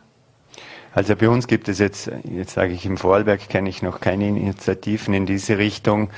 Also 0.94 1.16
bei 1.16 1.28
uns 1.28 1.48
gibt 1.48 1.68
es 1.68 1.80
jetzt, 1.80 2.10
jetzt 2.24 2.54
sage 2.54 2.74
ich 2.74 2.86
im 2.86 2.98
Vorarlberg, 2.98 3.50
kenne 3.50 3.70
ich 3.70 3.82
noch 3.82 4.00
keine 4.00 4.28
Initiativen 4.28 5.14
in 5.14 5.26
diese 5.26 5.58
Richtung. 5.58 6.10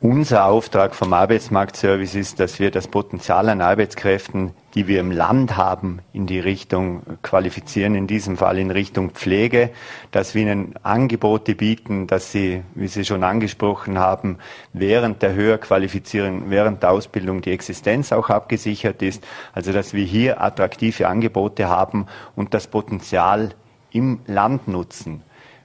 Unser 0.00 0.46
Auftrag 0.46 0.94
vom 0.94 1.12
Arbeitsmarktservice 1.12 2.16
ist, 2.16 2.40
dass 2.40 2.58
wir 2.58 2.70
das 2.70 2.88
Potenzial 2.88 3.48
an 3.48 3.60
Arbeitskräften, 3.60 4.52
die 4.74 4.86
wir 4.86 5.00
im 5.00 5.10
Land 5.10 5.56
haben, 5.56 6.00
in 6.12 6.26
die 6.26 6.38
Richtung 6.38 7.02
qualifizieren, 7.22 7.94
in 7.94 8.06
diesem 8.06 8.36
Fall 8.36 8.58
in 8.58 8.70
Richtung 8.70 9.10
Pflege, 9.10 9.70
dass 10.12 10.34
wir 10.34 10.42
ihnen 10.42 10.74
Angebote 10.82 11.54
bieten, 11.54 12.06
dass 12.06 12.30
sie, 12.32 12.62
wie 12.74 12.88
Sie 12.88 13.04
schon 13.04 13.24
angesprochen 13.24 13.98
haben, 13.98 14.38
während 14.72 15.22
der 15.22 15.34
Höherqualifizierung, 15.34 16.50
während 16.50 16.82
der 16.82 16.90
Ausbildung 16.90 17.40
die 17.42 17.52
Existenz 17.52 18.12
auch 18.12 18.30
abgesichert 18.30 19.02
ist. 19.02 19.26
Also 19.52 19.72
dass 19.72 19.92
wir 19.92 20.04
hier 20.04 20.40
attraktive 20.40 21.08
Angebote 21.08 21.68
haben 21.68 22.06
und 22.36 22.54
das 22.54 22.66
Potenzial 22.66 23.50
im 23.90 24.20
Land 24.26 24.68
nutzen. 24.68 25.22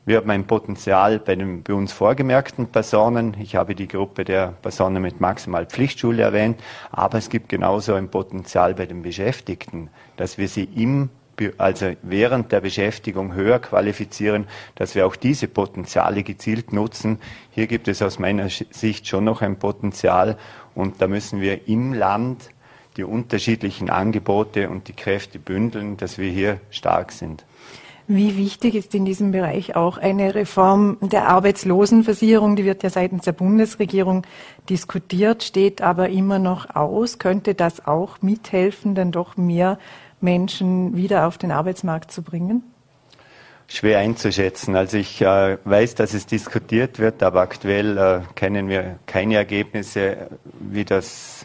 Wir 0.08 0.18
haben 0.18 0.30
ein 0.30 0.46
Potenzial 0.46 1.18
bei 1.18 1.36
den 1.36 1.64
bei 1.64 1.74
uns 1.74 1.92
vorgemerkten 1.92 2.68
Personen. 2.68 3.36
Ich 3.40 3.56
habe 3.56 3.74
die 3.74 3.88
Gruppe 3.88 4.24
der 4.24 4.54
Personen 4.62 5.02
mit 5.02 5.20
maximal 5.20 5.66
Pflichtschule 5.66 6.22
erwähnt, 6.22 6.62
aber 6.92 7.18
es 7.18 7.28
gibt 7.28 7.50
genauso 7.50 7.96
ein 7.96 8.10
Potenzial 8.10 8.76
bei 8.76 8.86
den 8.86 9.02
Beschäftigten, 9.02 9.90
dass 10.16 10.38
wir 10.38 10.48
sie 10.48 10.70
im 10.76 11.10
also 11.58 11.92
während 12.04 12.52
der 12.52 12.62
Beschäftigung 12.62 13.34
höher 13.34 13.60
qualifizieren, 13.60 14.48
dass 14.76 14.96
wir 14.96 15.06
auch 15.06 15.18
diese 15.18 15.50
Potenziale 15.50 16.24
gezielt 16.24 16.72
nutzen. 16.72 17.20
Hier 17.50 17.68
gibt 17.68 17.90
es 17.90 18.02
aus 18.02 18.20
meiner 18.20 18.48
Sicht 18.50 19.08
schon 19.08 19.26
noch 19.26 19.42
ein 19.42 19.58
Potenzial 19.58 20.38
und 20.76 21.02
da 21.02 21.08
müssen 21.08 21.42
wir 21.42 21.68
im 21.68 21.94
Land 21.94 22.52
die 22.96 23.04
unterschiedlichen 23.04 23.90
Angebote 23.90 24.70
und 24.70 24.88
die 24.88 24.94
Kräfte 24.94 25.40
bündeln, 25.40 25.98
dass 25.98 26.18
wir 26.18 26.30
hier 26.30 26.62
stark 26.70 27.12
sind. 27.12 27.44
Wie 28.08 28.38
wichtig 28.38 28.76
ist 28.76 28.94
in 28.94 29.04
diesem 29.04 29.32
Bereich 29.32 29.76
auch 29.76 29.98
eine 29.98 30.36
Reform 30.36 30.98
der 31.02 31.28
Arbeitslosenversicherung? 31.28 32.56
Die 32.56 32.64
wird 32.64 32.84
ja 32.84 32.92
seitens 32.92 33.24
der 33.24 33.32
Bundesregierung 33.32 34.28
diskutiert, 34.70 35.44
steht 35.44 35.82
aber 35.82 36.10
immer 36.10 36.38
noch 36.38 36.76
aus. 36.76 37.18
Könnte 37.18 37.56
das 37.56 37.88
auch 37.88 38.22
mithelfen, 38.22 38.94
dann 38.94 39.12
doch 39.12 39.38
mehr 39.38 39.80
Menschen 40.22 40.96
wieder 40.96 41.26
auf 41.26 41.40
den 41.40 41.52
Arbeitsmarkt 41.52 42.12
zu 42.12 42.22
bringen? 42.22 42.64
Schwer 43.68 43.98
einzuschätzen. 43.98 44.76
Also 44.76 44.98
ich 44.98 45.22
äh, 45.22 45.58
weiß, 45.64 45.96
dass 45.96 46.14
es 46.14 46.28
diskutiert 46.28 47.00
wird, 47.00 47.24
aber 47.24 47.42
aktuell 47.42 47.98
äh, 47.98 48.22
kennen 48.36 48.70
wir 48.70 49.00
keine 49.08 49.36
Ergebnisse, 49.36 50.30
wie 50.60 50.86
das 50.86 51.45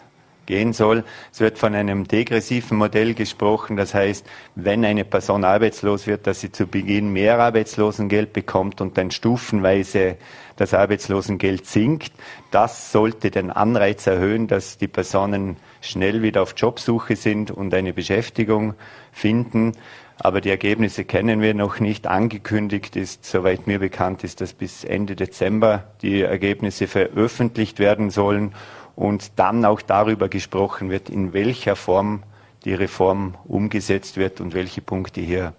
gehen 0.51 0.73
soll. 0.73 1.05
Es 1.33 1.41
wird 1.41 1.59
von 1.59 1.75
einem 1.75 2.07
degressiven 2.07 2.77
Modell 2.77 3.15
gesprochen. 3.15 3.77
Das 3.77 3.95
heißt, 3.95 4.27
wenn 4.57 4.85
eine 4.85 5.05
Person 5.05 5.45
arbeitslos 5.45 6.07
wird, 6.07 6.27
dass 6.27 6.41
sie 6.41 6.51
zu 6.51 6.67
Beginn 6.67 7.13
mehr 7.13 7.39
Arbeitslosengeld 7.39 8.33
bekommt 8.33 8.81
und 8.81 8.99
dann 8.99 9.13
stufenweise 9.13 10.17
das 10.57 10.75
Arbeitslosengeld 10.75 11.67
sinkt. 11.67 12.13
Das 12.51 12.93
sollte 12.93 13.31
den 13.31 13.51
Anreiz 13.51 14.07
erhöhen, 14.07 14.49
dass 14.49 14.77
die 14.77 14.89
Personen 14.89 15.57
schnell 15.81 16.21
wieder 16.21 16.43
auf 16.43 16.55
Jobsuche 16.57 17.17
sind 17.17 17.51
und 17.51 17.73
eine 17.73 17.93
Beschäftigung 17.93 18.75
finden. 19.13 19.73
Aber 20.23 20.43
die 20.43 20.51
Ergebnisse 20.51 21.07
kennen 21.07 21.41
wir 21.41 21.55
noch 21.55 21.81
nicht. 21.81 22.07
Angekündigt 22.07 22.95
ist, 22.95 23.25
soweit 23.25 23.67
mir 23.67 23.79
bekannt 23.79 24.23
ist, 24.23 24.43
dass 24.43 24.53
bis 24.53 24.85
Ende 24.85 25.17
Dezember 25.17 25.85
die 26.03 26.21
Ergebnisse 26.21 26.89
veröffentlicht 26.89 27.79
werden 27.79 28.11
sollen 28.11 28.53
und 28.97 29.39
dann 29.39 29.65
auch 29.65 29.83
darüber 29.83 30.29
gesprochen 30.29 30.91
wird, 30.91 31.09
in 31.09 31.33
welcher 31.33 31.77
Form 31.77 32.23
die 32.65 32.75
Reform 32.75 33.35
umgesetzt 33.45 34.17
wird 34.17 34.41
und 34.41 34.55
welche 34.55 34.83
Punkte 34.83 35.21
hier 35.21 35.55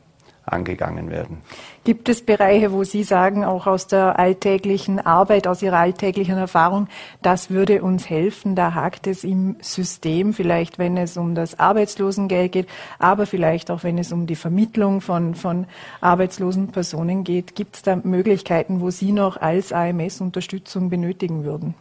angegangen 0.46 1.10
werden. 1.10 1.38
Gibt 1.84 2.10
es 2.10 2.26
Bereiche, 2.26 2.72
wo 2.72 2.84
Sie 2.84 3.04
sagen, 3.04 3.44
auch 3.44 3.68
aus 3.68 3.88
der 3.88 4.18
alltäglichen 4.20 5.00
Arbeit, 5.00 5.48
aus 5.48 5.62
Ihrer 5.62 5.78
alltäglichen 5.78 6.38
Erfahrung, 6.38 6.88
das 7.22 7.50
würde 7.50 7.82
uns 7.84 8.10
helfen, 8.10 8.56
da 8.56 8.74
hakt 8.74 9.08
es 9.08 9.24
im 9.24 9.56
System, 9.62 10.34
vielleicht 10.34 10.80
wenn 10.80 10.98
es 10.98 11.18
um 11.18 11.36
das 11.36 11.60
Arbeitslosengeld 11.60 12.52
geht, 12.52 12.70
aber 13.00 13.26
vielleicht 13.26 13.72
auch 13.72 13.84
wenn 13.84 13.98
es 13.98 14.12
um 14.12 14.28
die 14.28 14.36
Vermittlung 14.36 15.02
von, 15.02 15.36
von 15.36 15.68
arbeitslosen 16.02 16.70
Personen 16.70 17.24
geht. 17.24 17.56
Gibt 17.56 17.76
es 17.78 17.82
da 17.84 17.96
Möglichkeiten, 17.96 18.82
wo 18.82 18.90
Sie 18.90 19.12
noch 19.12 19.38
als 19.38 19.72
AMS 19.72 20.22
Unterstützung 20.22 20.90
benötigen 20.90 21.44
würden? 21.44 21.76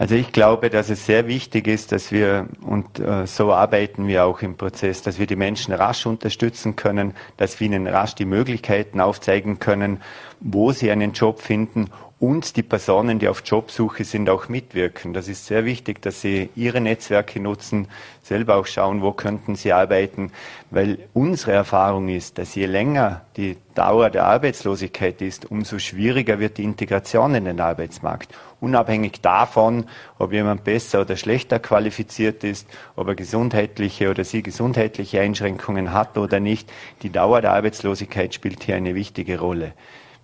Also 0.00 0.14
ich 0.14 0.32
glaube, 0.32 0.70
dass 0.70 0.88
es 0.88 1.04
sehr 1.04 1.26
wichtig 1.26 1.68
ist, 1.68 1.92
dass 1.92 2.10
wir, 2.10 2.48
und 2.62 2.98
äh, 3.00 3.26
so 3.26 3.52
arbeiten 3.52 4.06
wir 4.06 4.24
auch 4.24 4.40
im 4.40 4.56
Prozess, 4.56 5.02
dass 5.02 5.18
wir 5.18 5.26
die 5.26 5.36
Menschen 5.36 5.74
rasch 5.74 6.06
unterstützen 6.06 6.74
können, 6.74 7.12
dass 7.36 7.60
wir 7.60 7.66
ihnen 7.66 7.86
rasch 7.86 8.14
die 8.14 8.24
Möglichkeiten 8.24 8.98
aufzeigen 8.98 9.58
können, 9.58 10.00
wo 10.40 10.72
sie 10.72 10.90
einen 10.90 11.12
Job 11.12 11.42
finden 11.42 11.90
und 12.20 12.56
die 12.56 12.62
Personen, 12.62 13.18
die 13.18 13.28
auf 13.28 13.42
Jobsuche 13.46 14.04
sind, 14.04 14.28
auch 14.28 14.50
mitwirken. 14.50 15.14
Das 15.14 15.26
ist 15.26 15.46
sehr 15.46 15.64
wichtig, 15.64 16.02
dass 16.02 16.20
sie 16.20 16.50
ihre 16.54 16.82
Netzwerke 16.82 17.40
nutzen, 17.40 17.88
selber 18.22 18.56
auch 18.56 18.66
schauen, 18.66 19.00
wo 19.00 19.12
könnten 19.12 19.56
sie 19.56 19.72
arbeiten, 19.72 20.30
weil 20.70 20.98
unsere 21.14 21.52
Erfahrung 21.52 22.10
ist, 22.10 22.36
dass 22.36 22.54
je 22.54 22.66
länger 22.66 23.22
die 23.38 23.56
Dauer 23.74 24.10
der 24.10 24.26
Arbeitslosigkeit 24.26 25.22
ist, 25.22 25.50
umso 25.50 25.78
schwieriger 25.78 26.38
wird 26.38 26.58
die 26.58 26.64
Integration 26.64 27.34
in 27.34 27.46
den 27.46 27.58
Arbeitsmarkt. 27.58 28.34
Unabhängig 28.60 29.22
davon, 29.22 29.86
ob 30.18 30.34
jemand 30.34 30.62
besser 30.62 31.00
oder 31.00 31.16
schlechter 31.16 31.58
qualifiziert 31.58 32.44
ist, 32.44 32.68
ob 32.96 33.08
er 33.08 33.14
gesundheitliche 33.14 34.10
oder 34.10 34.24
sie 34.24 34.42
gesundheitliche 34.42 35.22
Einschränkungen 35.22 35.94
hat 35.94 36.18
oder 36.18 36.38
nicht, 36.38 36.70
die 37.00 37.10
Dauer 37.10 37.40
der 37.40 37.54
Arbeitslosigkeit 37.54 38.34
spielt 38.34 38.62
hier 38.64 38.76
eine 38.76 38.94
wichtige 38.94 39.40
Rolle. 39.40 39.72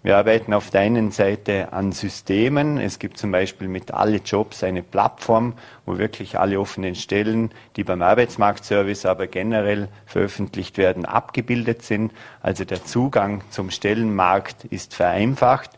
Wir 0.06 0.18
arbeiten 0.18 0.54
auf 0.54 0.70
der 0.70 0.82
einen 0.82 1.10
Seite 1.10 1.72
an 1.72 1.90
Systemen. 1.90 2.78
Es 2.78 3.00
gibt 3.00 3.18
zum 3.18 3.32
Beispiel 3.32 3.66
mit 3.66 3.90
alle 3.90 4.18
Jobs 4.18 4.62
eine 4.62 4.84
Plattform, 4.84 5.54
wo 5.84 5.98
wirklich 5.98 6.38
alle 6.38 6.60
offenen 6.60 6.94
Stellen, 6.94 7.50
die 7.74 7.82
beim 7.82 8.02
Arbeitsmarktservice 8.02 9.04
aber 9.04 9.26
generell 9.26 9.88
veröffentlicht 10.04 10.78
werden, 10.78 11.06
abgebildet 11.06 11.82
sind. 11.82 12.12
Also 12.40 12.64
der 12.64 12.84
Zugang 12.84 13.42
zum 13.50 13.72
Stellenmarkt 13.72 14.66
ist 14.66 14.94
vereinfacht. 14.94 15.70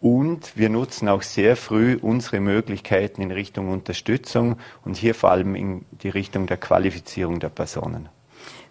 Und 0.00 0.56
wir 0.56 0.68
nutzen 0.68 1.08
auch 1.08 1.22
sehr 1.22 1.56
früh 1.56 1.98
unsere 2.00 2.38
Möglichkeiten 2.38 3.20
in 3.20 3.32
Richtung 3.32 3.68
Unterstützung 3.68 4.58
und 4.84 4.96
hier 4.96 5.16
vor 5.16 5.32
allem 5.32 5.56
in 5.56 5.86
die 5.90 6.08
Richtung 6.08 6.46
der 6.46 6.58
Qualifizierung 6.58 7.40
der 7.40 7.48
Personen. 7.48 8.08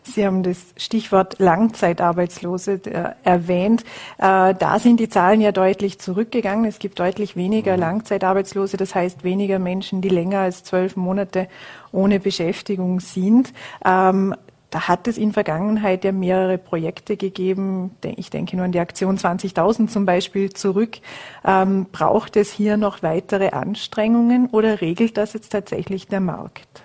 Sie 0.04 0.26
haben 0.26 0.44
das 0.44 0.58
Stichwort 0.78 1.40
Langzeitarbeitslose 1.40 2.82
äh, 2.86 3.12
erwähnt. 3.24 3.84
Äh, 4.18 4.56
da 4.56 4.80
sind 4.80 5.00
die 5.00 5.10
Zahlen 5.10 5.42
ja 5.42 5.52
deutlich 5.52 6.00
zurückgegangen. 6.00 6.66
Es 6.66 6.80
gibt 6.80 7.00
deutlich 7.00 7.36
weniger 7.36 7.74
mhm. 7.74 7.82
Langzeitarbeitslose, 7.82 8.78
das 8.78 8.96
heißt 8.96 9.24
weniger 9.24 9.60
Menschen, 9.60 10.02
die 10.02 10.10
länger 10.10 10.40
als 10.40 10.64
zwölf 10.64 10.96
Monate 10.96 11.48
ohne 11.92 12.20
Beschäftigung 12.20 13.00
sind. 13.00 13.54
Ähm, 13.86 14.36
da 14.72 14.88
hat 14.88 15.08
es 15.08 15.18
in 15.18 15.34
Vergangenheit 15.34 16.06
ja 16.06 16.14
mehrere 16.14 16.58
Projekte 16.58 17.18
gegeben. 17.18 17.92
Ich 18.16 18.30
denke 18.30 18.56
nur 18.56 18.66
an 18.66 18.72
die 18.72 18.80
Aktion 18.80 19.18
20.000 19.18 19.88
zum 19.90 20.06
Beispiel 20.06 20.52
zurück. 20.54 21.00
Ähm, 21.46 21.88
braucht 21.92 22.38
es 22.38 22.52
hier 22.52 22.78
noch 22.78 23.04
weitere 23.04 23.50
Anstrengungen 23.50 24.48
oder 24.48 24.80
regelt 24.80 25.18
das 25.18 25.34
jetzt 25.34 25.50
tatsächlich 25.50 26.08
der 26.08 26.22
Markt? 26.22 26.84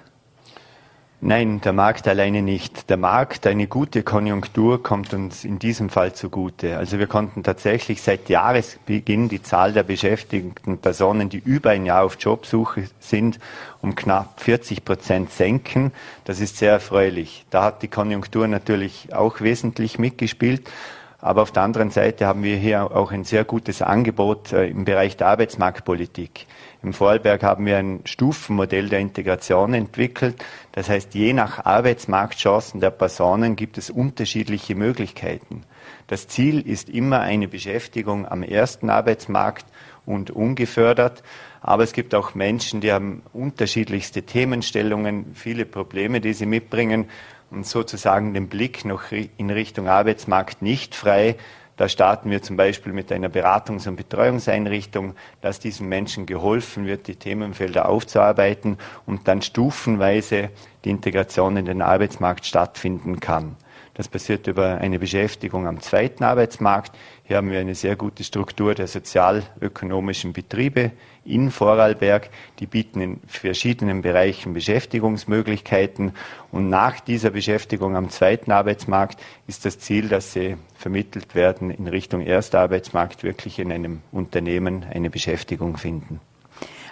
Nein, 1.29 1.61
der 1.61 1.73
Markt 1.73 2.07
alleine 2.07 2.41
nicht. 2.41 2.89
Der 2.89 2.97
Markt, 2.97 3.49
eine 3.49 3.67
gute 3.67 4.05
Konjunktur 4.05 4.81
kommt 4.81 5.13
uns 5.13 5.45
in 5.45 5.59
diesem 5.59 5.89
Fall 5.89 6.13
zugute. 6.13 6.79
Also 6.79 7.01
wir 7.01 7.09
konnten 7.09 7.43
tatsächlich 7.43 8.01
seit 8.01 8.29
Jahresbeginn 8.29 9.29
die 9.29 9.43
Zahl 9.43 9.73
der 9.73 9.83
beschäftigten 9.83 10.79
Personen, 10.79 11.29
die 11.29 11.43
über 11.45 11.71
ein 11.71 11.85
Jahr 11.85 12.05
auf 12.05 12.17
Jobsuche 12.21 12.85
sind, 13.01 13.41
um 13.83 13.97
knapp 13.97 14.41
40 14.41 14.85
Prozent 14.85 15.33
senken. 15.33 15.91
Das 16.23 16.39
ist 16.39 16.59
sehr 16.59 16.71
erfreulich. 16.71 17.45
Da 17.51 17.65
hat 17.65 17.83
die 17.83 17.89
Konjunktur 17.89 18.47
natürlich 18.47 19.13
auch 19.13 19.41
wesentlich 19.41 19.99
mitgespielt. 19.99 20.71
Aber 21.19 21.43
auf 21.43 21.51
der 21.51 21.65
anderen 21.65 21.91
Seite 21.91 22.25
haben 22.27 22.45
wir 22.45 22.57
hier 22.57 22.95
auch 22.95 23.11
ein 23.11 23.25
sehr 23.25 23.43
gutes 23.43 23.83
Angebot 23.83 24.53
äh, 24.53 24.69
im 24.69 24.85
Bereich 24.85 25.17
der 25.17 25.27
Arbeitsmarktpolitik. 25.27 26.47
Im 26.83 26.93
Vorarlberg 26.93 27.43
haben 27.43 27.67
wir 27.67 27.79
ein 27.79 28.01
Stufenmodell 28.05 28.89
der 28.89 29.01
Integration 29.01 29.75
entwickelt. 29.75 30.45
Das 30.73 30.89
heißt, 30.89 31.15
je 31.15 31.33
nach 31.33 31.65
Arbeitsmarktchancen 31.65 32.81
der 32.81 32.91
Personen 32.91 33.57
gibt 33.57 33.79
es 33.79 33.91
unterschiedliche 33.91 34.75
Möglichkeiten. 34.75 35.65
Das 36.07 36.29
Ziel 36.29 36.61
ist 36.61 36.89
immer 36.89 37.21
eine 37.21 37.49
Beschäftigung 37.49 38.27
am 38.27 38.43
ersten 38.43 38.91
Arbeitsmarkt 38.91 39.67
und 40.05 40.31
ungefördert. 40.31 41.23
Aber 41.61 41.83
es 41.83 41.93
gibt 41.93 42.15
auch 42.15 42.35
Menschen, 42.35 42.81
die 42.81 42.93
haben 42.93 43.23
unterschiedlichste 43.33 44.23
Themenstellungen, 44.23 45.35
viele 45.35 45.65
Probleme, 45.65 46.21
die 46.21 46.33
sie 46.33 46.47
mitbringen 46.47 47.07
und 47.51 47.67
sozusagen 47.67 48.35
den 48.35 48.49
Blick 48.49 48.85
noch 48.85 49.03
in 49.11 49.51
Richtung 49.51 49.89
Arbeitsmarkt 49.89 50.63
nicht 50.63 50.95
frei. 50.95 51.37
Da 51.77 51.91
starten 51.91 52.31
wir 52.31 52.43
zum 52.43 52.57
Beispiel 52.57 52.93
mit 52.93 53.13
einer 53.13 53.29
Beratungs- 53.29 53.87
und 53.87 53.97
Betreuungseinrichtung, 53.97 55.15
dass 55.43 55.61
diesen 55.61 55.89
Menschen 55.89 56.25
geholfen 56.25 56.87
wird, 56.87 57.07
die 57.07 57.17
Themenfelder 57.17 57.89
aufzuarbeiten 57.89 58.79
und 59.05 59.29
dann 59.29 59.43
stufenweise 59.43 60.51
die 60.85 60.91
Integration 60.91 61.57
in 61.59 61.67
den 61.67 61.83
Arbeitsmarkt 61.83 62.47
stattfinden 62.47 63.21
kann. 63.21 63.57
Das 63.97 64.09
passiert 64.09 64.47
über 64.47 64.77
eine 64.77 64.99
Beschäftigung 64.99 65.67
am 65.67 65.81
zweiten 65.81 66.23
Arbeitsmarkt. 66.23 66.95
Hier 67.25 67.39
haben 67.39 67.51
wir 67.51 67.61
eine 67.61 67.75
sehr 67.75 67.97
gute 67.97 68.25
Struktur 68.25 68.75
der 68.75 68.89
sozialökonomischen 68.89 70.35
Betriebe 70.35 70.91
in 71.25 71.51
Vorarlberg. 71.51 72.29
Die 72.59 72.67
bieten 72.67 73.01
in 73.01 73.21
verschiedenen 73.27 74.03
Bereichen 74.03 74.53
Beschäftigungsmöglichkeiten. 74.53 76.13
Und 76.53 76.69
nach 76.69 77.01
dieser 77.01 77.31
Beschäftigung 77.31 77.97
am 77.97 78.11
zweiten 78.11 78.53
Arbeitsmarkt 78.53 79.19
ist 79.47 79.65
das 79.65 79.79
Ziel, 79.79 80.11
dass 80.11 80.35
sie 80.35 80.57
vermittelt 80.75 81.35
werden 81.35 81.71
in 81.71 81.89
Richtung 81.89 82.21
erster 82.21 82.61
Arbeitsmarkt, 82.61 83.23
wirklich 83.23 83.59
in 83.59 83.73
einem 83.73 84.03
Unternehmen 84.13 84.85
eine 84.93 85.09
Beschäftigung 85.09 85.79
finden. 85.79 86.21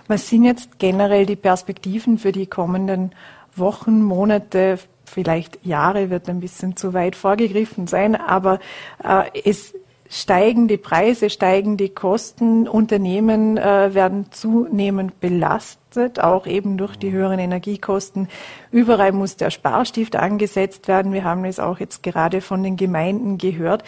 Was 0.08 0.30
sind 0.30 0.44
jetzt 0.44 0.78
generell 0.78 1.26
die 1.26 1.36
Perspektiven 1.36 2.16
für 2.16 2.32
die 2.32 2.46
kommenden 2.46 3.12
Wochen, 3.56 4.02
Monate, 4.02 4.78
vielleicht 5.04 5.64
Jahre 5.64 6.10
wird 6.10 6.28
ein 6.28 6.40
bisschen 6.40 6.76
zu 6.76 6.94
weit 6.94 7.16
vorgegriffen 7.16 7.86
sein, 7.86 8.16
aber 8.16 8.58
äh, 9.02 9.24
es 9.44 9.74
steigen 10.08 10.68
die 10.68 10.76
Preise, 10.76 11.30
steigen 11.30 11.76
die 11.76 11.88
Kosten, 11.88 12.68
Unternehmen 12.68 13.56
äh, 13.56 13.94
werden 13.94 14.26
zunehmend 14.30 15.18
belastet, 15.20 16.20
auch 16.20 16.46
eben 16.46 16.76
durch 16.76 16.96
die 16.96 17.10
höheren 17.10 17.38
Energiekosten. 17.38 18.28
Überall 18.70 19.12
muss 19.12 19.36
der 19.36 19.50
Sparstift 19.50 20.16
angesetzt 20.16 20.88
werden. 20.88 21.12
Wir 21.12 21.24
haben 21.24 21.44
es 21.44 21.58
auch 21.58 21.80
jetzt 21.80 22.02
gerade 22.02 22.40
von 22.40 22.62
den 22.62 22.76
Gemeinden 22.76 23.38
gehört. 23.38 23.82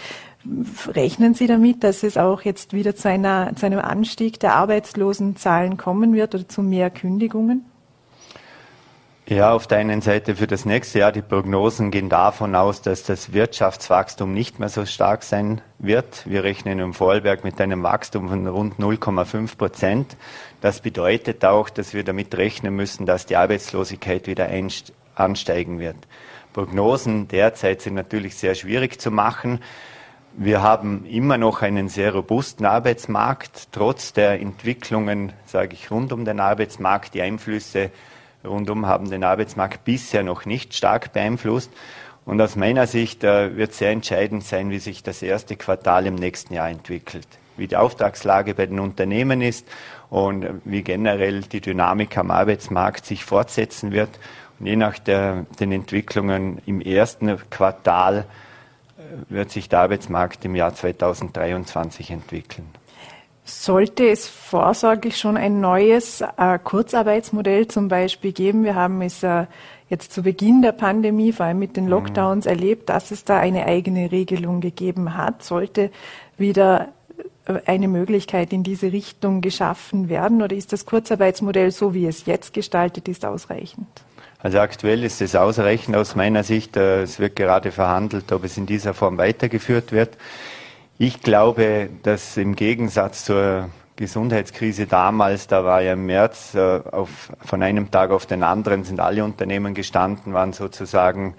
Rechnen 0.88 1.34
Sie 1.34 1.46
damit, 1.46 1.84
dass 1.84 2.02
es 2.02 2.16
auch 2.16 2.42
jetzt 2.42 2.72
wieder 2.72 2.94
zu, 2.94 3.08
einer, 3.08 3.54
zu 3.56 3.66
einem 3.66 3.80
Anstieg 3.80 4.40
der 4.40 4.54
Arbeitslosenzahlen 4.54 5.76
kommen 5.76 6.14
wird 6.14 6.34
oder 6.34 6.48
zu 6.48 6.62
mehr 6.62 6.90
Kündigungen? 6.90 7.64
Ja, 9.28 9.54
auf 9.54 9.66
der 9.66 9.78
einen 9.78 10.02
Seite 10.02 10.36
für 10.36 10.46
das 10.46 10.64
nächste 10.64 11.00
Jahr, 11.00 11.10
die 11.10 11.20
Prognosen 11.20 11.90
gehen 11.90 12.08
davon 12.08 12.54
aus, 12.54 12.80
dass 12.80 13.02
das 13.02 13.32
Wirtschaftswachstum 13.32 14.32
nicht 14.32 14.60
mehr 14.60 14.68
so 14.68 14.86
stark 14.86 15.24
sein 15.24 15.62
wird. 15.80 16.22
Wir 16.26 16.44
rechnen 16.44 16.78
im 16.78 16.94
Vorarlberg 16.94 17.42
mit 17.42 17.60
einem 17.60 17.82
Wachstum 17.82 18.28
von 18.28 18.46
rund 18.46 18.78
0,5 18.78 19.56
Prozent. 19.56 20.16
Das 20.60 20.78
bedeutet 20.80 21.44
auch, 21.44 21.70
dass 21.70 21.92
wir 21.92 22.04
damit 22.04 22.36
rechnen 22.36 22.76
müssen, 22.76 23.04
dass 23.04 23.26
die 23.26 23.34
Arbeitslosigkeit 23.34 24.28
wieder 24.28 24.48
ansteigen 25.16 25.80
wird. 25.80 25.96
Prognosen 26.52 27.26
derzeit 27.26 27.82
sind 27.82 27.94
natürlich 27.94 28.36
sehr 28.36 28.54
schwierig 28.54 29.00
zu 29.00 29.10
machen. 29.10 29.58
Wir 30.36 30.62
haben 30.62 31.04
immer 31.04 31.36
noch 31.36 31.62
einen 31.62 31.88
sehr 31.88 32.14
robusten 32.14 32.64
Arbeitsmarkt, 32.64 33.72
trotz 33.72 34.12
der 34.12 34.40
Entwicklungen, 34.40 35.32
sage 35.46 35.74
ich, 35.74 35.90
rund 35.90 36.12
um 36.12 36.24
den 36.24 36.38
Arbeitsmarkt, 36.38 37.14
die 37.14 37.22
Einflüsse 37.22 37.90
rundum 38.46 38.86
haben 38.86 39.10
den 39.10 39.24
Arbeitsmarkt 39.24 39.84
bisher 39.84 40.22
noch 40.22 40.44
nicht 40.44 40.74
stark 40.74 41.12
beeinflusst. 41.12 41.70
Und 42.24 42.40
aus 42.40 42.56
meiner 42.56 42.86
Sicht 42.86 43.22
äh, 43.22 43.56
wird 43.56 43.72
sehr 43.72 43.92
entscheidend 43.92 44.44
sein, 44.44 44.70
wie 44.70 44.80
sich 44.80 45.02
das 45.02 45.22
erste 45.22 45.56
Quartal 45.56 46.06
im 46.06 46.16
nächsten 46.16 46.54
Jahr 46.54 46.68
entwickelt, 46.68 47.28
wie 47.56 47.68
die 47.68 47.76
Auftragslage 47.76 48.54
bei 48.54 48.66
den 48.66 48.80
Unternehmen 48.80 49.40
ist 49.42 49.66
und 50.10 50.46
wie 50.64 50.82
generell 50.82 51.42
die 51.42 51.60
Dynamik 51.60 52.18
am 52.18 52.32
Arbeitsmarkt 52.32 53.06
sich 53.06 53.24
fortsetzen 53.24 53.92
wird. 53.92 54.18
Und 54.58 54.66
je 54.66 54.76
nach 54.76 54.98
der, 54.98 55.46
den 55.60 55.70
Entwicklungen 55.70 56.58
im 56.66 56.80
ersten 56.80 57.38
Quartal 57.50 58.24
äh, 58.98 59.02
wird 59.28 59.52
sich 59.52 59.68
der 59.68 59.80
Arbeitsmarkt 59.80 60.44
im 60.44 60.56
Jahr 60.56 60.74
2023 60.74 62.10
entwickeln. 62.10 62.66
Sollte 63.48 64.08
es 64.08 64.26
vorsorglich 64.26 65.16
schon 65.16 65.36
ein 65.36 65.60
neues 65.60 66.20
äh, 66.20 66.58
Kurzarbeitsmodell 66.58 67.68
zum 67.68 67.86
Beispiel 67.86 68.32
geben? 68.32 68.64
Wir 68.64 68.74
haben 68.74 69.00
es 69.02 69.22
äh, 69.22 69.46
jetzt 69.88 70.12
zu 70.12 70.22
Beginn 70.24 70.62
der 70.62 70.72
Pandemie, 70.72 71.32
vor 71.32 71.46
allem 71.46 71.60
mit 71.60 71.76
den 71.76 71.84
mhm. 71.84 71.90
Lockdowns, 71.90 72.44
mhm. 72.44 72.50
erlebt, 72.50 72.88
dass 72.88 73.12
es 73.12 73.24
da 73.24 73.38
eine 73.38 73.66
eigene 73.66 74.10
Regelung 74.10 74.60
gegeben 74.60 75.16
hat. 75.16 75.44
Sollte 75.44 75.92
wieder 76.36 76.88
äh, 77.46 77.60
eine 77.66 77.86
Möglichkeit 77.86 78.52
in 78.52 78.64
diese 78.64 78.90
Richtung 78.90 79.42
geschaffen 79.42 80.08
werden 80.08 80.42
oder 80.42 80.56
ist 80.56 80.72
das 80.72 80.84
Kurzarbeitsmodell, 80.84 81.70
so 81.70 81.94
wie 81.94 82.06
es 82.06 82.26
jetzt 82.26 82.52
gestaltet 82.52 83.06
ist, 83.06 83.24
ausreichend? 83.24 83.86
Also 84.40 84.58
aktuell 84.58 85.04
ist 85.04 85.22
es 85.22 85.36
ausreichend 85.36 85.94
aus 85.94 86.16
meiner 86.16 86.42
Sicht. 86.42 86.76
Äh, 86.76 87.02
es 87.02 87.20
wird 87.20 87.36
gerade 87.36 87.70
verhandelt, 87.70 88.32
ob 88.32 88.42
es 88.42 88.56
in 88.56 88.66
dieser 88.66 88.92
Form 88.92 89.18
weitergeführt 89.18 89.92
wird. 89.92 90.16
Ich 90.98 91.20
glaube, 91.20 91.90
dass 92.04 92.38
im 92.38 92.56
Gegensatz 92.56 93.26
zur 93.26 93.68
Gesundheitskrise 93.96 94.86
damals, 94.86 95.46
da 95.46 95.62
war 95.62 95.82
ja 95.82 95.92
im 95.92 96.06
März 96.06 96.54
äh, 96.54 96.80
auf, 96.90 97.32
von 97.44 97.62
einem 97.62 97.90
Tag 97.90 98.10
auf 98.10 98.24
den 98.24 98.42
anderen 98.42 98.84
sind 98.84 98.98
alle 98.98 99.22
Unternehmen 99.22 99.74
gestanden, 99.74 100.32
waren 100.32 100.54
sozusagen 100.54 101.34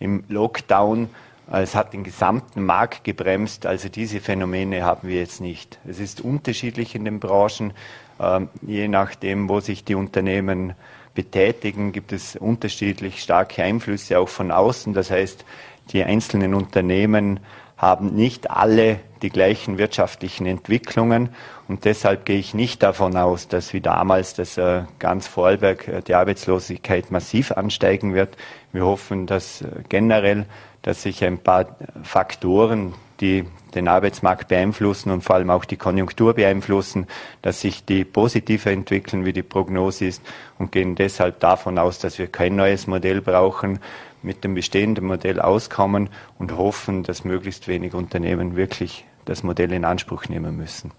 im 0.00 0.24
Lockdown. 0.28 1.10
Es 1.50 1.74
hat 1.74 1.92
den 1.92 2.04
gesamten 2.04 2.64
Markt 2.64 3.04
gebremst. 3.04 3.66
Also 3.66 3.90
diese 3.90 4.20
Phänomene 4.20 4.82
haben 4.82 5.06
wir 5.06 5.20
jetzt 5.20 5.42
nicht. 5.42 5.78
Es 5.86 6.00
ist 6.00 6.22
unterschiedlich 6.22 6.94
in 6.94 7.04
den 7.04 7.20
Branchen. 7.20 7.74
Ähm, 8.18 8.48
je 8.62 8.88
nachdem, 8.88 9.50
wo 9.50 9.60
sich 9.60 9.84
die 9.84 9.94
Unternehmen 9.94 10.72
betätigen, 11.14 11.92
gibt 11.92 12.12
es 12.12 12.34
unterschiedlich 12.34 13.22
starke 13.22 13.62
Einflüsse 13.62 14.18
auch 14.18 14.30
von 14.30 14.50
außen. 14.50 14.94
Das 14.94 15.10
heißt, 15.10 15.44
die 15.92 16.02
einzelnen 16.02 16.54
Unternehmen 16.54 17.40
haben 17.82 18.14
nicht 18.14 18.48
alle 18.48 19.00
die 19.22 19.30
gleichen 19.30 19.76
wirtschaftlichen 19.76 20.46
Entwicklungen 20.46 21.30
und 21.66 21.84
deshalb 21.84 22.24
gehe 22.24 22.38
ich 22.38 22.54
nicht 22.54 22.82
davon 22.82 23.16
aus, 23.16 23.48
dass 23.48 23.72
wie 23.72 23.80
damals 23.80 24.34
das 24.34 24.56
äh, 24.56 24.84
ganz 25.00 25.26
Vorarlberg 25.26 25.88
äh, 25.88 26.00
die 26.00 26.14
Arbeitslosigkeit 26.14 27.10
massiv 27.10 27.50
ansteigen 27.50 28.14
wird. 28.14 28.36
Wir 28.72 28.86
hoffen, 28.86 29.26
dass 29.26 29.62
äh, 29.62 29.66
generell, 29.88 30.46
dass 30.82 31.02
sich 31.02 31.24
ein 31.24 31.38
paar 31.38 31.76
Faktoren, 32.04 32.94
die 33.20 33.46
den 33.74 33.88
Arbeitsmarkt 33.88 34.48
beeinflussen 34.48 35.10
und 35.10 35.22
vor 35.22 35.36
allem 35.36 35.50
auch 35.50 35.64
die 35.64 35.76
Konjunktur 35.76 36.34
beeinflussen, 36.34 37.06
dass 37.40 37.60
sich 37.62 37.84
die 37.84 38.04
positiver 38.04 38.70
entwickeln, 38.70 39.24
wie 39.24 39.32
die 39.32 39.42
Prognose 39.42 40.06
ist 40.06 40.22
und 40.58 40.70
gehen 40.70 40.94
deshalb 40.94 41.40
davon 41.40 41.78
aus, 41.78 41.98
dass 41.98 42.18
wir 42.18 42.26
kein 42.28 42.54
neues 42.54 42.86
Modell 42.86 43.20
brauchen, 43.20 43.80
mit 44.22 44.44
dem 44.44 44.54
bestehenden 44.54 45.04
Modell 45.06 45.40
auskommen 45.40 46.08
und 46.38 46.56
hoffen, 46.56 47.02
dass 47.02 47.24
möglichst 47.24 47.68
wenig 47.68 47.94
Unternehmen 47.94 48.56
wirklich 48.56 49.04
das 49.24 49.42
Modell 49.42 49.72
in 49.72 49.84
Anspruch 49.84 50.28
nehmen 50.28 50.56
müssen. 50.56 50.92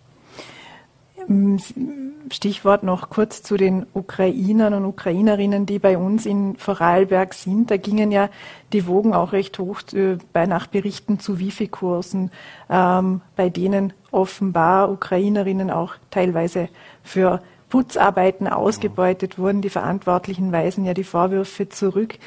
Stichwort 2.31 2.83
noch 2.83 3.09
kurz 3.09 3.43
zu 3.43 3.57
den 3.57 3.85
Ukrainern 3.93 4.73
und 4.73 4.85
Ukrainerinnen, 4.85 5.65
die 5.65 5.79
bei 5.79 5.97
uns 5.97 6.25
in 6.25 6.55
Vorarlberg 6.57 7.33
sind. 7.33 7.71
Da 7.71 7.77
gingen 7.77 8.11
ja 8.11 8.29
die 8.71 8.87
Wogen 8.87 9.13
auch 9.13 9.31
recht 9.31 9.59
hoch 9.59 9.81
äh, 9.93 10.17
bei 10.31 10.45
Nachberichten 10.45 11.19
zu 11.19 11.39
Wifi-Kursen, 11.39 12.31
ähm, 12.69 13.21
bei 13.35 13.49
denen 13.49 13.93
offenbar 14.11 14.91
Ukrainerinnen 14.91 15.69
auch 15.69 15.95
teilweise 16.11 16.69
für 17.03 17.41
Putzarbeiten 17.69 18.47
ausgebeutet 18.47 19.39
wurden. 19.39 19.61
Die 19.61 19.69
Verantwortlichen 19.69 20.51
weisen 20.51 20.85
ja 20.85 20.93
die 20.93 21.03
Vorwürfe 21.03 21.69
zurück. 21.69 22.19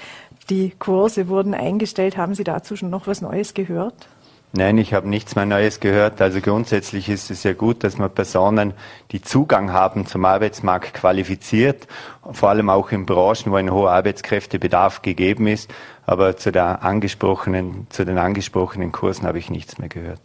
Die 0.48 0.70
Kurse 0.78 1.28
wurden 1.28 1.54
eingestellt. 1.54 2.16
Haben 2.16 2.34
Sie 2.34 2.44
dazu 2.44 2.76
schon 2.76 2.90
noch 2.90 3.06
was 3.06 3.20
Neues 3.20 3.54
gehört? 3.54 4.08
Nein, 4.52 4.78
ich 4.78 4.94
habe 4.94 5.08
nichts 5.08 5.34
mehr 5.34 5.44
Neues 5.44 5.80
gehört. 5.80 6.22
Also 6.22 6.40
grundsätzlich 6.40 7.08
ist 7.08 7.30
es 7.30 7.42
ja 7.42 7.52
gut, 7.52 7.84
dass 7.84 7.98
man 7.98 8.10
Personen, 8.10 8.72
die 9.10 9.20
Zugang 9.20 9.72
haben 9.72 10.06
zum 10.06 10.24
Arbeitsmarkt, 10.24 10.94
qualifiziert, 10.94 11.86
vor 12.32 12.48
allem 12.48 12.70
auch 12.70 12.90
in 12.90 13.06
Branchen, 13.06 13.52
wo 13.52 13.56
ein 13.56 13.70
hoher 13.70 13.90
Arbeitskräftebedarf 13.90 15.02
gegeben 15.02 15.46
ist. 15.46 15.70
Aber 16.06 16.36
zu, 16.36 16.52
der 16.52 16.84
angesprochenen, 16.84 17.86
zu 17.90 18.04
den 18.04 18.16
angesprochenen 18.16 18.92
Kursen 18.92 19.26
habe 19.26 19.38
ich 19.38 19.50
nichts 19.50 19.78
mehr 19.78 19.88
gehört. 19.88 20.20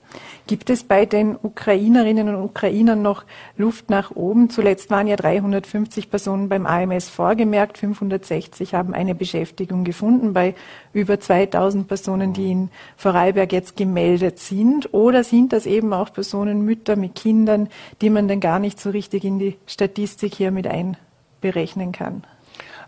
Gibt 0.51 0.69
es 0.69 0.83
bei 0.83 1.05
den 1.05 1.37
Ukrainerinnen 1.41 2.35
und 2.35 2.43
Ukrainern 2.43 3.01
noch 3.01 3.23
Luft 3.55 3.89
nach 3.89 4.11
oben? 4.11 4.49
Zuletzt 4.49 4.89
waren 4.89 5.07
ja 5.07 5.15
350 5.15 6.09
Personen 6.09 6.49
beim 6.49 6.65
AMS 6.65 7.07
vorgemerkt, 7.07 7.77
560 7.77 8.73
haben 8.73 8.93
eine 8.93 9.15
Beschäftigung 9.15 9.85
gefunden 9.85 10.33
bei 10.33 10.53
über 10.91 11.21
2000 11.21 11.87
Personen, 11.87 12.33
die 12.33 12.51
in 12.51 12.69
Vorarlberg 12.97 13.53
jetzt 13.53 13.77
gemeldet 13.77 14.39
sind. 14.39 14.93
Oder 14.93 15.23
sind 15.23 15.53
das 15.53 15.65
eben 15.65 15.93
auch 15.93 16.11
Personen, 16.11 16.65
Mütter 16.65 16.97
mit 16.97 17.15
Kindern, 17.15 17.69
die 18.01 18.09
man 18.09 18.27
dann 18.27 18.41
gar 18.41 18.59
nicht 18.59 18.77
so 18.77 18.89
richtig 18.89 19.23
in 19.23 19.39
die 19.39 19.55
Statistik 19.67 20.35
hier 20.35 20.51
mit 20.51 20.67
einberechnen 20.67 21.93
kann? 21.93 22.25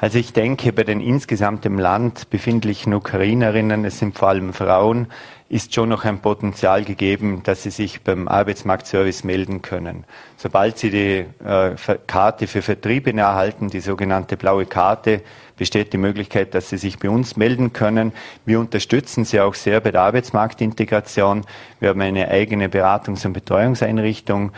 Also 0.03 0.19
ich 0.19 0.33
denke, 0.33 0.73
bei 0.73 0.83
den 0.83 0.99
insgesamt 0.99 1.65
im 1.65 1.79
Land 1.79 2.29
befindlichen 2.29 2.93
Ukrainerinnen, 2.93 3.85
es 3.85 3.99
sind 3.99 4.17
vor 4.17 4.27
allem 4.27 4.51
Frauen, 4.51 5.07
ist 5.47 5.73
schon 5.73 5.87
noch 5.87 6.03
ein 6.03 6.19
Potenzial 6.19 6.83
gegeben, 6.83 7.39
dass 7.45 7.63
sie 7.63 7.69
sich 7.69 8.01
beim 8.01 8.27
Arbeitsmarktservice 8.27 9.23
melden 9.23 9.61
können. 9.61 10.03
Sobald 10.35 10.77
sie 10.77 10.89
die 10.89 11.25
äh, 11.45 11.75
Karte 12.05 12.47
für 12.47 12.61
Vertriebene 12.61 13.21
erhalten, 13.21 13.69
die 13.69 13.79
sogenannte 13.79 14.35
blaue 14.35 14.65
Karte, 14.65 15.21
besteht 15.55 15.93
die 15.93 15.97
Möglichkeit, 15.97 16.53
dass 16.53 16.69
sie 16.69 16.77
sich 16.77 16.99
bei 16.99 17.09
uns 17.09 17.37
melden 17.37 17.71
können. 17.71 18.11
Wir 18.45 18.59
unterstützen 18.59 19.23
sie 19.23 19.39
auch 19.39 19.53
sehr 19.53 19.79
bei 19.79 19.91
der 19.91 20.01
Arbeitsmarktintegration. 20.01 21.45
Wir 21.79 21.87
haben 21.87 22.01
eine 22.01 22.27
eigene 22.27 22.67
Beratungs- 22.67 23.25
und 23.25 23.31
Betreuungseinrichtung 23.31 24.51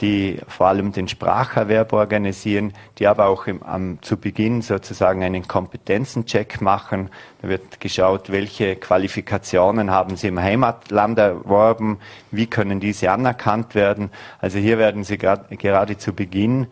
die 0.00 0.38
vor 0.48 0.66
allem 0.66 0.92
den 0.92 1.08
Spracherwerb 1.08 1.92
organisieren, 1.92 2.72
die 2.98 3.06
aber 3.06 3.26
auch 3.26 3.46
im, 3.46 3.62
am, 3.62 3.98
zu 4.02 4.16
Beginn 4.16 4.62
sozusagen 4.62 5.22
einen 5.22 5.48
Kompetenzencheck 5.48 6.60
machen. 6.60 7.10
Da 7.42 7.48
wird 7.48 7.80
geschaut, 7.80 8.30
welche 8.30 8.76
Qualifikationen 8.76 9.90
haben 9.90 10.16
Sie 10.16 10.28
im 10.28 10.40
Heimatland 10.40 11.18
erworben, 11.18 11.98
wie 12.30 12.46
können 12.46 12.80
diese 12.80 13.10
anerkannt 13.10 13.74
werden. 13.74 14.10
Also 14.40 14.58
hier 14.58 14.78
werden 14.78 15.04
Sie 15.04 15.18
grad, 15.18 15.50
gerade 15.58 15.96
zu 15.96 16.12
Beginn 16.12 16.66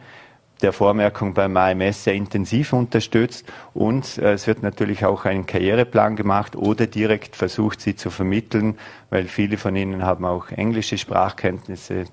der 0.64 0.72
Vormerkung 0.72 1.34
beim 1.34 1.58
AMS 1.58 2.04
sehr 2.04 2.14
intensiv 2.14 2.72
unterstützt 2.72 3.44
und 3.74 4.16
äh, 4.16 4.32
es 4.32 4.46
wird 4.46 4.62
natürlich 4.62 5.04
auch 5.04 5.26
einen 5.26 5.44
Karriereplan 5.44 6.16
gemacht 6.16 6.56
oder 6.56 6.86
direkt 6.86 7.36
versucht, 7.36 7.82
sie 7.82 7.96
zu 7.96 8.08
vermitteln, 8.08 8.78
weil 9.10 9.24
viele 9.26 9.58
von 9.58 9.76
ihnen 9.76 10.02
haben 10.04 10.24
auch 10.24 10.48
englische 10.48 10.96
Sprachkenntnisse, 10.96 12.06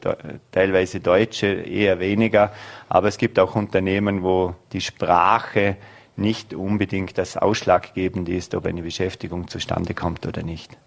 teilweise 0.51 0.99
deutsche, 0.99 1.47
eher 1.47 2.01
weniger. 2.01 2.51
Aber 2.89 3.07
es 3.07 3.17
gibt 3.17 3.39
auch 3.39 3.55
Unternehmen, 3.55 4.21
wo 4.21 4.53
die 4.73 4.81
Sprache 4.81 5.77
nicht 6.17 6.53
unbedingt 6.53 7.17
das 7.17 7.37
Ausschlaggebende 7.37 8.33
ist, 8.33 8.53
ob 8.53 8.65
eine 8.65 8.81
Beschäftigung 8.81 9.47
zustande 9.47 9.93
kommt 9.93 10.27
oder 10.27 10.43
nicht. 10.43 10.77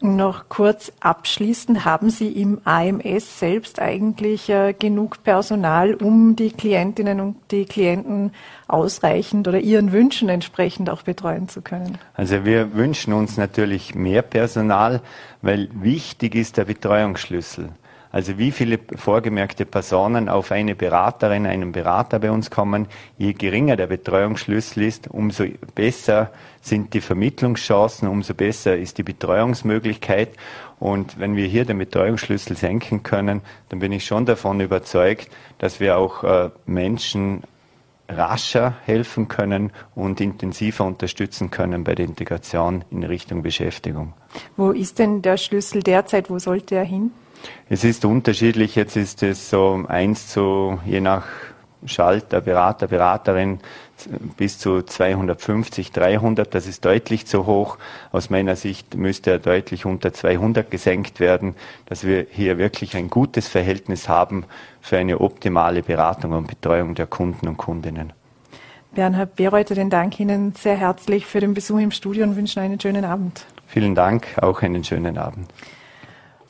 Noch 0.00 0.50
kurz 0.50 0.92
abschließend, 1.00 1.86
haben 1.86 2.10
Sie 2.10 2.28
im 2.28 2.60
AMS 2.64 3.38
selbst 3.38 3.80
eigentlich 3.80 4.50
äh, 4.50 4.74
genug 4.78 5.24
Personal, 5.24 5.94
um 5.94 6.36
die 6.36 6.50
Klientinnen 6.50 7.20
und 7.20 7.36
die 7.50 7.64
Klienten 7.64 8.32
ausreichend 8.68 9.48
oder 9.48 9.58
ihren 9.58 9.92
Wünschen 9.92 10.28
entsprechend 10.28 10.90
auch 10.90 11.02
betreuen 11.02 11.48
zu 11.48 11.62
können? 11.62 11.96
Also 12.14 12.44
wir 12.44 12.74
wünschen 12.74 13.14
uns 13.14 13.38
natürlich 13.38 13.94
mehr 13.94 14.22
Personal, 14.22 15.00
weil 15.40 15.68
wichtig 15.72 16.34
ist 16.34 16.58
der 16.58 16.66
Betreuungsschlüssel. 16.66 17.70
Also 18.12 18.38
wie 18.38 18.50
viele 18.50 18.78
vorgemerkte 18.96 19.66
Personen 19.66 20.28
auf 20.28 20.52
eine 20.52 20.74
Beraterin, 20.74 21.46
einen 21.46 21.72
Berater 21.72 22.18
bei 22.18 22.30
uns 22.30 22.50
kommen, 22.50 22.86
je 23.18 23.32
geringer 23.32 23.76
der 23.76 23.88
Betreuungsschlüssel 23.88 24.84
ist, 24.84 25.08
umso 25.08 25.44
besser 25.74 26.30
sind 26.60 26.94
die 26.94 27.00
Vermittlungschancen, 27.00 28.08
umso 28.08 28.34
besser 28.34 28.76
ist 28.76 28.98
die 28.98 29.02
Betreuungsmöglichkeit. 29.02 30.30
Und 30.78 31.18
wenn 31.18 31.36
wir 31.36 31.46
hier 31.46 31.64
den 31.64 31.78
Betreuungsschlüssel 31.78 32.56
senken 32.56 33.02
können, 33.02 33.42
dann 33.68 33.78
bin 33.78 33.92
ich 33.92 34.04
schon 34.04 34.26
davon 34.26 34.60
überzeugt, 34.60 35.28
dass 35.58 35.80
wir 35.80 35.98
auch 35.98 36.24
äh, 36.24 36.50
Menschen 36.66 37.42
rascher 38.08 38.74
helfen 38.84 39.28
können 39.28 39.72
und 39.94 40.20
intensiver 40.20 40.84
unterstützen 40.84 41.50
können 41.50 41.84
bei 41.84 41.94
der 41.94 42.06
Integration 42.06 42.84
in 42.90 43.02
Richtung 43.02 43.42
Beschäftigung. 43.42 44.12
Wo 44.56 44.70
ist 44.70 44.98
denn 44.98 45.22
der 45.22 45.36
Schlüssel 45.36 45.82
derzeit? 45.82 46.30
Wo 46.30 46.38
sollte 46.38 46.76
er 46.76 46.84
hin? 46.84 47.10
Es 47.68 47.84
ist 47.84 48.04
unterschiedlich. 48.04 48.74
Jetzt 48.74 48.96
ist 48.96 49.22
es 49.22 49.50
so 49.50 49.84
eins 49.88 50.28
zu, 50.28 50.78
je 50.84 51.00
nach 51.00 51.24
Schalter, 51.84 52.40
Berater, 52.40 52.88
Beraterin 52.88 53.60
bis 54.36 54.58
zu 54.58 54.82
250, 54.82 55.92
300. 55.92 56.54
Das 56.54 56.66
ist 56.66 56.84
deutlich 56.84 57.26
zu 57.26 57.46
hoch. 57.46 57.78
Aus 58.12 58.30
meiner 58.30 58.56
Sicht 58.56 58.94
müsste 58.94 59.30
er 59.30 59.38
deutlich 59.38 59.86
unter 59.86 60.12
200 60.12 60.70
gesenkt 60.70 61.20
werden, 61.20 61.54
dass 61.86 62.04
wir 62.04 62.26
hier 62.30 62.58
wirklich 62.58 62.96
ein 62.96 63.08
gutes 63.08 63.48
Verhältnis 63.48 64.08
haben 64.08 64.44
für 64.80 64.98
eine 64.98 65.20
optimale 65.20 65.82
Beratung 65.82 66.32
und 66.32 66.46
Betreuung 66.46 66.94
der 66.94 67.06
Kunden 67.06 67.48
und 67.48 67.56
Kundinnen. 67.56 68.12
Bernhard 68.94 69.36
Bereuter, 69.36 69.74
den 69.74 69.90
Dank 69.90 70.18
Ihnen 70.20 70.54
sehr 70.54 70.76
herzlich 70.76 71.26
für 71.26 71.40
den 71.40 71.54
Besuch 71.54 71.78
im 71.78 71.90
Studio 71.90 72.24
und 72.24 72.36
wünschen 72.36 72.60
einen 72.60 72.80
schönen 72.80 73.04
Abend. 73.04 73.44
Vielen 73.66 73.94
Dank, 73.94 74.26
auch 74.40 74.62
einen 74.62 74.84
schönen 74.84 75.18
Abend. 75.18 75.50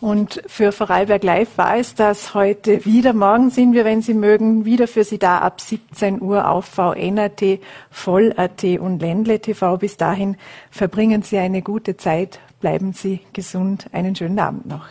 Und 0.00 0.42
für 0.46 0.72
Vorarlberg 0.72 1.22
Live 1.22 1.56
war 1.56 1.76
es 1.76 1.94
das 1.94 2.34
heute 2.34 2.84
wieder. 2.84 3.14
Morgen 3.14 3.50
sind 3.50 3.72
wir, 3.72 3.84
wenn 3.84 4.02
Sie 4.02 4.12
mögen, 4.12 4.64
wieder 4.66 4.88
für 4.88 5.04
Sie 5.04 5.18
da 5.18 5.38
ab 5.38 5.60
17 5.60 6.20
Uhr 6.20 6.50
auf 6.50 6.66
VN.at, 6.66 7.42
Voll.at 7.90 8.64
und 8.64 9.00
Ländle 9.00 9.40
TV. 9.40 9.78
Bis 9.78 9.96
dahin 9.96 10.36
verbringen 10.70 11.22
Sie 11.22 11.38
eine 11.38 11.62
gute 11.62 11.96
Zeit, 11.96 12.40
bleiben 12.60 12.92
Sie 12.92 13.20
gesund, 13.32 13.86
einen 13.92 14.14
schönen 14.14 14.38
Abend 14.38 14.66
noch. 14.66 14.86